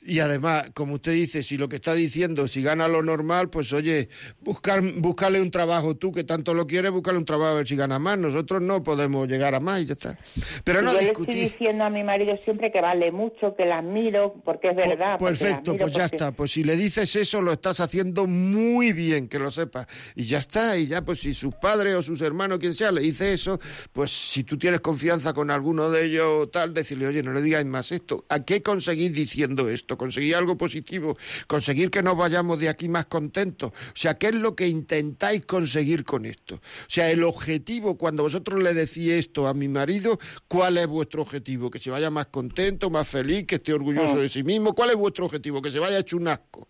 Y 0.03 0.19
además, 0.19 0.71
como 0.73 0.95
usted 0.95 1.13
dice, 1.13 1.43
si 1.43 1.57
lo 1.57 1.69
que 1.69 1.75
está 1.75 1.93
diciendo, 1.93 2.47
si 2.47 2.63
gana 2.63 2.87
lo 2.87 3.03
normal, 3.03 3.49
pues 3.51 3.71
oye, 3.71 4.09
buscar, 4.39 4.81
buscarle 4.97 5.39
un 5.39 5.51
trabajo 5.51 5.95
tú 5.95 6.11
que 6.11 6.23
tanto 6.23 6.55
lo 6.55 6.65
quieres, 6.65 6.91
buscarle 6.91 7.19
un 7.19 7.25
trabajo 7.25 7.51
a 7.51 7.53
ver 7.57 7.67
si 7.67 7.75
gana 7.75 7.99
más. 7.99 8.17
Nosotros 8.17 8.61
no 8.63 8.81
podemos 8.83 9.27
llegar 9.27 9.53
a 9.53 9.59
más 9.59 9.81
y 9.81 9.85
ya 9.85 9.93
está. 9.93 10.17
Pero 10.63 10.81
no 10.81 10.91
yo 10.93 11.01
le 11.01 11.09
estoy 11.11 11.25
diciendo 11.27 11.83
a 11.83 11.89
mi 11.91 12.03
marido 12.03 12.35
siempre 12.43 12.71
que 12.71 12.81
vale 12.81 13.11
mucho, 13.11 13.55
que 13.55 13.65
la 13.65 13.77
admiro, 13.77 14.33
porque 14.43 14.69
es 14.69 14.75
verdad. 14.75 15.17
Pues, 15.19 15.37
perfecto, 15.37 15.77
pues 15.77 15.93
ya 15.93 16.03
porque- 16.03 16.15
está. 16.15 16.31
Pues 16.31 16.51
si 16.51 16.63
le 16.63 16.75
dices 16.75 17.15
eso, 17.15 17.41
lo 17.43 17.51
estás 17.51 17.79
haciendo 17.79 18.25
muy 18.25 18.93
bien, 18.93 19.27
que 19.27 19.37
lo 19.37 19.51
sepas. 19.51 19.85
Y 20.15 20.25
ya 20.25 20.39
está, 20.39 20.77
y 20.77 20.87
ya, 20.87 21.03
pues 21.05 21.19
si 21.19 21.35
sus 21.35 21.53
padres 21.55 21.93
o 21.93 22.01
sus 22.01 22.21
hermanos, 22.21 22.57
quien 22.57 22.73
sea, 22.73 22.91
le 22.91 23.01
dice 23.01 23.33
eso, 23.33 23.59
pues 23.93 24.09
si 24.11 24.43
tú 24.43 24.57
tienes 24.57 24.79
confianza 24.79 25.33
con 25.33 25.51
alguno 25.51 25.91
de 25.91 26.05
ellos 26.05 26.25
o 26.27 26.49
tal, 26.49 26.73
decirle, 26.73 27.05
oye, 27.05 27.21
no 27.21 27.33
le 27.33 27.41
digáis 27.43 27.67
más 27.67 27.91
esto. 27.91 28.25
¿A 28.29 28.43
qué 28.43 28.63
conseguís 28.63 29.13
diciendo 29.13 29.69
esto? 29.69 29.90
¿Conseguir 29.97 30.35
algo 30.35 30.57
positivo? 30.57 31.17
¿Conseguir 31.47 31.89
que 31.89 32.03
nos 32.03 32.17
vayamos 32.17 32.59
de 32.59 32.69
aquí 32.69 32.89
más 32.89 33.05
contentos? 33.05 33.71
O 33.71 33.95
sea, 33.95 34.15
¿qué 34.15 34.27
es 34.27 34.35
lo 34.35 34.55
que 34.55 34.67
intentáis 34.67 35.45
conseguir 35.45 36.03
con 36.03 36.25
esto? 36.25 36.55
O 36.55 36.89
sea, 36.89 37.09
el 37.11 37.23
objetivo, 37.23 37.97
cuando 37.97 38.23
vosotros 38.23 38.61
le 38.61 38.73
decís 38.73 39.09
esto 39.09 39.47
a 39.47 39.53
mi 39.53 39.67
marido, 39.67 40.19
¿cuál 40.47 40.77
es 40.77 40.87
vuestro 40.87 41.21
objetivo? 41.21 41.69
¿Que 41.69 41.79
se 41.79 41.89
vaya 41.89 42.09
más 42.09 42.27
contento, 42.27 42.89
más 42.89 43.07
feliz, 43.07 43.45
que 43.45 43.55
esté 43.55 43.73
orgulloso 43.73 44.17
de 44.17 44.29
sí 44.29 44.43
mismo? 44.43 44.73
¿Cuál 44.73 44.91
es 44.91 44.95
vuestro 44.95 45.25
objetivo? 45.25 45.61
Que 45.61 45.71
se 45.71 45.79
vaya 45.79 45.99
hecho 45.99 46.17
un 46.17 46.27
asco. 46.27 46.67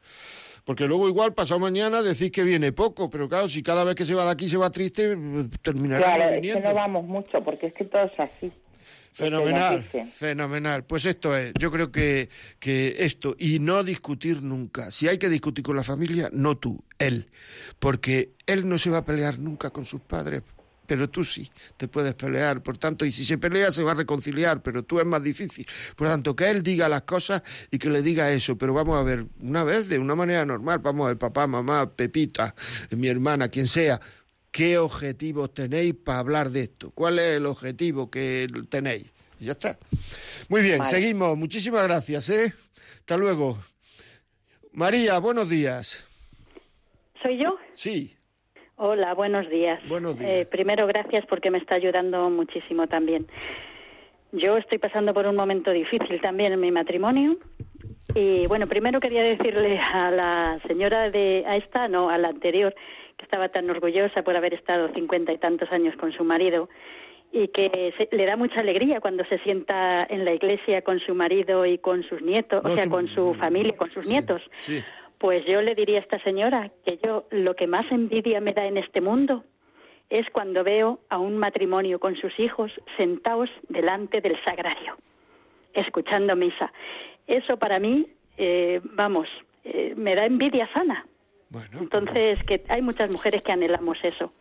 Porque 0.63 0.85
luego 0.85 1.07
igual 1.07 1.33
pasado 1.33 1.59
mañana 1.59 2.01
decís 2.01 2.31
que 2.31 2.43
viene 2.43 2.71
poco, 2.71 3.09
pero 3.09 3.27
claro, 3.27 3.49
si 3.49 3.63
cada 3.63 3.83
vez 3.83 3.95
que 3.95 4.05
se 4.05 4.13
va 4.13 4.25
de 4.25 4.31
aquí 4.31 4.47
se 4.47 4.57
va 4.57 4.69
triste, 4.69 5.17
terminará 5.61 6.03
Claro, 6.03 6.33
es 6.33 6.53
que 6.53 6.61
no 6.61 6.73
vamos 6.73 7.05
mucho, 7.05 7.43
porque 7.43 7.67
es 7.67 7.73
que 7.73 7.85
todo 7.85 8.03
es 8.03 8.19
así. 8.19 8.51
Fenomenal, 9.13 9.83
fenomenal. 10.13 10.85
Pues 10.85 11.05
esto 11.05 11.35
es, 11.35 11.53
yo 11.59 11.69
creo 11.69 11.91
que, 11.91 12.29
que 12.59 12.95
esto, 12.99 13.35
y 13.37 13.59
no 13.59 13.83
discutir 13.83 14.41
nunca. 14.41 14.89
Si 14.91 15.07
hay 15.07 15.17
que 15.17 15.29
discutir 15.29 15.63
con 15.63 15.75
la 15.75 15.83
familia, 15.83 16.29
no 16.31 16.57
tú, 16.57 16.83
él. 16.97 17.29
Porque 17.79 18.31
él 18.45 18.67
no 18.67 18.77
se 18.77 18.89
va 18.89 18.99
a 18.99 19.05
pelear 19.05 19.37
nunca 19.37 19.69
con 19.69 19.85
sus 19.85 20.01
padres, 20.01 20.43
pero 20.91 21.09
tú 21.09 21.23
sí, 21.23 21.49
te 21.77 21.87
puedes 21.87 22.13
pelear. 22.15 22.63
Por 22.63 22.77
tanto, 22.77 23.05
y 23.05 23.13
si 23.13 23.23
se 23.23 23.37
pelea, 23.37 23.71
se 23.71 23.81
va 23.83 23.91
a 23.91 23.95
reconciliar, 23.95 24.61
pero 24.61 24.83
tú 24.83 24.99
es 24.99 25.05
más 25.05 25.23
difícil. 25.23 25.65
Por 25.95 26.07
tanto, 26.07 26.35
que 26.35 26.49
él 26.49 26.63
diga 26.63 26.89
las 26.89 27.03
cosas 27.03 27.43
y 27.71 27.79
que 27.79 27.89
le 27.89 28.01
diga 28.01 28.31
eso. 28.31 28.57
Pero 28.57 28.73
vamos 28.73 28.97
a 28.97 29.03
ver, 29.03 29.25
una 29.39 29.63
vez, 29.63 29.87
de 29.87 29.99
una 29.99 30.15
manera 30.15 30.45
normal, 30.45 30.79
vamos 30.79 31.05
a 31.05 31.07
ver, 31.09 31.17
papá, 31.17 31.47
mamá, 31.47 31.89
Pepita, 31.89 32.53
mi 32.91 33.07
hermana, 33.07 33.47
quien 33.47 33.67
sea. 33.67 34.01
¿Qué 34.51 34.77
objetivos 34.77 35.53
tenéis 35.53 35.93
para 35.93 36.19
hablar 36.19 36.49
de 36.49 36.61
esto? 36.61 36.91
¿Cuál 36.93 37.19
es 37.19 37.37
el 37.37 37.45
objetivo 37.45 38.11
que 38.11 38.47
tenéis? 38.69 39.11
Y 39.39 39.45
ya 39.45 39.53
está. 39.53 39.77
Muy 40.49 40.61
bien, 40.61 40.79
Vale. 40.79 40.91
seguimos. 40.91 41.37
Muchísimas 41.37 41.83
gracias, 41.83 42.29
¿eh? 42.29 42.53
Hasta 42.99 43.17
luego. 43.17 43.57
María, 44.73 45.19
buenos 45.19 45.49
días. 45.49 46.05
¿Soy 47.21 47.41
yo? 47.41 47.57
Sí, 47.73 48.15
Hola, 48.83 49.13
buenos 49.13 49.47
días. 49.47 49.79
Buenos 49.87 50.17
días. 50.17 50.31
Eh, 50.31 50.47
primero, 50.47 50.87
gracias 50.87 51.23
porque 51.27 51.51
me 51.51 51.59
está 51.59 51.75
ayudando 51.75 52.31
muchísimo 52.31 52.87
también. 52.87 53.27
Yo 54.31 54.57
estoy 54.57 54.79
pasando 54.79 55.13
por 55.13 55.27
un 55.27 55.35
momento 55.35 55.69
difícil 55.69 56.19
también 56.19 56.53
en 56.53 56.59
mi 56.59 56.71
matrimonio. 56.71 57.37
Y 58.15 58.47
bueno, 58.47 58.65
primero 58.65 58.99
quería 58.99 59.21
decirle 59.21 59.79
a 59.79 60.09
la 60.09 60.59
señora 60.67 61.11
de, 61.11 61.43
a 61.45 61.57
esta, 61.57 61.87
no, 61.89 62.09
a 62.09 62.17
la 62.17 62.29
anterior, 62.29 62.73
que 63.21 63.25
estaba 63.25 63.49
tan 63.49 63.69
orgullosa 63.69 64.23
por 64.23 64.35
haber 64.35 64.53
estado 64.55 64.89
cincuenta 64.93 65.31
y 65.31 65.37
tantos 65.37 65.71
años 65.71 65.95
con 65.97 66.11
su 66.11 66.23
marido 66.23 66.69
y 67.31 67.47
que 67.49 67.93
se- 67.97 68.09
le 68.15 68.25
da 68.25 68.35
mucha 68.35 68.59
alegría 68.59 68.99
cuando 68.99 69.23
se 69.25 69.37
sienta 69.39 70.03
en 70.09 70.25
la 70.25 70.33
iglesia 70.33 70.81
con 70.81 70.99
su 70.99 71.13
marido 71.13 71.65
y 71.65 71.77
con 71.77 72.03
sus 72.03 72.21
nietos, 72.21 72.63
No, 72.63 72.71
o 72.71 72.75
sea, 72.75 72.85
su- 72.85 72.89
con 72.89 73.07
su 73.07 73.35
familia, 73.35 73.77
con 73.77 73.89
sus 73.91 74.05
Sí, 74.05 74.11
nietos 74.11 74.41
sí. 74.57 74.81
Pues 75.19 75.45
yo 75.45 75.61
le 75.61 75.75
diría 75.75 75.99
a 75.99 76.01
esta 76.01 76.19
señora 76.23 76.71
que 76.83 76.97
yo 77.05 77.25
lo 77.29 77.55
que 77.55 77.67
más 77.67 77.85
envidia 77.91 78.41
me 78.41 78.53
da 78.53 78.65
en 78.65 78.77
este 78.77 79.01
mundo 79.01 79.43
es 80.09 80.25
cuando 80.31 80.63
veo 80.63 80.99
a 81.09 81.19
un 81.19 81.37
matrimonio 81.37 81.99
con 81.99 82.15
sus 82.15 82.37
hijos 82.39 82.71
sentados 82.97 83.47
delante 83.69 84.19
del 84.19 84.35
sagrario, 84.43 84.97
escuchando 85.75 86.35
misa. 86.35 86.73
Eso 87.27 87.57
para 87.57 87.77
mí, 87.77 88.07
eh, 88.37 88.81
vamos, 88.83 89.27
eh, 89.63 89.93
me 89.95 90.15
da 90.15 90.25
envidia 90.25 90.67
sana. 90.73 91.05
Entonces, 91.79 92.39
que 92.45 92.63
hay 92.69 92.81
muchas 92.81 93.11
mujeres 93.11 93.41
que 93.41 93.51
anhelamos 93.51 93.97
eso. 94.03 94.31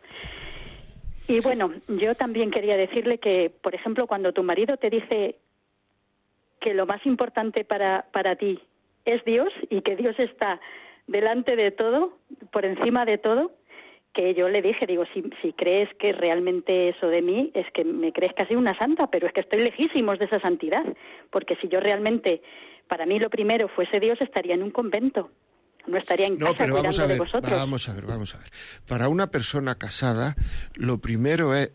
Y 1.27 1.39
bueno, 1.41 1.71
yo 1.87 2.15
también 2.15 2.51
quería 2.51 2.77
decirle 2.77 3.17
que, 3.17 3.49
por 3.61 3.75
ejemplo, 3.75 4.07
cuando 4.07 4.33
tu 4.33 4.43
marido 4.43 4.77
te 4.77 4.89
dice 4.89 5.35
que 6.59 6.73
lo 6.73 6.85
más 6.85 7.05
importante 7.05 7.63
para, 7.63 8.05
para 8.11 8.35
ti 8.35 8.59
es 9.05 9.23
Dios 9.25 9.49
y 9.69 9.81
que 9.81 9.95
Dios 9.95 10.15
está 10.19 10.59
delante 11.07 11.55
de 11.55 11.71
todo, 11.71 12.17
por 12.51 12.65
encima 12.65 13.05
de 13.05 13.17
todo, 13.17 13.51
que 14.13 14.33
yo 14.33 14.49
le 14.49 14.61
dije, 14.61 14.85
digo, 14.85 15.05
si, 15.13 15.23
si 15.41 15.53
crees 15.53 15.89
que 15.95 16.11
realmente 16.11 16.89
eso 16.89 17.07
de 17.07 17.21
mí, 17.21 17.51
es 17.53 17.69
que 17.71 17.83
me 17.83 18.11
crees 18.11 18.33
casi 18.33 18.55
una 18.55 18.77
santa, 18.77 19.07
pero 19.07 19.27
es 19.27 19.33
que 19.33 19.41
estoy 19.41 19.61
lejísimos 19.61 20.19
de 20.19 20.25
esa 20.25 20.39
santidad, 20.39 20.83
porque 21.29 21.55
si 21.57 21.67
yo 21.67 21.79
realmente, 21.79 22.41
para 22.87 23.05
mí 23.05 23.19
lo 23.19 23.29
primero 23.29 23.67
fuese 23.69 23.99
Dios, 23.99 24.19
estaría 24.21 24.55
en 24.55 24.63
un 24.63 24.71
convento, 24.71 25.31
no 25.87 25.97
estaría 25.97 26.27
en 26.27 26.37
casa 26.37 26.53
pero 26.57 26.75
vamos 26.75 26.99
a 26.99 27.05
ver, 27.05 27.17
vosotros. 27.17 27.51
Vamos 27.51 27.89
a 27.89 27.93
ver, 27.93 28.05
vamos 28.05 28.35
a 28.35 28.37
ver. 28.37 28.51
Para 28.87 29.09
una 29.09 29.27
persona 29.27 29.75
casada, 29.75 30.35
lo 30.75 30.99
primero 30.99 31.55
es 31.55 31.71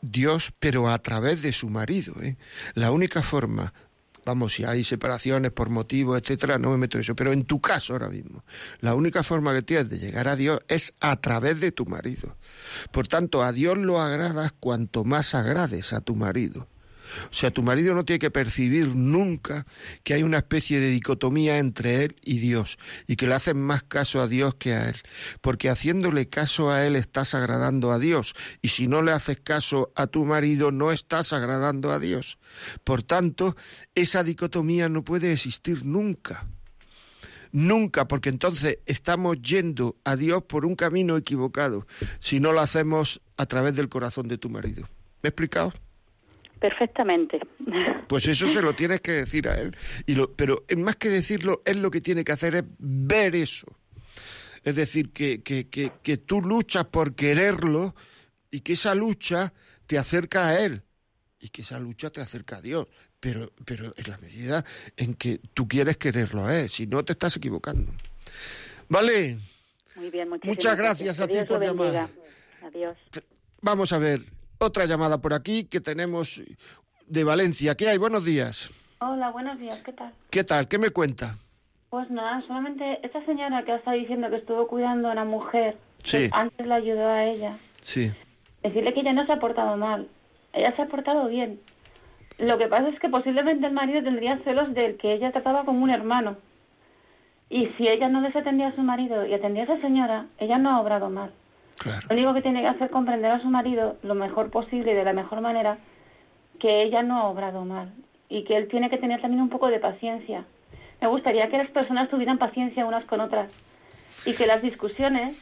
Dios, 0.00 0.52
pero 0.58 0.88
a 0.88 0.98
través 0.98 1.42
de 1.42 1.52
su 1.52 1.68
marido. 1.70 2.14
¿eh? 2.22 2.36
La 2.74 2.90
única 2.90 3.22
forma 3.22 3.72
vamos, 4.28 4.52
si 4.52 4.64
hay 4.64 4.84
separaciones 4.84 5.52
por 5.52 5.70
motivos, 5.70 6.18
etcétera, 6.20 6.58
no 6.58 6.70
me 6.70 6.76
meto 6.76 6.98
en 6.98 7.02
eso, 7.02 7.16
pero 7.16 7.32
en 7.32 7.44
tu 7.44 7.62
caso 7.62 7.94
ahora 7.94 8.10
mismo, 8.10 8.44
la 8.80 8.94
única 8.94 9.22
forma 9.22 9.54
que 9.54 9.62
tienes 9.62 9.88
de 9.88 9.98
llegar 9.98 10.28
a 10.28 10.36
Dios 10.36 10.60
es 10.68 10.92
a 11.00 11.16
través 11.16 11.60
de 11.60 11.72
tu 11.72 11.86
marido. 11.86 12.36
Por 12.92 13.08
tanto, 13.08 13.42
a 13.42 13.52
Dios 13.52 13.78
lo 13.78 14.02
agradas 14.02 14.52
cuanto 14.52 15.04
más 15.04 15.34
agrades 15.34 15.94
a 15.94 16.02
tu 16.02 16.14
marido. 16.14 16.68
O 17.30 17.34
sea, 17.34 17.50
tu 17.50 17.62
marido 17.62 17.94
no 17.94 18.04
tiene 18.04 18.18
que 18.18 18.30
percibir 18.30 18.94
nunca 18.94 19.66
que 20.02 20.14
hay 20.14 20.22
una 20.22 20.38
especie 20.38 20.80
de 20.80 20.90
dicotomía 20.90 21.58
entre 21.58 22.04
él 22.04 22.16
y 22.22 22.38
Dios 22.38 22.78
y 23.06 23.16
que 23.16 23.26
le 23.26 23.34
hacen 23.34 23.58
más 23.58 23.82
caso 23.82 24.20
a 24.20 24.28
Dios 24.28 24.54
que 24.54 24.74
a 24.74 24.88
él. 24.88 24.96
Porque 25.40 25.70
haciéndole 25.70 26.28
caso 26.28 26.70
a 26.70 26.84
él 26.84 26.96
estás 26.96 27.34
agradando 27.34 27.92
a 27.92 27.98
Dios 27.98 28.34
y 28.62 28.68
si 28.68 28.88
no 28.88 29.02
le 29.02 29.12
haces 29.12 29.40
caso 29.40 29.92
a 29.94 30.06
tu 30.06 30.24
marido 30.24 30.70
no 30.70 30.92
estás 30.92 31.32
agradando 31.32 31.92
a 31.92 31.98
Dios. 31.98 32.38
Por 32.84 33.02
tanto, 33.02 33.56
esa 33.94 34.22
dicotomía 34.24 34.88
no 34.88 35.04
puede 35.04 35.32
existir 35.32 35.84
nunca. 35.84 36.46
Nunca, 37.50 38.06
porque 38.08 38.28
entonces 38.28 38.78
estamos 38.84 39.40
yendo 39.40 39.96
a 40.04 40.16
Dios 40.16 40.42
por 40.42 40.66
un 40.66 40.76
camino 40.76 41.16
equivocado 41.16 41.86
si 42.18 42.40
no 42.40 42.52
lo 42.52 42.60
hacemos 42.60 43.22
a 43.36 43.46
través 43.46 43.74
del 43.74 43.88
corazón 43.88 44.28
de 44.28 44.36
tu 44.36 44.50
marido. 44.50 44.82
¿Me 45.22 45.28
he 45.28 45.30
explicado? 45.30 45.72
Perfectamente. 46.60 47.40
Pues 48.08 48.26
eso 48.26 48.48
se 48.48 48.62
lo 48.62 48.72
tienes 48.74 49.00
que 49.00 49.12
decir 49.12 49.48
a 49.48 49.60
él. 49.60 49.76
Y 50.06 50.14
lo, 50.14 50.32
pero 50.32 50.64
más 50.76 50.96
que 50.96 51.08
decirlo, 51.08 51.62
él 51.64 51.80
lo 51.80 51.90
que 51.90 52.00
tiene 52.00 52.24
que 52.24 52.32
hacer 52.32 52.54
es 52.54 52.64
ver 52.78 53.36
eso. 53.36 53.66
Es 54.64 54.76
decir, 54.76 55.12
que, 55.12 55.42
que, 55.42 55.68
que, 55.68 55.92
que 56.02 56.16
tú 56.16 56.40
luchas 56.40 56.86
por 56.86 57.14
quererlo 57.14 57.94
y 58.50 58.60
que 58.60 58.72
esa 58.72 58.94
lucha 58.94 59.52
te 59.86 59.98
acerca 59.98 60.48
a 60.48 60.60
él 60.60 60.82
y 61.40 61.50
que 61.50 61.62
esa 61.62 61.78
lucha 61.78 62.10
te 62.10 62.20
acerca 62.20 62.56
a 62.56 62.60
Dios. 62.60 62.86
Pero, 63.20 63.52
pero 63.64 63.94
en 63.96 64.10
la 64.10 64.18
medida 64.18 64.64
en 64.96 65.14
que 65.14 65.40
tú 65.54 65.66
quieres 65.66 65.96
quererlo 65.96 66.44
a 66.44 66.60
él, 66.60 66.68
si 66.68 66.86
no 66.86 67.04
te 67.04 67.12
estás 67.12 67.36
equivocando. 67.36 67.92
¿Vale? 68.88 69.38
Muy 69.96 70.10
bien, 70.10 70.28
Muchas 70.44 70.76
gracias, 70.76 71.18
a 71.18 71.26
ti 71.26 71.38
por 71.46 71.60
llamar. 71.60 72.10
Adiós. 72.62 72.96
Vamos 73.60 73.92
a 73.92 73.98
ver, 73.98 74.22
otra 74.58 74.86
llamada 74.86 75.18
por 75.18 75.32
aquí 75.34 75.64
que 75.64 75.80
tenemos 75.80 76.40
de 77.06 77.24
Valencia. 77.24 77.74
¿Qué 77.76 77.88
hay? 77.88 77.98
Buenos 77.98 78.24
días. 78.24 78.70
Hola, 79.00 79.30
buenos 79.30 79.58
días. 79.58 79.78
¿Qué 79.84 79.92
tal? 79.92 80.12
¿Qué 80.30 80.44
tal? 80.44 80.68
¿Qué 80.68 80.78
me 80.78 80.90
cuenta? 80.90 81.36
Pues 81.90 82.10
nada, 82.10 82.42
solamente 82.46 83.00
esta 83.02 83.24
señora 83.24 83.64
que 83.64 83.74
está 83.74 83.92
diciendo 83.92 84.28
que 84.28 84.36
estuvo 84.36 84.66
cuidando 84.66 85.08
a 85.08 85.12
una 85.12 85.24
mujer, 85.24 85.78
sí. 86.02 86.28
antes 86.32 86.66
la 86.66 86.74
ayudó 86.74 87.06
a 87.08 87.24
ella. 87.24 87.56
Sí. 87.80 88.12
Decirle 88.62 88.92
que 88.92 89.00
ella 89.00 89.12
no 89.12 89.24
se 89.24 89.32
ha 89.32 89.38
portado 89.38 89.76
mal. 89.76 90.08
Ella 90.52 90.74
se 90.76 90.82
ha 90.82 90.86
portado 90.86 91.28
bien. 91.28 91.60
Lo 92.38 92.58
que 92.58 92.68
pasa 92.68 92.88
es 92.88 93.00
que 93.00 93.08
posiblemente 93.08 93.66
el 93.66 93.72
marido 93.72 94.02
tendría 94.02 94.38
celos 94.44 94.74
del 94.74 94.96
que 94.96 95.14
ella 95.14 95.32
trataba 95.32 95.64
como 95.64 95.82
un 95.82 95.90
hermano. 95.90 96.36
Y 97.48 97.66
si 97.78 97.88
ella 97.88 98.08
no 98.08 98.20
desatendía 98.20 98.68
a 98.68 98.74
su 98.74 98.82
marido 98.82 99.24
y 99.24 99.32
atendía 99.32 99.62
a 99.62 99.64
esa 99.64 99.80
señora, 99.80 100.26
ella 100.38 100.58
no 100.58 100.70
ha 100.70 100.80
obrado 100.80 101.08
mal. 101.08 101.32
Lo 101.84 102.14
único 102.14 102.34
que 102.34 102.42
tiene 102.42 102.60
que 102.62 102.68
hacer 102.68 102.84
es 102.84 102.92
comprender 102.92 103.30
a 103.30 103.40
su 103.40 103.48
marido 103.48 103.96
lo 104.02 104.14
mejor 104.14 104.50
posible 104.50 104.92
y 104.92 104.94
de 104.94 105.04
la 105.04 105.12
mejor 105.12 105.40
manera 105.40 105.78
que 106.58 106.82
ella 106.82 107.02
no 107.02 107.18
ha 107.18 107.28
obrado 107.28 107.64
mal 107.64 107.92
y 108.28 108.44
que 108.44 108.56
él 108.56 108.68
tiene 108.68 108.90
que 108.90 108.98
tener 108.98 109.20
también 109.20 109.42
un 109.42 109.48
poco 109.48 109.68
de 109.68 109.78
paciencia. 109.78 110.44
Me 111.00 111.08
gustaría 111.08 111.48
que 111.48 111.58
las 111.58 111.70
personas 111.70 112.10
tuvieran 112.10 112.38
paciencia 112.38 112.84
unas 112.84 113.04
con 113.04 113.20
otras 113.20 113.50
y 114.26 114.34
que 114.34 114.46
las 114.46 114.62
discusiones, 114.62 115.36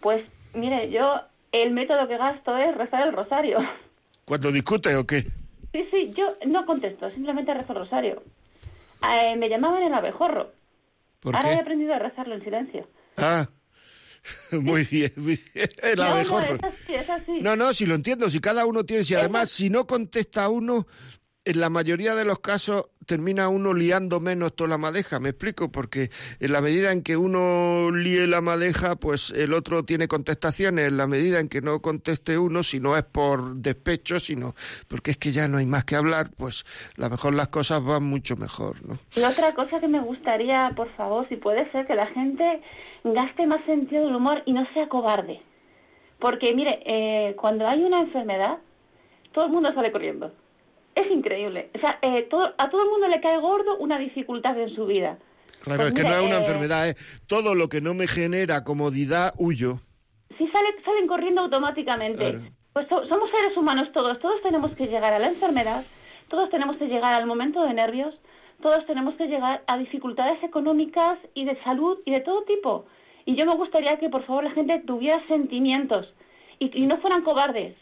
pues, 0.00 0.24
mire, 0.54 0.90
yo 0.90 1.20
el 1.52 1.72
método 1.72 2.06
que 2.06 2.16
gasto 2.16 2.56
es 2.56 2.74
rezar 2.76 3.06
el 3.08 3.12
rosario. 3.12 3.58
¿Cuando 4.24 4.52
discute 4.52 4.94
o 4.94 5.04
qué? 5.06 5.22
Sí, 5.72 5.86
sí, 5.90 6.10
yo 6.16 6.34
no 6.46 6.64
contesto, 6.66 7.10
simplemente 7.10 7.52
rezo 7.52 7.72
el 7.72 7.80
rosario. 7.80 8.22
Eh, 9.02 9.36
me 9.36 9.48
llamaban 9.48 9.82
el 9.82 9.94
abejorro. 9.94 10.52
Ahora 11.24 11.52
he 11.52 11.60
aprendido 11.60 11.94
a 11.94 11.98
rezarlo 11.98 12.34
en 12.34 12.44
silencio. 12.44 12.86
Ah. 13.16 13.46
Muy 14.52 14.84
bien, 14.84 15.12
muy 15.16 15.40
bien. 15.54 15.68
El 15.82 15.96
no, 15.96 16.02
abejorro. 16.04 16.58
No, 16.58 16.68
es 16.68 16.74
así, 16.74 16.94
es 16.94 17.10
así. 17.10 17.40
no, 17.40 17.56
no, 17.56 17.72
si 17.72 17.86
lo 17.86 17.94
entiendo, 17.94 18.28
si 18.28 18.40
cada 18.40 18.66
uno 18.66 18.84
tiene, 18.84 19.04
si 19.04 19.14
además, 19.14 19.50
si 19.50 19.70
no 19.70 19.86
contesta 19.86 20.48
uno, 20.48 20.86
en 21.44 21.60
la 21.60 21.70
mayoría 21.70 22.14
de 22.14 22.24
los 22.24 22.40
casos 22.40 22.86
termina 23.06 23.48
uno 23.48 23.72
liando 23.72 24.20
menos 24.20 24.54
toda 24.54 24.70
la 24.70 24.78
madeja, 24.78 25.18
me 25.20 25.30
explico, 25.30 25.72
porque 25.72 26.10
en 26.38 26.52
la 26.52 26.60
medida 26.60 26.92
en 26.92 27.02
que 27.02 27.16
uno 27.16 27.90
líe 27.90 28.26
la 28.26 28.40
madeja, 28.40 28.94
pues 28.96 29.30
el 29.30 29.54
otro 29.54 29.84
tiene 29.84 30.06
contestaciones, 30.06 30.88
en 30.88 30.96
la 30.96 31.06
medida 31.06 31.40
en 31.40 31.48
que 31.48 31.60
no 31.60 31.80
conteste 31.80 32.38
uno, 32.38 32.62
si 32.62 32.78
no 32.78 32.96
es 32.96 33.02
por 33.02 33.54
despecho, 33.56 34.20
sino 34.20 34.54
porque 34.86 35.12
es 35.12 35.16
que 35.16 35.32
ya 35.32 35.48
no 35.48 35.58
hay 35.58 35.66
más 35.66 35.84
que 35.84 35.96
hablar, 35.96 36.30
pues 36.36 36.64
a 36.98 37.02
lo 37.02 37.10
mejor 37.10 37.34
las 37.34 37.48
cosas 37.48 37.82
van 37.82 38.04
mucho 38.04 38.36
mejor, 38.36 38.86
¿no? 38.86 38.98
Y 39.16 39.22
otra 39.22 39.54
cosa 39.54 39.80
que 39.80 39.88
me 39.88 40.00
gustaría, 40.00 40.72
por 40.76 40.94
favor, 40.94 41.26
si 41.28 41.36
puede 41.36 41.70
ser, 41.72 41.86
que 41.86 41.94
la 41.94 42.06
gente 42.08 42.62
gaste 43.02 43.46
más 43.46 43.64
sentido 43.64 44.04
del 44.04 44.14
humor 44.14 44.42
y 44.44 44.52
no 44.52 44.66
sea 44.72 44.88
cobarde. 44.88 45.40
Porque, 46.20 46.54
mire, 46.54 46.82
eh, 46.84 47.34
cuando 47.36 47.66
hay 47.66 47.82
una 47.82 48.00
enfermedad, 48.00 48.58
todo 49.32 49.46
el 49.46 49.52
mundo 49.52 49.72
sale 49.72 49.90
corriendo. 49.90 50.32
Es 50.94 51.10
increíble. 51.10 51.70
O 51.74 51.78
sea, 51.80 51.98
eh, 52.02 52.26
todo, 52.30 52.52
a 52.58 52.68
todo 52.70 52.82
el 52.82 52.90
mundo 52.90 53.08
le 53.08 53.20
cae 53.20 53.38
gordo 53.38 53.76
una 53.78 53.98
dificultad 53.98 54.58
en 54.58 54.74
su 54.74 54.86
vida. 54.86 55.18
Claro, 55.62 55.82
Pues 55.82 55.88
es 55.88 55.94
que 55.94 56.02
mire, 56.02 56.14
no 56.14 56.20
es 56.20 56.26
una 56.26 56.36
eh, 56.36 56.40
enfermedad, 56.40 56.88
es 56.88 56.96
todo 57.26 57.54
lo 57.54 57.68
que 57.68 57.80
no 57.80 57.94
me 57.94 58.06
genera 58.08 58.64
comodidad, 58.64 59.34
huyo. 59.38 59.80
Sí, 60.38 60.48
sale, 60.52 60.68
salen 60.84 61.06
corriendo 61.06 61.42
automáticamente. 61.42 62.30
Claro. 62.30 62.40
Pues 62.72 62.88
so- 62.88 63.04
somos 63.08 63.30
seres 63.30 63.56
humanos 63.56 63.88
todos. 63.92 64.18
Todos 64.20 64.40
tenemos 64.42 64.72
que 64.76 64.86
llegar 64.86 65.12
a 65.12 65.18
la 65.18 65.28
enfermedad, 65.28 65.82
todos 66.28 66.48
tenemos 66.50 66.76
que 66.76 66.86
llegar 66.86 67.14
al 67.14 67.26
momento 67.26 67.62
de 67.62 67.74
nervios, 67.74 68.14
todos 68.62 68.86
tenemos 68.86 69.14
que 69.16 69.26
llegar 69.26 69.62
a 69.66 69.76
dificultades 69.78 70.42
económicas 70.42 71.18
y 71.34 71.44
de 71.44 71.60
salud 71.62 71.98
y 72.04 72.12
de 72.12 72.20
todo 72.20 72.42
tipo. 72.44 72.86
Y 73.26 73.34
yo 73.36 73.44
me 73.46 73.54
gustaría 73.54 73.98
que, 73.98 74.08
por 74.08 74.24
favor, 74.24 74.44
la 74.44 74.50
gente 74.52 74.78
tuviera 74.86 75.22
sentimientos 75.28 76.12
y, 76.58 76.70
y 76.82 76.86
no 76.86 76.98
fueran 76.98 77.22
cobardes. 77.22 77.74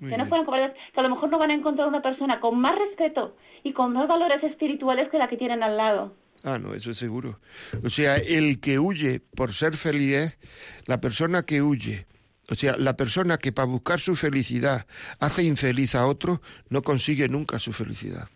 Muy 0.00 0.10
que 0.10 0.18
no 0.18 0.26
fueran 0.26 0.44
cobardes, 0.44 0.72
que 0.92 1.00
a 1.00 1.02
lo 1.02 1.10
mejor 1.10 1.30
no 1.30 1.38
van 1.38 1.50
a 1.50 1.54
encontrar 1.54 1.86
una 1.88 2.02
persona 2.02 2.40
con 2.40 2.58
más 2.58 2.74
respeto 2.76 3.36
y 3.62 3.72
con 3.72 3.92
más 3.92 4.08
valores 4.08 4.42
espirituales 4.42 5.08
que 5.10 5.18
la 5.18 5.28
que 5.28 5.36
tienen 5.36 5.62
al 5.62 5.76
lado. 5.76 6.14
Ah, 6.42 6.58
no, 6.58 6.74
eso 6.74 6.90
es 6.90 6.98
seguro. 6.98 7.40
O 7.82 7.90
sea, 7.90 8.16
el 8.16 8.60
que 8.60 8.78
huye 8.78 9.20
por 9.34 9.52
ser 9.52 9.74
feliz, 9.76 10.36
la 10.86 11.00
persona 11.00 11.42
que 11.44 11.62
huye, 11.62 12.06
o 12.50 12.54
sea, 12.54 12.76
la 12.76 12.96
persona 12.96 13.38
que 13.38 13.52
para 13.52 13.66
buscar 13.66 13.98
su 13.98 14.14
felicidad 14.16 14.86
hace 15.20 15.42
infeliz 15.44 15.94
a 15.94 16.06
otro, 16.06 16.42
no 16.68 16.82
consigue 16.82 17.28
nunca 17.28 17.58
su 17.58 17.72
felicidad. 17.72 18.28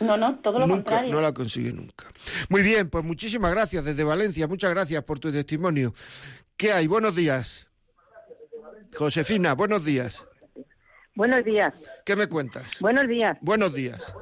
No, 0.00 0.16
no, 0.16 0.36
todo 0.36 0.58
lo 0.58 0.66
nunca, 0.66 0.84
contrario. 0.84 1.12
no 1.12 1.20
la 1.20 1.32
consigue 1.32 1.72
nunca. 1.72 2.06
Muy 2.48 2.62
bien, 2.62 2.88
pues 2.88 3.04
muchísimas 3.04 3.52
gracias 3.52 3.84
desde 3.84 4.02
Valencia, 4.02 4.48
muchas 4.48 4.70
gracias 4.70 5.04
por 5.04 5.18
tu 5.18 5.30
testimonio. 5.30 5.92
¿Qué 6.56 6.72
hay? 6.72 6.86
Buenos 6.86 7.14
días. 7.14 7.68
Josefina, 8.96 9.54
buenos 9.54 9.84
días. 9.84 10.24
Buenos 11.14 11.44
días. 11.44 11.72
¿Qué 12.04 12.16
me 12.16 12.26
cuentas? 12.26 12.64
Buenos 12.80 13.06
días. 13.08 13.36
Buenos 13.40 13.72
días. 13.72 14.14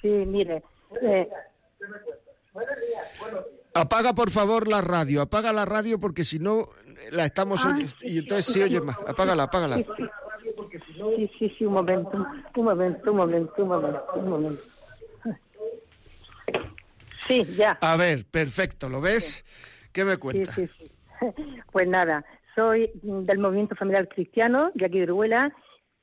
Sí, 0.00 0.08
mire. 0.08 0.62
eh, 1.02 1.28
Apaga 3.74 4.12
por 4.14 4.30
favor 4.30 4.66
la 4.66 4.80
radio, 4.80 5.22
apaga 5.22 5.52
la 5.52 5.64
radio 5.64 6.00
porque 6.00 6.24
si 6.24 6.38
no 6.40 6.68
la 7.12 7.24
estamos 7.24 7.64
Ah, 7.64 7.70
oyendo 7.72 7.92
y 8.02 8.18
entonces 8.18 8.52
se 8.52 8.64
oye 8.64 8.80
más. 8.80 8.96
Apágala, 9.06 9.44
apágala. 9.44 9.76
sí, 9.76 9.84
sí, 11.16 11.30
sí, 11.38 11.54
sí, 11.58 11.64
un 11.64 11.74
momento, 11.74 12.10
un 12.56 12.64
momento, 12.64 13.10
un 13.12 13.16
momento, 13.16 13.62
un 13.62 13.68
momento, 13.68 14.04
un 14.16 14.28
momento. 14.30 14.62
Sí, 17.26 17.44
ya. 17.56 17.78
A 17.80 17.96
ver, 17.96 18.24
perfecto, 18.26 18.88
¿lo 18.88 19.00
ves? 19.00 19.44
¿Qué 19.92 20.04
me 20.04 20.16
cuenta? 20.16 20.50
Sí, 20.52 20.66
sí, 20.66 20.86
sí. 20.88 20.90
Pues 21.70 21.86
nada, 21.86 22.24
soy 22.56 22.90
del 23.02 23.38
Movimiento 23.38 23.76
Familiar 23.76 24.08
Cristiano 24.08 24.72
de 24.74 24.86
aquí 24.86 24.98
de 24.98 25.04
Uruguela 25.04 25.54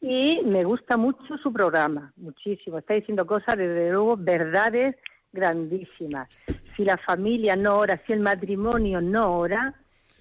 y 0.01 0.41
me 0.45 0.63
gusta 0.63 0.97
mucho 0.97 1.37
su 1.41 1.51
programa, 1.51 2.13
muchísimo. 2.17 2.77
Está 2.77 2.93
diciendo 2.93 3.25
cosas, 3.25 3.57
desde 3.57 3.91
luego, 3.91 4.15
verdades 4.17 4.95
grandísimas. 5.31 6.29
Si 6.75 6.83
la 6.83 6.97
familia 6.97 7.55
no 7.55 7.77
ora, 7.77 8.01
si 8.05 8.13
el 8.13 8.19
matrimonio 8.19 9.01
no 9.01 9.37
ora, 9.37 9.73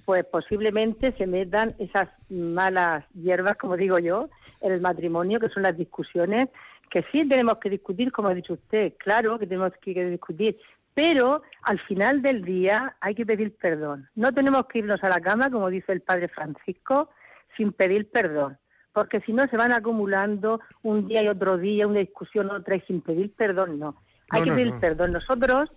pues 0.05 0.24
posiblemente 0.24 1.12
se 1.18 1.27
metan 1.27 1.74
esas 1.79 2.09
malas 2.31 3.05
hierbas, 3.12 3.57
como 3.57 3.77
digo 3.77 3.99
yo, 3.99 4.31
en 4.61 4.72
el 4.72 4.81
matrimonio, 4.81 5.41
que 5.41 5.49
son 5.49 5.62
las 5.62 5.77
discusiones, 5.77 6.49
que 6.91 7.05
sí 7.12 7.29
tenemos 7.29 7.59
que 7.59 7.70
discutir, 7.70 8.12
como 8.12 8.29
ha 8.29 8.35
dicho 8.35 8.55
usted, 8.55 8.95
claro 8.99 9.39
que 9.39 9.47
tenemos 9.47 9.72
que 9.83 9.93
discutir, 10.05 10.57
pero 10.95 11.43
al 11.62 11.79
final 11.81 12.22
del 12.22 12.43
día 12.45 12.97
hay 13.01 13.14
que 13.14 13.27
pedir 13.27 13.55
perdón. 13.57 14.09
No 14.14 14.33
tenemos 14.33 14.66
que 14.66 14.79
irnos 14.79 15.03
a 15.03 15.09
la 15.09 15.20
cama, 15.20 15.51
como 15.51 15.68
dice 15.68 15.93
el 15.93 16.01
padre 16.01 16.29
Francisco, 16.29 17.11
sin 17.57 17.72
pedir 17.72 18.11
perdón, 18.11 18.59
porque 18.97 19.20
si 19.20 19.34
no 19.34 19.47
se 19.49 19.59
van 19.59 19.72
acumulando 19.72 20.59
un 20.82 21.07
día 21.07 21.22
y 21.22 21.28
otro 21.28 21.59
día, 21.59 21.86
una 21.86 21.99
discusión 22.01 22.51
otra 22.51 22.76
y 22.76 22.80
sin 22.80 23.03
pedir 23.03 23.30
perdón, 23.34 23.78
no. 23.78 23.94
Hay 24.30 24.40
No, 24.40 24.44
que 24.44 24.51
no, 24.51 24.57
pedir 24.57 24.72
no. 24.72 24.80
perdón. 24.80 25.12
Nosotros, 25.12 25.70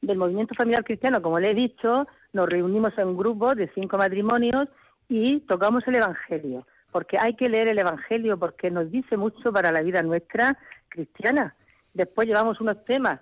del 0.00 0.16
Movimiento 0.16 0.54
Familiar 0.54 0.82
Cristiano, 0.82 1.20
como 1.20 1.38
le 1.38 1.50
he 1.50 1.54
dicho, 1.54 2.08
nos 2.32 2.48
reunimos 2.48 2.96
en 2.96 3.14
grupos 3.14 3.56
de 3.56 3.70
cinco 3.74 3.98
matrimonios 3.98 4.68
y 5.06 5.40
tocamos 5.40 5.86
el 5.86 5.96
Evangelio, 5.96 6.66
porque 6.90 7.18
hay 7.18 7.34
que 7.34 7.50
leer 7.50 7.68
el 7.68 7.78
Evangelio, 7.78 8.38
porque 8.38 8.70
nos 8.70 8.90
dice 8.90 9.18
mucho 9.18 9.52
para 9.52 9.70
la 9.70 9.82
vida 9.82 10.02
nuestra 10.02 10.56
cristiana. 10.88 11.54
Después 11.92 12.26
llevamos 12.26 12.58
unos 12.62 12.82
temas, 12.86 13.20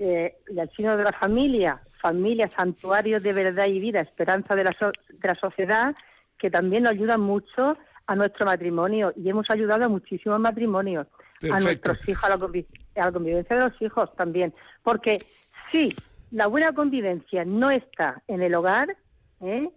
eh, 0.00 0.34
el 0.48 0.68
signo 0.70 0.96
de 0.96 1.04
la 1.04 1.12
familia, 1.12 1.80
familia, 2.02 2.50
santuario 2.56 3.20
de 3.20 3.32
verdad 3.32 3.66
y 3.68 3.78
vida, 3.78 4.00
esperanza 4.00 4.56
de 4.56 4.64
la, 4.64 4.72
so- 4.72 4.90
de 5.12 5.28
la 5.28 5.36
sociedad, 5.36 5.94
que 6.36 6.50
también 6.50 6.82
nos 6.82 6.92
ayudan 6.92 7.20
mucho 7.20 7.76
a 8.08 8.16
nuestro 8.16 8.46
matrimonio 8.46 9.12
y 9.14 9.28
hemos 9.28 9.48
ayudado 9.50 9.84
a 9.84 9.88
muchísimos 9.88 10.40
matrimonios, 10.40 11.06
a 11.52 11.60
nuestros 11.60 12.08
hijos, 12.08 12.24
a 12.24 12.30
la, 12.30 12.36
convi- 12.38 12.66
a 12.96 13.04
la 13.06 13.12
convivencia 13.12 13.54
de 13.56 13.62
los 13.68 13.80
hijos 13.82 14.12
también. 14.16 14.52
Porque 14.82 15.18
si 15.70 15.94
la 16.32 16.46
buena 16.48 16.72
convivencia 16.72 17.44
no 17.44 17.70
está 17.70 18.22
en 18.26 18.42
el 18.42 18.54
hogar, 18.54 18.96
¿eh? 19.42 19.68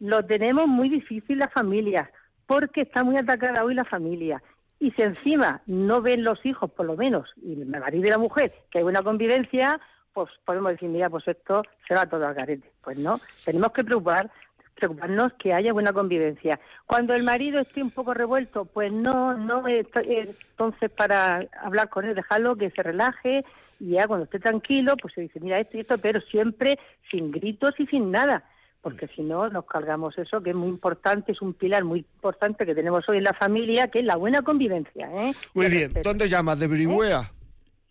lo 0.00 0.24
tenemos 0.24 0.66
muy 0.66 0.88
difícil 0.88 1.38
las 1.38 1.52
familias, 1.52 2.08
porque 2.46 2.80
está 2.82 3.04
muy 3.04 3.16
atacada 3.16 3.62
hoy 3.64 3.74
la 3.74 3.84
familia. 3.84 4.42
Y 4.80 4.90
si 4.92 5.02
encima 5.02 5.62
no 5.66 6.02
ven 6.02 6.24
los 6.24 6.44
hijos, 6.44 6.70
por 6.72 6.86
lo 6.86 6.96
menos, 6.96 7.30
y 7.42 7.52
el 7.52 7.66
marido 7.66 8.06
y 8.06 8.10
la 8.10 8.18
mujer, 8.18 8.52
que 8.70 8.78
hay 8.78 8.84
buena 8.84 9.02
convivencia, 9.02 9.78
pues 10.12 10.30
podemos 10.44 10.72
decir, 10.72 10.88
mira, 10.88 11.08
pues 11.10 11.26
esto 11.28 11.62
se 11.86 11.94
va 11.94 12.06
todo 12.06 12.26
al 12.26 12.34
garete. 12.34 12.70
Pues 12.82 12.98
no, 12.98 13.20
tenemos 13.44 13.72
que 13.72 13.84
preocupar, 13.84 14.30
preocuparnos 14.74 15.32
que 15.34 15.52
haya 15.52 15.72
buena 15.72 15.92
convivencia. 15.92 16.60
Cuando 16.86 17.14
el 17.14 17.22
marido 17.22 17.60
esté 17.60 17.82
un 17.82 17.90
poco 17.90 18.14
revuelto, 18.14 18.64
pues 18.64 18.92
no, 18.92 19.34
no, 19.36 19.66
eh, 19.68 19.86
eh, 20.02 20.34
entonces 20.50 20.90
para 20.90 21.46
hablar 21.62 21.88
con 21.88 22.04
él, 22.04 22.14
dejarlo 22.14 22.56
que 22.56 22.70
se 22.70 22.82
relaje 22.82 23.44
y 23.80 23.90
ya 23.90 24.06
cuando 24.06 24.24
esté 24.24 24.38
tranquilo, 24.38 24.96
pues 24.96 25.14
se 25.14 25.22
dice, 25.22 25.40
mira 25.40 25.60
esto 25.60 25.76
y 25.76 25.80
esto, 25.80 25.98
pero 25.98 26.20
siempre 26.20 26.78
sin 27.10 27.30
gritos 27.30 27.74
y 27.78 27.86
sin 27.86 28.10
nada 28.10 28.44
porque 28.84 29.08
si 29.16 29.22
no 29.22 29.48
nos 29.48 29.64
cargamos 29.64 30.18
eso 30.18 30.42
que 30.42 30.50
es 30.50 30.56
muy 30.56 30.68
importante, 30.68 31.32
es 31.32 31.40
un 31.40 31.54
pilar 31.54 31.84
muy 31.84 32.00
importante 32.00 32.66
que 32.66 32.74
tenemos 32.74 33.08
hoy 33.08 33.16
en 33.16 33.24
la 33.24 33.32
familia, 33.32 33.88
que 33.88 34.00
es 34.00 34.04
la 34.04 34.16
buena 34.16 34.42
convivencia. 34.42 35.08
¿eh? 35.10 35.32
Muy 35.54 35.68
bien. 35.68 35.94
¿dónde 36.04 36.28
llamas? 36.28 36.60
¿De 36.60 36.66
Brihuea? 36.66 37.32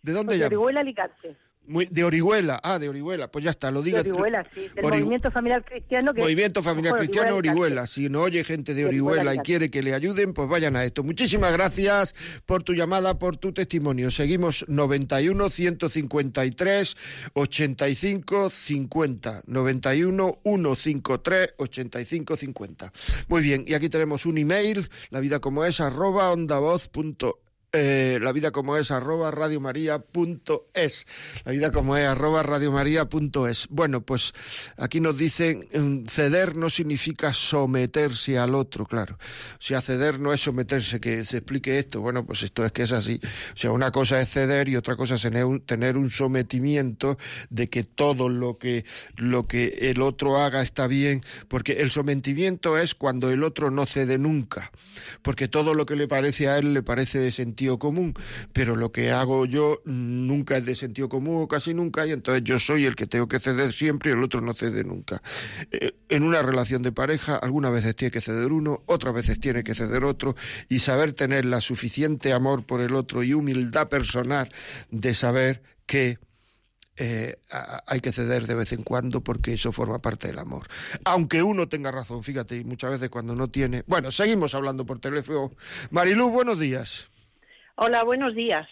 ¿De 0.02 0.12
dónde 0.12 0.26
Pues 0.26 0.38
de 0.38 0.38
llamas? 0.38 0.46
Orihuela, 0.46 0.80
Alicante. 0.80 1.36
Muy- 1.66 1.86
de 1.90 2.04
Orihuela, 2.04 2.60
ah, 2.62 2.78
de 2.78 2.88
Orihuela, 2.88 3.28
pues 3.30 3.44
ya 3.44 3.50
está, 3.50 3.70
lo 3.70 3.80
De 3.82 3.86
digo. 3.90 3.98
Orihuela, 4.00 4.46
sí, 4.54 4.68
del 4.74 4.84
Movimiento 4.84 5.30
Familiar 5.30 5.64
Cristiano. 5.64 6.12
Que 6.12 6.20
Movimiento 6.20 6.62
Familiar 6.62 6.96
Cristiano. 6.96 7.36
Orihuela. 7.36 7.86
Si 7.86 8.08
no 8.08 8.22
oye 8.22 8.44
gente 8.44 8.74
de 8.74 8.82
De 8.82 8.86
Orihuela, 8.88 9.20
Orihuela 9.22 9.42
y 9.42 9.44
quiere 9.44 9.70
que 9.70 9.82
le 9.82 9.94
ayuden, 9.94 10.34
pues 10.34 10.48
vayan 10.48 10.76
a 10.76 10.84
esto. 10.84 11.02
Muchísimas 11.02 11.52
gracias 11.52 12.14
por 12.46 12.62
tu 12.62 12.74
llamada, 12.74 13.18
por 13.18 13.36
tu 13.36 13.52
testimonio. 13.52 14.10
Seguimos 14.10 14.64
91 14.68 15.48
153 15.50 16.96
85 17.34 18.50
50. 18.50 19.42
91 19.46 20.38
153 20.42 21.54
85 21.56 22.36
50. 22.36 22.92
Muy 23.28 23.42
bien, 23.42 23.64
y 23.66 23.74
aquí 23.74 23.88
tenemos 23.88 24.26
un 24.26 24.38
email, 24.38 24.88
la 25.10 25.20
vida 25.20 25.40
como 25.40 25.64
es, 25.64 25.80
arroba 25.80 26.30
ondavoz 26.32 26.88
punto 26.88 27.40
eh, 27.76 28.20
la 28.22 28.30
vida 28.30 28.52
como 28.52 28.76
es 28.76 28.92
arroba 28.92 29.32
radiomaria.es 29.32 31.06
la 31.44 31.50
vida 31.50 31.72
como 31.72 31.96
es 31.96 32.06
arroba 32.06 32.44
radiomaria.es 32.44 33.66
bueno 33.68 34.00
pues 34.02 34.32
aquí 34.76 35.00
nos 35.00 35.18
dicen 35.18 35.66
mm, 35.74 36.06
ceder 36.06 36.54
no 36.54 36.70
significa 36.70 37.32
someterse 37.32 38.38
al 38.38 38.54
otro 38.54 38.86
claro. 38.86 39.18
O 39.54 39.62
sea 39.62 39.80
ceder 39.80 40.20
no 40.20 40.32
es 40.32 40.42
someterse 40.42 41.00
que 41.00 41.24
se 41.24 41.38
explique 41.38 41.80
esto. 41.80 42.00
Bueno 42.00 42.24
pues 42.24 42.44
esto 42.44 42.64
es 42.64 42.70
que 42.70 42.84
es 42.84 42.92
así. 42.92 43.20
O 43.54 43.56
sea 43.56 43.72
una 43.72 43.90
cosa 43.90 44.20
es 44.20 44.30
ceder 44.30 44.68
y 44.68 44.76
otra 44.76 44.94
cosa 44.94 45.16
es 45.16 45.22
tener 45.66 45.96
un, 45.96 46.10
sometimiento 46.10 47.18
de 47.50 47.68
que 47.68 47.82
todo 47.82 48.28
lo 48.28 48.56
que 48.56 48.84
lo 49.16 49.48
que 49.48 49.90
el 49.90 50.00
otro 50.00 50.38
haga 50.38 50.62
está 50.62 50.86
bien 50.86 51.22
porque 51.48 51.82
el 51.82 51.90
sometimiento 51.90 52.78
es 52.78 52.94
cuando 52.94 53.32
el 53.32 53.42
otro 53.42 53.72
no 53.72 53.84
cede 53.84 54.16
nunca 54.16 54.70
porque 55.22 55.48
todo 55.48 55.74
lo 55.74 55.86
que 55.86 55.96
le 55.96 56.06
parece 56.06 56.48
a 56.48 56.58
él 56.58 56.72
le 56.72 56.84
parece 56.84 57.18
de 57.18 57.32
sentido 57.32 57.63
común, 57.78 58.14
pero 58.52 58.76
lo 58.76 58.92
que 58.92 59.10
hago 59.10 59.46
yo 59.46 59.80
nunca 59.84 60.56
es 60.56 60.66
de 60.66 60.74
sentido 60.74 61.08
común 61.08 61.42
o 61.42 61.48
casi 61.48 61.74
nunca, 61.74 62.06
y 62.06 62.12
entonces 62.12 62.44
yo 62.44 62.58
soy 62.58 62.84
el 62.86 62.94
que 62.94 63.06
tengo 63.06 63.28
que 63.28 63.40
ceder 63.40 63.72
siempre 63.72 64.10
y 64.10 64.14
el 64.14 64.22
otro 64.22 64.40
no 64.40 64.54
cede 64.54 64.84
nunca. 64.84 65.22
Eh, 65.70 65.92
en 66.08 66.22
una 66.22 66.42
relación 66.42 66.82
de 66.82 66.92
pareja, 66.92 67.36
algunas 67.36 67.72
veces 67.72 67.96
tiene 67.96 68.10
que 68.10 68.20
ceder 68.20 68.52
uno, 68.52 68.82
otras 68.86 69.14
veces 69.14 69.40
tiene 69.40 69.64
que 69.64 69.74
ceder 69.74 70.04
otro, 70.04 70.36
y 70.68 70.78
saber 70.78 71.12
tener 71.12 71.44
la 71.44 71.60
suficiente 71.60 72.32
amor 72.32 72.64
por 72.64 72.80
el 72.80 72.94
otro 72.94 73.22
y 73.22 73.34
humildad 73.34 73.88
personal 73.88 74.52
de 74.90 75.14
saber 75.14 75.62
que 75.86 76.18
eh, 76.96 77.34
hay 77.88 78.00
que 78.00 78.12
ceder 78.12 78.46
de 78.46 78.54
vez 78.54 78.72
en 78.72 78.82
cuando 78.84 79.20
porque 79.20 79.54
eso 79.54 79.72
forma 79.72 80.00
parte 80.00 80.28
del 80.28 80.38
amor. 80.38 80.68
Aunque 81.04 81.42
uno 81.42 81.68
tenga 81.68 81.90
razón, 81.90 82.22
fíjate, 82.22 82.56
y 82.56 82.64
muchas 82.64 82.92
veces 82.92 83.10
cuando 83.10 83.34
no 83.34 83.48
tiene. 83.48 83.82
Bueno, 83.86 84.12
seguimos 84.12 84.54
hablando 84.54 84.86
por 84.86 85.00
teléfono. 85.00 85.50
Marilú, 85.90 86.30
buenos 86.30 86.58
días. 86.58 87.10
Hola, 87.76 88.04
buenos 88.04 88.34
días. 88.34 88.68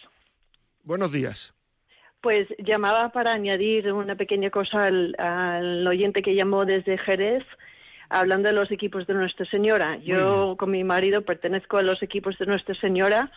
Buenos 0.85 1.13
días. 1.13 1.55
Pues 2.21 2.47
llamaba 2.59 3.11
para 3.11 3.33
añadir 3.33 3.93
una 3.93 4.15
pequeña 4.15 4.51
cosa 4.51 4.87
al, 4.87 5.17
al 5.19 5.87
oyente 5.87 6.23
que 6.23 6.37
llamó 6.37 6.65
desde 6.65 6.99
Jerez, 6.99 7.43
hablando 8.09 8.49
de 8.49 8.55
los 8.55 8.71
equipos 8.71 9.07
de 9.07 9.15
Nuestra 9.15 9.45
Señora. 9.47 9.97
Yo 9.97 10.57
con 10.57 10.71
mi 10.71 10.85
marido 10.85 11.23
pertenezco 11.23 11.79
a 11.79 11.83
los 11.83 12.03
equipos 12.03 12.39
de 12.39 12.47
Nuestra 12.47 12.77
Señora 12.77 13.33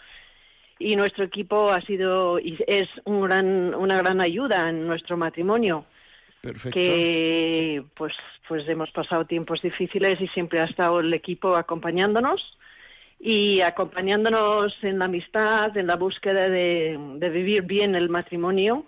y 0.77 0.95
nuestro 0.95 1.23
equipo 1.23 1.71
ha 1.71 1.81
sido 1.81 2.37
y 2.39 2.57
es 2.67 2.87
un 3.05 3.21
gran, 3.21 3.73
una 3.73 3.97
gran 3.97 4.21
ayuda 4.21 4.69
en 4.69 4.85
nuestro 4.85 5.17
matrimonio. 5.17 5.85
Perfecto. 6.41 6.79
que 6.79 7.83
pues 7.95 8.13
pues 8.47 8.69
hemos 8.69 8.91
pasado 8.91 9.25
tiempos 9.25 9.63
difíciles 9.63 10.21
y 10.21 10.27
siempre 10.27 10.59
ha 10.59 10.65
estado 10.65 10.99
el 10.99 11.11
equipo 11.11 11.55
acompañándonos 11.55 12.39
y 13.19 13.61
acompañándonos 13.61 14.75
en 14.81 14.99
la 14.99 15.05
amistad, 15.05 15.75
en 15.77 15.87
la 15.87 15.95
búsqueda 15.95 16.49
de, 16.49 16.97
vivir 17.31 17.63
bien 17.63 17.95
el 17.95 18.09
matrimonio 18.09 18.85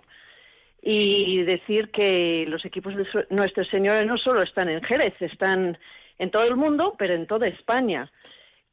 y 0.80 1.42
decir 1.42 1.90
que 1.90 2.44
los 2.48 2.64
equipos 2.64 2.94
de 2.94 3.06
Nuestra 3.30 3.64
Señora 3.64 4.04
no 4.04 4.16
solo 4.16 4.42
están 4.42 4.68
en 4.68 4.82
Jerez, 4.82 5.14
están 5.20 5.76
en 6.18 6.30
todo 6.30 6.44
el 6.44 6.56
mundo, 6.56 6.94
pero 6.98 7.14
en 7.14 7.26
toda 7.26 7.48
España. 7.48 8.10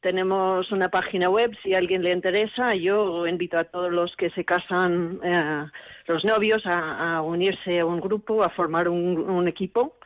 Tenemos 0.00 0.70
una 0.70 0.88
página 0.88 1.28
web, 1.28 1.56
si 1.62 1.74
a 1.74 1.78
alguien 1.78 2.02
le 2.02 2.12
interesa, 2.12 2.74
yo 2.74 3.26
invito 3.26 3.58
a 3.58 3.64
todos 3.64 3.90
los 3.90 4.14
que 4.14 4.30
se 4.30 4.44
casan, 4.44 5.18
eh, 5.24 5.66
los 6.06 6.24
novios, 6.24 6.62
a, 6.64 7.20
unirse 7.22 7.80
a 7.80 7.86
un 7.86 8.00
grupo, 8.00 8.44
a 8.44 8.50
formar 8.50 8.88
un 8.88 9.48
equipo 9.48 9.96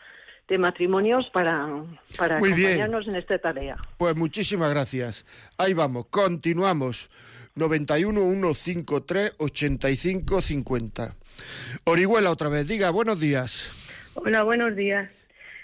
de 0.51 0.59
matrimonios 0.59 1.31
para, 1.33 1.69
para 2.19 2.41
Muy 2.41 2.53
bien. 2.53 2.73
acompañarnos 2.73 3.07
en 3.07 3.15
esta 3.15 3.39
tarea. 3.39 3.77
Pues 3.97 4.17
muchísimas 4.17 4.69
gracias. 4.71 5.25
Ahí 5.57 5.73
vamos, 5.75 6.07
continuamos. 6.11 7.09
91 7.55 8.55
153 8.55 9.35
85 9.39 10.43
50. 10.43 11.15
Orihuela 11.85 12.31
otra 12.31 12.49
vez, 12.49 12.67
diga, 12.67 12.91
buenos 12.91 13.21
días. 13.21 13.73
Hola, 14.15 14.43
buenos 14.43 14.75
días. 14.75 15.09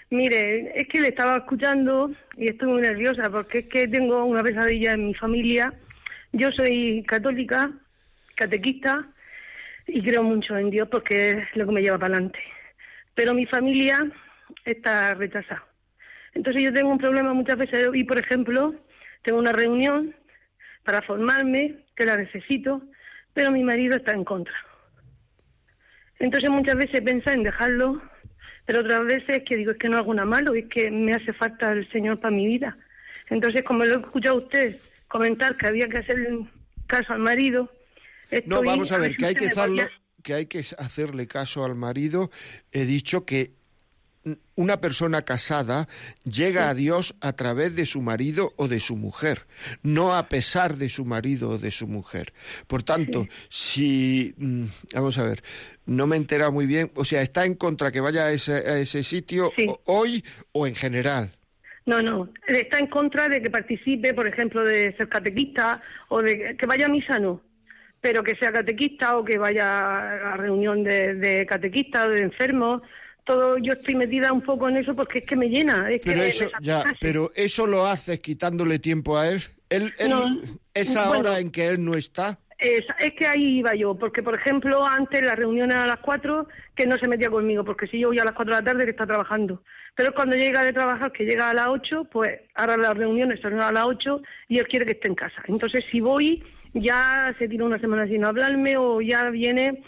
Mire, 0.09 0.71
es 0.79 0.87
que 0.87 1.01
le 1.01 1.09
estaba 1.09 1.35
escuchando 1.37 2.09
y 2.37 2.49
estoy 2.49 2.69
muy 2.69 2.81
nerviosa 2.81 3.29
porque 3.29 3.59
es 3.59 3.65
que 3.67 3.89
tengo 3.89 4.23
una 4.23 4.41
pesadilla 4.41 4.93
en 4.93 5.07
mi 5.07 5.13
familia. 5.13 5.73
Yo 6.31 6.49
soy 6.53 7.03
católica, 7.05 7.71
catequista 8.35 9.05
y 9.85 10.01
creo 10.01 10.23
mucho 10.23 10.57
en 10.57 10.69
Dios 10.69 10.87
porque 10.89 11.31
es 11.31 11.55
lo 11.55 11.65
que 11.65 11.73
me 11.73 11.81
lleva 11.81 11.97
para 11.99 12.13
adelante. 12.13 12.39
Pero 13.15 13.33
mi 13.33 13.45
familia 13.45 14.09
está 14.71 15.13
rechazada. 15.13 15.65
Entonces 16.33 16.61
yo 16.63 16.73
tengo 16.73 16.89
un 16.89 16.97
problema 16.97 17.33
muchas 17.33 17.57
veces 17.57 17.87
y, 17.93 18.03
por 18.03 18.19
ejemplo, 18.19 18.75
tengo 19.23 19.39
una 19.39 19.51
reunión 19.51 20.15
para 20.83 21.01
formarme, 21.01 21.85
que 21.95 22.05
la 22.05 22.15
necesito, 22.17 22.81
pero 23.33 23.51
mi 23.51 23.63
marido 23.63 23.95
está 23.97 24.13
en 24.13 24.23
contra. 24.23 24.53
Entonces 26.19 26.49
muchas 26.49 26.75
veces 26.75 27.01
pensé 27.01 27.31
en 27.33 27.43
dejarlo, 27.43 28.01
pero 28.65 28.81
otras 28.81 29.05
veces 29.05 29.43
que 29.47 29.55
digo, 29.55 29.71
es 29.71 29.77
que 29.77 29.89
no 29.89 29.97
hago 29.97 30.13
nada 30.13 30.25
malo, 30.27 30.53
es 30.55 30.65
que 30.65 30.89
me 30.89 31.13
hace 31.13 31.33
falta 31.33 31.71
el 31.71 31.89
Señor 31.91 32.19
para 32.19 32.35
mi 32.35 32.45
vida. 32.47 32.77
Entonces, 33.29 33.63
como 33.63 33.83
lo 33.85 33.95
he 33.95 33.99
escuchado 33.99 34.35
a 34.35 34.39
usted 34.39 34.77
comentar 35.07 35.57
que 35.57 35.67
había 35.67 35.87
que 35.87 35.97
hacer 35.97 36.17
caso 36.87 37.13
al 37.13 37.19
marido, 37.19 37.69
no, 38.31 38.37
estoy- 38.37 38.67
vamos 38.67 38.91
a 38.91 38.97
ver, 38.97 39.15
que 39.15 39.25
hay 39.25 39.35
que, 39.35 39.47
hacerlo, 39.47 39.87
que 40.23 40.33
hay 40.33 40.45
que 40.47 40.59
hacerle 40.59 41.27
caso 41.27 41.63
al 41.65 41.75
marido. 41.75 42.29
He 42.71 42.85
dicho 42.85 43.25
que 43.25 43.56
una 44.55 44.81
persona 44.81 45.23
casada 45.23 45.87
llega 46.23 46.69
a 46.69 46.73
Dios 46.73 47.15
a 47.21 47.33
través 47.33 47.75
de 47.75 47.85
su 47.85 48.01
marido 48.01 48.53
o 48.57 48.67
de 48.67 48.79
su 48.79 48.95
mujer, 48.95 49.39
no 49.83 50.15
a 50.15 50.29
pesar 50.29 50.75
de 50.75 50.89
su 50.89 51.05
marido 51.05 51.49
o 51.51 51.57
de 51.57 51.71
su 51.71 51.87
mujer. 51.87 52.33
Por 52.67 52.83
tanto, 52.83 53.27
si, 53.49 54.33
mm, 54.37 54.65
vamos 54.93 55.17
a 55.17 55.23
ver, 55.23 55.43
no 55.85 56.07
me 56.07 56.15
he 56.15 56.19
enterado 56.19 56.51
muy 56.51 56.65
bien, 56.65 56.91
o 56.95 57.05
sea, 57.05 57.21
¿está 57.21 57.45
en 57.45 57.55
contra 57.55 57.91
que 57.91 58.01
vaya 58.01 58.25
a 58.25 58.31
ese, 58.31 58.53
a 58.53 58.77
ese 58.77 59.03
sitio 59.03 59.51
hoy 59.85 60.23
o 60.51 60.67
en 60.67 60.75
general? 60.75 61.31
No, 61.85 62.01
no, 62.01 62.29
está 62.47 62.79
en 62.79 62.87
contra 62.87 63.29
de 63.29 63.41
que 63.41 63.49
participe, 63.49 64.13
por 64.13 64.27
ejemplo, 64.27 64.63
de 64.63 64.93
ser 64.97 65.07
catequista 65.07 65.81
o 66.09 66.21
de 66.21 66.57
que 66.57 66.65
vaya 66.65 66.87
a 66.87 66.89
misa, 66.89 67.17
no. 67.17 67.41
Pero 68.01 68.23
que 68.23 68.35
sea 68.35 68.51
catequista 68.51 69.17
o 69.17 69.23
que 69.23 69.37
vaya 69.37 70.33
a 70.33 70.37
reunión 70.37 70.83
de, 70.83 71.15
de 71.15 71.45
catequistas, 71.45 72.09
de 72.09 72.23
enfermos, 72.23 72.81
todo, 73.27 73.57
yo 73.59 73.73
estoy 73.73 73.93
metida 73.95 74.31
un 74.33 74.41
poco 74.41 74.67
en 74.69 74.77
eso 74.77 74.95
porque 74.95 75.19
es 75.19 75.25
que 75.25 75.35
me 75.35 75.47
llena. 75.49 75.91
Es 75.91 76.01
Pero 76.03 76.21
que 76.21 76.27
eso, 76.29 76.45
me 76.45 76.51
ya, 76.65 76.77
satisface. 76.77 76.97
pero 76.99 77.29
eso 77.35 77.67
lo 77.67 77.85
haces 77.85 78.19
quitándole 78.19 78.79
tiempo 78.79 79.17
a 79.19 79.27
él. 79.29 79.41
Él, 79.69 79.93
él- 79.99 80.09
No, 80.09 80.41
esa 80.73 81.09
bueno. 81.09 81.29
hora 81.29 81.39
en 81.39 81.51
que 81.51 81.67
él 81.67 81.83
no 81.85 81.93
está. 81.93 82.39
Es, 82.57 82.85
es 82.99 83.13
que 83.13 83.27
ahí 83.27 83.59
iba 83.59 83.75
yo, 83.75 83.93
porque 83.95 84.23
por 84.23 84.33
ejemplo 84.33 84.83
antes 84.83 85.21
la 85.23 85.35
reunión 85.35 85.69
era 85.69 85.83
a 85.83 85.87
las 85.87 85.99
4, 85.99 86.47
que 86.75 86.87
no 86.87 86.97
se 86.97 87.07
metía 87.07 87.29
conmigo, 87.29 87.63
porque 87.63 87.85
si 87.85 87.99
yo 87.99 88.07
voy 88.07 88.17
a 88.17 88.23
las 88.25 88.33
4 88.33 88.55
de 88.55 88.61
la 88.61 88.65
tarde 88.65 88.85
que 88.85 88.91
está 88.91 89.05
trabajando. 89.05 89.61
Pero 89.93 90.11
cuando 90.15 90.35
llega 90.35 90.63
de 90.63 90.73
trabajar, 90.73 91.11
que 91.11 91.25
llega 91.25 91.51
a 91.51 91.53
las 91.53 91.67
8, 91.67 92.07
pues 92.11 92.39
ahora 92.55 92.75
las 92.77 92.97
reuniones 92.97 93.39
son 93.41 93.61
a 93.61 93.71
las 93.71 93.83
8 93.83 94.21
y 94.47 94.57
él 94.57 94.67
quiere 94.67 94.85
que 94.87 94.93
esté 94.93 95.07
en 95.07 95.13
casa. 95.15 95.43
Entonces 95.47 95.85
si 95.91 95.99
voy, 96.01 96.43
ya 96.73 97.35
se 97.37 97.47
tira 97.47 97.63
una 97.65 97.77
semana 97.79 98.07
sin 98.07 98.25
hablarme 98.25 98.75
o 98.77 99.01
ya 99.01 99.29
viene 99.29 99.83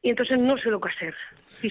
y 0.00 0.08
entonces 0.10 0.38
no 0.38 0.56
sé 0.58 0.70
lo 0.70 0.80
que 0.80 0.88
hacer. 0.88 1.14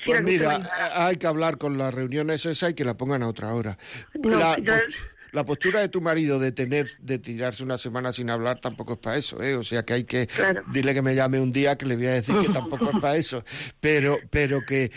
Pues 0.06 0.22
mira, 0.24 0.56
a- 0.58 1.08
hay 1.08 1.18
que 1.18 1.28
hablar 1.28 1.58
con 1.58 1.78
las 1.78 1.94
reuniones 1.94 2.46
esas 2.46 2.72
y 2.72 2.74
que 2.74 2.86
la 2.86 2.96
pongan 2.98 3.24
a 3.24 3.28
otra 3.28 3.54
hora. 3.54 3.78
No, 4.14 4.38
la, 4.40 4.58
ya- 4.58 4.80
post- 4.80 4.98
la 5.34 5.46
postura 5.46 5.80
de 5.80 5.88
tu 5.88 6.02
marido 6.02 6.40
de 6.40 6.52
tener, 6.52 6.90
de 7.00 7.18
tirarse 7.18 7.64
una 7.64 7.78
semana 7.78 8.12
sin 8.12 8.30
hablar 8.30 8.60
tampoco 8.60 8.94
es 8.94 9.00
para 9.00 9.16
eso, 9.18 9.42
¿eh? 9.42 9.56
O 9.56 9.64
sea 9.64 9.84
que 9.86 9.94
hay 9.94 10.04
que 10.04 10.28
dile 10.74 10.94
que 10.94 11.02
me 11.02 11.16
llame 11.16 11.40
un 11.40 11.54
día 11.54 11.78
que 11.78 11.86
le 11.86 11.96
voy 11.96 12.08
a 12.08 12.12
decir 12.16 12.38
que 12.40 12.50
tampoco 12.50 12.90
es 12.92 13.00
para 13.00 13.16
eso. 13.16 13.42
Pero, 13.80 14.20
pero 14.30 14.66
que 14.66 14.92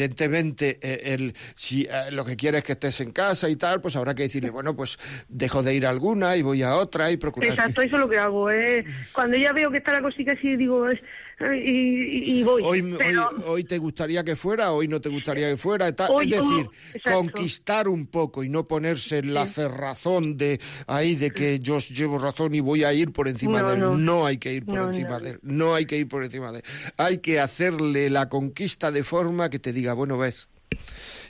evidentemente 0.00 0.78
eh, 0.82 1.14
él, 1.14 1.34
si 1.54 1.82
eh, 1.84 2.10
lo 2.12 2.24
que 2.24 2.36
quiere 2.36 2.58
es 2.58 2.64
que 2.64 2.72
estés 2.72 3.00
en 3.00 3.12
casa 3.12 3.48
y 3.48 3.56
tal, 3.56 3.80
pues 3.80 3.96
habrá 3.96 4.14
que 4.14 4.24
decirle, 4.24 4.50
bueno, 4.50 4.74
pues 4.76 4.98
dejo 5.28 5.62
de 5.62 5.74
ir 5.74 5.86
a 5.86 5.90
alguna 5.90 6.36
y 6.36 6.42
voy 6.42 6.62
a 6.62 6.74
otra 6.76 7.10
y 7.10 7.16
procurar. 7.16 7.50
Exacto, 7.50 7.80
eso 7.80 7.96
es 7.96 8.00
lo 8.00 8.08
que 8.08 8.18
hago. 8.18 8.50
¿eh? 8.50 8.84
Cuando 9.12 9.36
ya 9.36 9.52
veo 9.52 9.70
que 9.70 9.78
está 9.78 9.92
la 9.92 10.02
cosita 10.02 10.32
así, 10.32 10.56
digo, 10.56 10.88
es- 10.88 11.00
y, 11.38 12.42
voy. 12.42 12.62
Hoy, 12.64 12.82
Pero- 12.96 13.28
hoy, 13.28 13.42
hoy 13.46 13.64
te 13.64 13.78
gustaría 13.78 14.24
que 14.24 14.36
fuera, 14.36 14.72
hoy 14.72 14.88
no 14.88 15.00
te 15.00 15.08
gustaría 15.10 15.50
que 15.50 15.56
fuera. 15.56 15.94
tal. 15.94 16.10
Hoy 16.12 16.32
es 16.32 16.40
decir, 16.40 16.70
conquistar 17.04 17.88
un 17.88 18.06
poco 18.06 18.42
y 18.42 18.48
no 18.48 18.66
ponerse 18.66 19.18
en 19.18 19.34
la 19.34 19.44
cerrazón 19.46 20.36
de 20.36 20.60
ahí 20.86 21.14
de 21.14 21.30
que 21.30 21.60
yo 21.60 21.78
llevo 21.78 22.18
razón 22.18 22.54
y 22.54 22.60
voy 22.60 22.84
a 22.84 22.92
ir 22.94 23.12
por 23.12 23.28
encima 23.28 23.60
No, 23.60 23.68
de 23.68 23.74
él. 23.74 23.80
no. 23.80 23.96
No 23.96 24.26
hay 24.26 24.38
que 24.38 24.52
ir 24.54 24.64
por 24.64 24.76
No, 24.78 24.86
encima 24.86 25.18
no. 25.18 25.20
de 25.20 25.30
él. 25.30 25.38
No 25.42 25.74
hay 25.74 25.84
que 25.86 25.98
ir 25.98 26.08
por 26.08 26.24
encima 26.24 26.52
de 26.52 26.58
él. 26.60 26.64
Hay 26.96 27.18
que 27.18 27.38
hacerle 27.40 28.08
la 28.08 28.28
conquista 28.28 28.90
de 28.90 29.04
forma 29.04 29.50
que 29.50 29.58
te 29.58 29.72
diga, 29.72 29.92
bueno, 29.92 30.16
ves. 30.16 30.48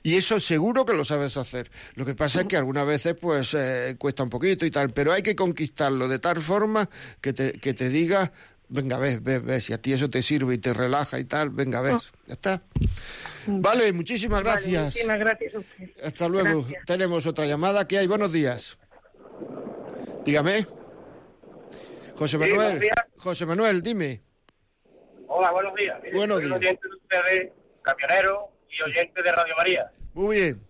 Y 0.02 0.14
eso 0.16 0.38
seguro 0.40 0.86
que 0.86 0.92
lo 0.94 1.04
sabes 1.04 1.36
hacer. 1.36 1.70
Lo 1.94 2.04
que 2.04 2.14
pasa 2.14 2.40
es 2.40 2.46
que 2.46 2.57
algunas 2.57 2.86
veces 2.86 3.14
pues 3.20 3.54
eh, 3.54 3.96
cuesta 3.98 4.22
un 4.22 4.30
poquito 4.30 4.64
y 4.64 4.70
tal, 4.70 4.90
pero 4.92 5.12
hay 5.12 5.22
que 5.22 5.34
conquistarlo 5.34 6.07
de 6.09 6.18
tal 6.20 6.40
forma 6.40 6.88
que 7.20 7.32
te, 7.32 7.52
que 7.54 7.74
te 7.74 7.88
diga, 7.88 8.32
venga, 8.69 8.99
ves, 8.99 9.23
ves, 9.23 9.45
ves, 9.45 9.64
si 9.64 9.73
a 9.73 9.79
ti 9.81 9.93
eso 9.93 10.09
te 10.11 10.23
sirve 10.23 10.55
y 10.55 10.59
te 10.59 10.73
relaja 10.73 11.19
y 11.19 11.25
tal, 11.25 11.51
venga, 11.51 11.81
ves, 11.81 12.12
ya 12.27 12.35
está. 12.35 12.62
Vale, 13.47 13.93
muchísimas 13.93 14.43
Vale, 14.43 14.53
gracias. 14.61 14.85
muchísimas 14.87 15.19
gracias 15.19 15.55
a 15.55 15.59
usted. 15.61 15.91
Hasta 16.05 16.29
luego. 16.29 16.62
Gracias. 16.62 16.85
Tenemos 16.87 17.27
otra 17.27 17.47
llamada. 17.47 17.87
¿Qué 17.87 17.99
hay? 17.99 18.07
Buenos 18.07 18.33
días. 18.33 18.77
Dígame. 20.25 20.67
José 22.17 22.39
Sí, 22.39 22.39
Manuel. 22.39 22.81
días. 22.81 22.97
José 23.19 23.47
Manuel, 23.47 23.83
dime. 23.83 24.23
Hola, 25.29 25.51
buenos 25.53 25.75
días. 25.75 25.99
Mire, 26.03 26.17
Buenos 26.17 26.37
soy 26.39 26.47
días. 26.47 26.59
oyente 26.59 26.89
de 26.89 26.95
ustedes, 26.97 27.53
camionero 27.83 28.49
y 28.71 28.83
oyente 28.83 29.23
de 29.23 29.33
Radio 29.33 29.55
María. 29.57 29.91
Muy 30.14 30.37
bien. 30.37 30.62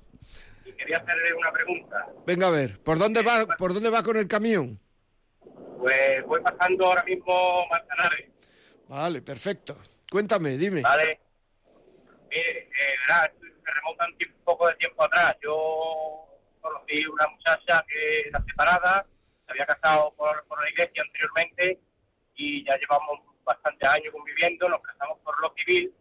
Y 0.64 0.72
quería 0.72 0.96
hacerle 0.98 1.32
una 1.34 1.52
pregunta. 1.52 2.06
Venga 2.26 2.48
a 2.48 2.50
ver, 2.50 2.78
¿por 2.80 2.98
dónde 2.98 3.22
va, 3.22 3.46
por 3.56 3.72
dónde 3.74 3.90
va 3.90 4.02
con 4.02 4.16
el 4.16 4.26
camión? 4.26 4.80
Pues 5.78 6.24
voy 6.26 6.40
pasando 6.42 6.86
ahora 6.86 7.02
mismo 7.04 7.66
Manzanares, 7.68 8.30
Vale, 8.88 9.20
perfecto. 9.22 9.76
Cuéntame, 10.10 10.50
dime. 10.56 10.80
¿vale? 10.82 11.20
Mire, 12.30 12.58
eh, 12.60 12.94
verá, 13.06 13.24
esto 13.26 13.40
se 13.64 13.70
remonta 13.72 14.06
un, 14.06 14.16
tiempo- 14.16 14.36
un 14.38 14.44
poco 14.44 14.68
de 14.68 14.74
tiempo 14.76 15.04
atrás. 15.04 15.36
Yo 15.42 16.24
conocí 16.60 17.04
una 17.06 17.26
muchacha 17.28 17.84
que 17.88 18.28
era 18.28 18.42
separada, 18.44 19.06
se 19.44 19.52
había 19.52 19.66
casado 19.66 20.12
por, 20.16 20.44
por 20.46 20.62
la 20.62 20.70
iglesia 20.70 21.02
anteriormente 21.02 21.80
y 22.36 22.64
ya 22.64 22.76
llevamos 22.78 23.20
bastantes 23.44 23.88
años 23.88 24.12
conviviendo, 24.12 24.68
nos 24.68 24.80
casamos 24.82 25.18
por 25.24 25.40
lo 25.40 25.52
civil 25.54 25.92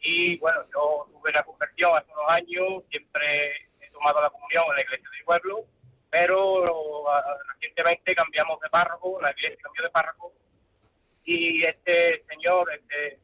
y 0.00 0.36
bueno, 0.38 0.60
yo 0.72 1.08
tuve 1.12 1.32
la 1.32 1.42
conversión 1.42 1.92
hace 1.96 2.10
unos 2.12 2.30
años, 2.30 2.84
siempre 2.90 3.52
he 3.80 3.90
tomado 3.92 4.20
la 4.20 4.30
comunión 4.30 4.64
en 4.70 4.76
la 4.76 4.82
iglesia 4.82 5.08
del 5.10 5.24
pueblo, 5.24 5.64
pero 6.10 7.04
recientemente 7.48 8.14
cambiamos 8.14 8.60
de 8.60 8.68
párroco, 8.70 9.20
la 9.20 9.30
iglesia 9.32 9.58
cambió 9.62 9.82
de 9.82 9.90
párroco 9.90 10.32
y 11.24 11.62
este 11.62 12.24
señor, 12.26 12.72
este, 12.72 13.20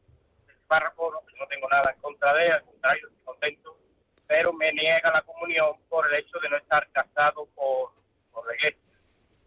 este 0.47 0.53
párroco, 0.67 1.11
no, 1.11 1.21
yo 1.31 1.37
no 1.39 1.47
tengo 1.47 1.67
nada 1.69 1.91
en 1.91 2.01
contra 2.01 2.33
de 2.33 2.45
él, 2.45 2.51
al 2.51 2.63
contrario, 2.63 3.07
estoy 3.07 3.23
contento, 3.25 3.79
pero 4.27 4.53
me 4.53 4.71
niega 4.73 5.11
la 5.11 5.21
comunión 5.23 5.75
por 5.89 6.07
el 6.07 6.19
hecho 6.19 6.37
de 6.39 6.49
no 6.49 6.57
estar 6.57 6.87
casado 6.91 7.47
por, 7.55 7.93
por 8.31 8.47
la 8.47 8.55
iglesia. 8.55 8.79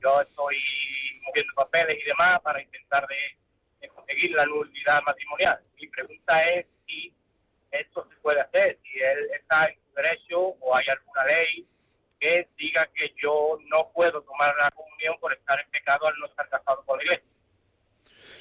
Yo 0.02 0.20
estoy 0.20 0.56
moviendo 1.22 1.52
papeles 1.54 1.98
y 2.00 2.04
demás 2.04 2.40
para 2.40 2.60
intentar 2.60 3.06
de, 3.06 3.38
de 3.80 3.88
conseguir 3.88 4.32
la 4.32 4.46
nulidad 4.46 5.02
matrimonial. 5.04 5.60
Mi 5.80 5.86
pregunta 5.88 6.42
es 6.42 6.66
si 6.84 7.14
esto 7.70 8.08
se 8.08 8.16
puede 8.16 8.40
hacer, 8.40 8.78
si 8.82 8.98
él 8.98 9.30
está 9.34 9.66
en 9.66 9.78
su 9.80 9.94
derecho 9.94 10.40
o 10.40 10.76
hay 10.76 10.86
alguna 10.88 11.24
ley 11.26 11.68
que 12.20 12.48
diga 12.58 12.86
que 12.94 13.12
yo 13.22 13.58
no 13.70 13.90
puedo 13.94 14.22
tomar 14.22 14.54
la 14.60 14.70
comunión 14.72 15.14
por 15.20 15.32
estar 15.32 15.58
en 15.60 15.70
pecado 15.70 16.06
al 16.06 16.14
no 16.18 16.26
estar 16.26 16.48
casado 16.48 16.82
con 16.86 16.98
la 16.98 17.04
iglesia. 17.04 17.24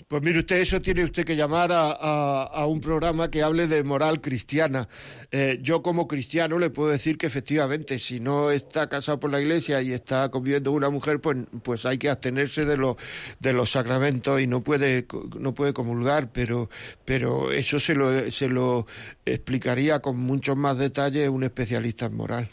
Pues 0.07 0.21
mire 0.21 0.39
usted, 0.39 0.57
eso 0.57 0.79
tiene 0.79 1.03
usted 1.03 1.25
que 1.25 1.35
llamar 1.35 1.71
a, 1.71 1.91
a- 1.91 2.43
a 2.43 2.65
un 2.67 2.79
programa 2.81 3.31
que 3.31 3.41
hable 3.41 3.65
de 3.67 3.83
moral 3.83 4.21
cristiana. 4.21 4.87
Eh, 5.31 5.57
yo 5.61 5.81
como 5.81 6.07
cristiano 6.07 6.59
le 6.59 6.69
puedo 6.69 6.91
decir 6.91 7.17
que 7.17 7.25
efectivamente, 7.25 7.97
si 7.97 8.19
no 8.19 8.51
está 8.51 8.89
casado 8.89 9.19
por 9.19 9.31
la 9.31 9.39
iglesia 9.41 9.81
y 9.81 9.93
está 9.93 10.29
conviviendo 10.29 10.69
con 10.69 10.77
una 10.77 10.91
mujer, 10.91 11.19
pues, 11.19 11.37
pues 11.63 11.85
hay 11.85 11.97
que 11.97 12.09
abstenerse 12.09 12.63
de 12.65 12.77
los, 12.77 12.95
de 13.39 13.53
los 13.53 13.71
sacramentos 13.71 14.39
y 14.39 14.45
no 14.45 14.61
puede, 14.63 15.07
no 15.39 15.53
puede 15.55 15.73
comulgar, 15.73 16.31
pero, 16.31 16.69
pero 17.03 17.51
eso 17.51 17.79
se 17.79 17.95
lo, 17.95 18.29
se 18.29 18.49
lo 18.49 18.85
explicaría 19.25 19.99
con 19.99 20.17
muchos 20.19 20.55
más 20.55 20.77
detalles 20.77 21.27
un 21.27 21.43
especialista 21.43 22.05
en 22.05 22.15
moral. 22.15 22.49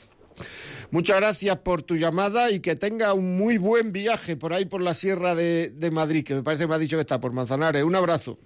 Muchas 0.91 1.16
gracias 1.16 1.57
por 1.59 1.82
tu 1.82 1.97
llamada 1.97 2.51
y 2.51 2.61
que 2.61 2.76
tenga 2.76 3.14
un 3.14 3.37
muy 3.37 3.59
buen 3.59 3.93
viaje 3.93 4.37
por 4.37 4.53
ahí 4.53 4.64
por 4.64 4.80
la 4.80 4.95
Sierra 4.95 5.35
de, 5.35 5.70
de 5.70 5.91
Madrid, 5.91 6.24
que 6.24 6.35
me 6.35 6.43
parece 6.43 6.64
que 6.64 6.68
me 6.68 6.74
ha 6.74 6.78
dicho 6.78 6.97
que 6.97 7.03
está 7.03 7.20
por 7.20 7.32
Manzanares. 7.32 7.82
Un 7.85 7.97
abrazo. 7.97 8.39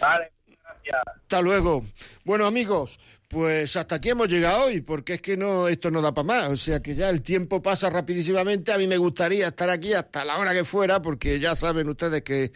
Vale, 0.00 0.32
gracias. 0.46 1.02
Hasta 1.06 1.40
luego. 1.40 1.84
Bueno, 2.24 2.46
amigos, 2.46 2.98
pues 3.32 3.76
hasta 3.76 3.94
aquí 3.94 4.10
hemos 4.10 4.28
llegado 4.28 4.66
hoy, 4.66 4.82
porque 4.82 5.14
es 5.14 5.22
que 5.22 5.38
no 5.38 5.66
esto 5.66 5.90
no 5.90 6.02
da 6.02 6.12
para 6.12 6.26
más. 6.26 6.48
O 6.50 6.56
sea 6.58 6.82
que 6.82 6.94
ya 6.94 7.08
el 7.08 7.22
tiempo 7.22 7.62
pasa 7.62 7.88
rapidísimamente. 7.88 8.72
A 8.74 8.78
mí 8.78 8.86
me 8.86 8.98
gustaría 8.98 9.46
estar 9.46 9.70
aquí 9.70 9.94
hasta 9.94 10.22
la 10.22 10.36
hora 10.36 10.52
que 10.52 10.64
fuera, 10.64 11.00
porque 11.00 11.40
ya 11.40 11.56
saben 11.56 11.88
ustedes 11.88 12.20
que, 12.20 12.52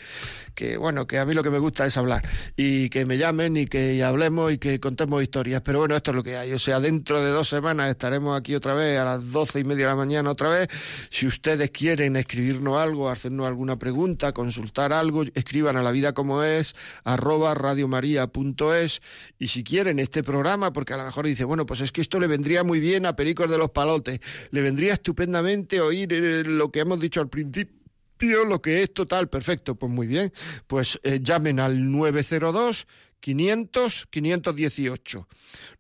que 0.54 0.76
bueno, 0.76 1.06
que 1.06 1.18
a 1.18 1.24
mí 1.24 1.32
lo 1.32 1.42
que 1.42 1.48
me 1.48 1.58
gusta 1.58 1.86
es 1.86 1.96
hablar. 1.96 2.28
Y 2.56 2.90
que 2.90 3.06
me 3.06 3.16
llamen 3.16 3.56
y 3.56 3.64
que 3.64 4.04
hablemos 4.04 4.52
y 4.52 4.58
que 4.58 4.78
contemos 4.78 5.22
historias. 5.22 5.62
Pero 5.62 5.78
bueno, 5.78 5.96
esto 5.96 6.10
es 6.10 6.14
lo 6.14 6.22
que 6.22 6.36
hay. 6.36 6.52
O 6.52 6.58
sea, 6.58 6.78
dentro 6.78 7.24
de 7.24 7.30
dos 7.30 7.48
semanas 7.48 7.88
estaremos 7.88 8.38
aquí 8.38 8.54
otra 8.54 8.74
vez 8.74 8.98
a 8.98 9.04
las 9.06 9.32
doce 9.32 9.60
y 9.60 9.64
media 9.64 9.86
de 9.86 9.92
la 9.92 9.96
mañana 9.96 10.30
otra 10.30 10.50
vez. 10.50 10.68
Si 11.08 11.26
ustedes 11.26 11.70
quieren 11.70 12.16
escribirnos 12.16 12.76
algo, 12.76 13.08
hacernos 13.08 13.46
alguna 13.46 13.78
pregunta, 13.78 14.32
consultar 14.32 14.92
algo, 14.92 15.24
escriban 15.34 15.78
a 15.78 15.82
la 15.82 15.90
vida 15.90 16.12
como 16.12 16.42
es, 16.42 16.74
arroba 17.02 17.54
radiomaria.es. 17.54 19.00
Y 19.38 19.48
si 19.48 19.64
quieren 19.64 19.98
este 20.00 20.22
programa, 20.22 20.65
porque 20.72 20.94
a 20.94 20.96
lo 20.96 21.04
mejor 21.04 21.26
dice, 21.26 21.44
bueno, 21.44 21.66
pues 21.66 21.80
es 21.80 21.92
que 21.92 22.00
esto 22.00 22.20
le 22.20 22.26
vendría 22.26 22.64
muy 22.64 22.80
bien 22.80 23.06
a 23.06 23.16
Pericos 23.16 23.50
de 23.50 23.58
los 23.58 23.70
Palotes, 23.70 24.20
le 24.50 24.62
vendría 24.62 24.94
estupendamente 24.94 25.80
oír 25.80 26.12
eh, 26.12 26.44
lo 26.44 26.70
que 26.70 26.80
hemos 26.80 27.00
dicho 27.00 27.20
al 27.20 27.28
principio, 27.28 28.44
lo 28.46 28.62
que 28.62 28.82
es 28.82 28.94
total, 28.94 29.28
perfecto, 29.28 29.74
pues 29.74 29.92
muy 29.92 30.06
bien, 30.06 30.32
pues 30.66 30.98
eh, 31.02 31.20
llamen 31.22 31.60
al 31.60 31.90
902 31.90 32.86
500 33.20 34.06
518. 34.10 35.28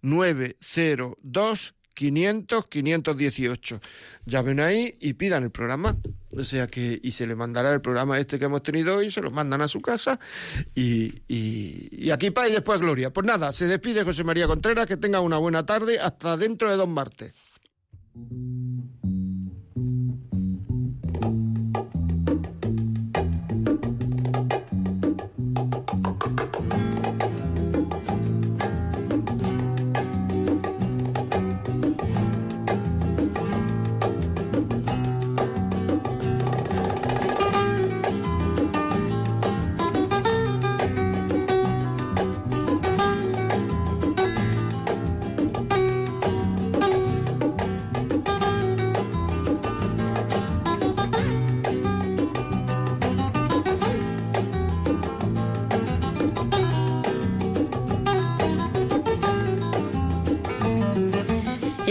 902 0.02 1.74
500 1.96 2.66
518. 2.66 3.80
Llamen 4.26 4.60
ahí 4.60 4.94
y 5.00 5.14
pidan 5.14 5.42
el 5.42 5.50
programa. 5.50 5.96
O 6.36 6.44
sea 6.44 6.66
que, 6.66 7.00
y 7.02 7.12
se 7.12 7.26
le 7.26 7.34
mandará 7.34 7.72
el 7.72 7.80
programa 7.80 8.18
este 8.18 8.38
que 8.38 8.44
hemos 8.44 8.62
tenido 8.62 8.96
hoy, 8.96 9.10
se 9.10 9.22
lo 9.22 9.30
mandan 9.30 9.62
a 9.62 9.68
su 9.68 9.80
casa 9.80 10.20
y, 10.74 11.22
y, 11.26 12.10
aquí 12.10 12.30
paz 12.30 12.50
y 12.50 12.52
después 12.52 12.78
gloria. 12.78 13.10
Pues 13.12 13.26
nada, 13.26 13.50
se 13.52 13.66
despide 13.66 14.04
José 14.04 14.22
María 14.22 14.46
Contreras, 14.46 14.86
que 14.86 14.98
tenga 14.98 15.20
una 15.20 15.38
buena 15.38 15.64
tarde, 15.64 15.98
hasta 15.98 16.36
dentro 16.36 16.70
de 16.70 16.76
dos 16.76 16.88
martes. 16.88 17.32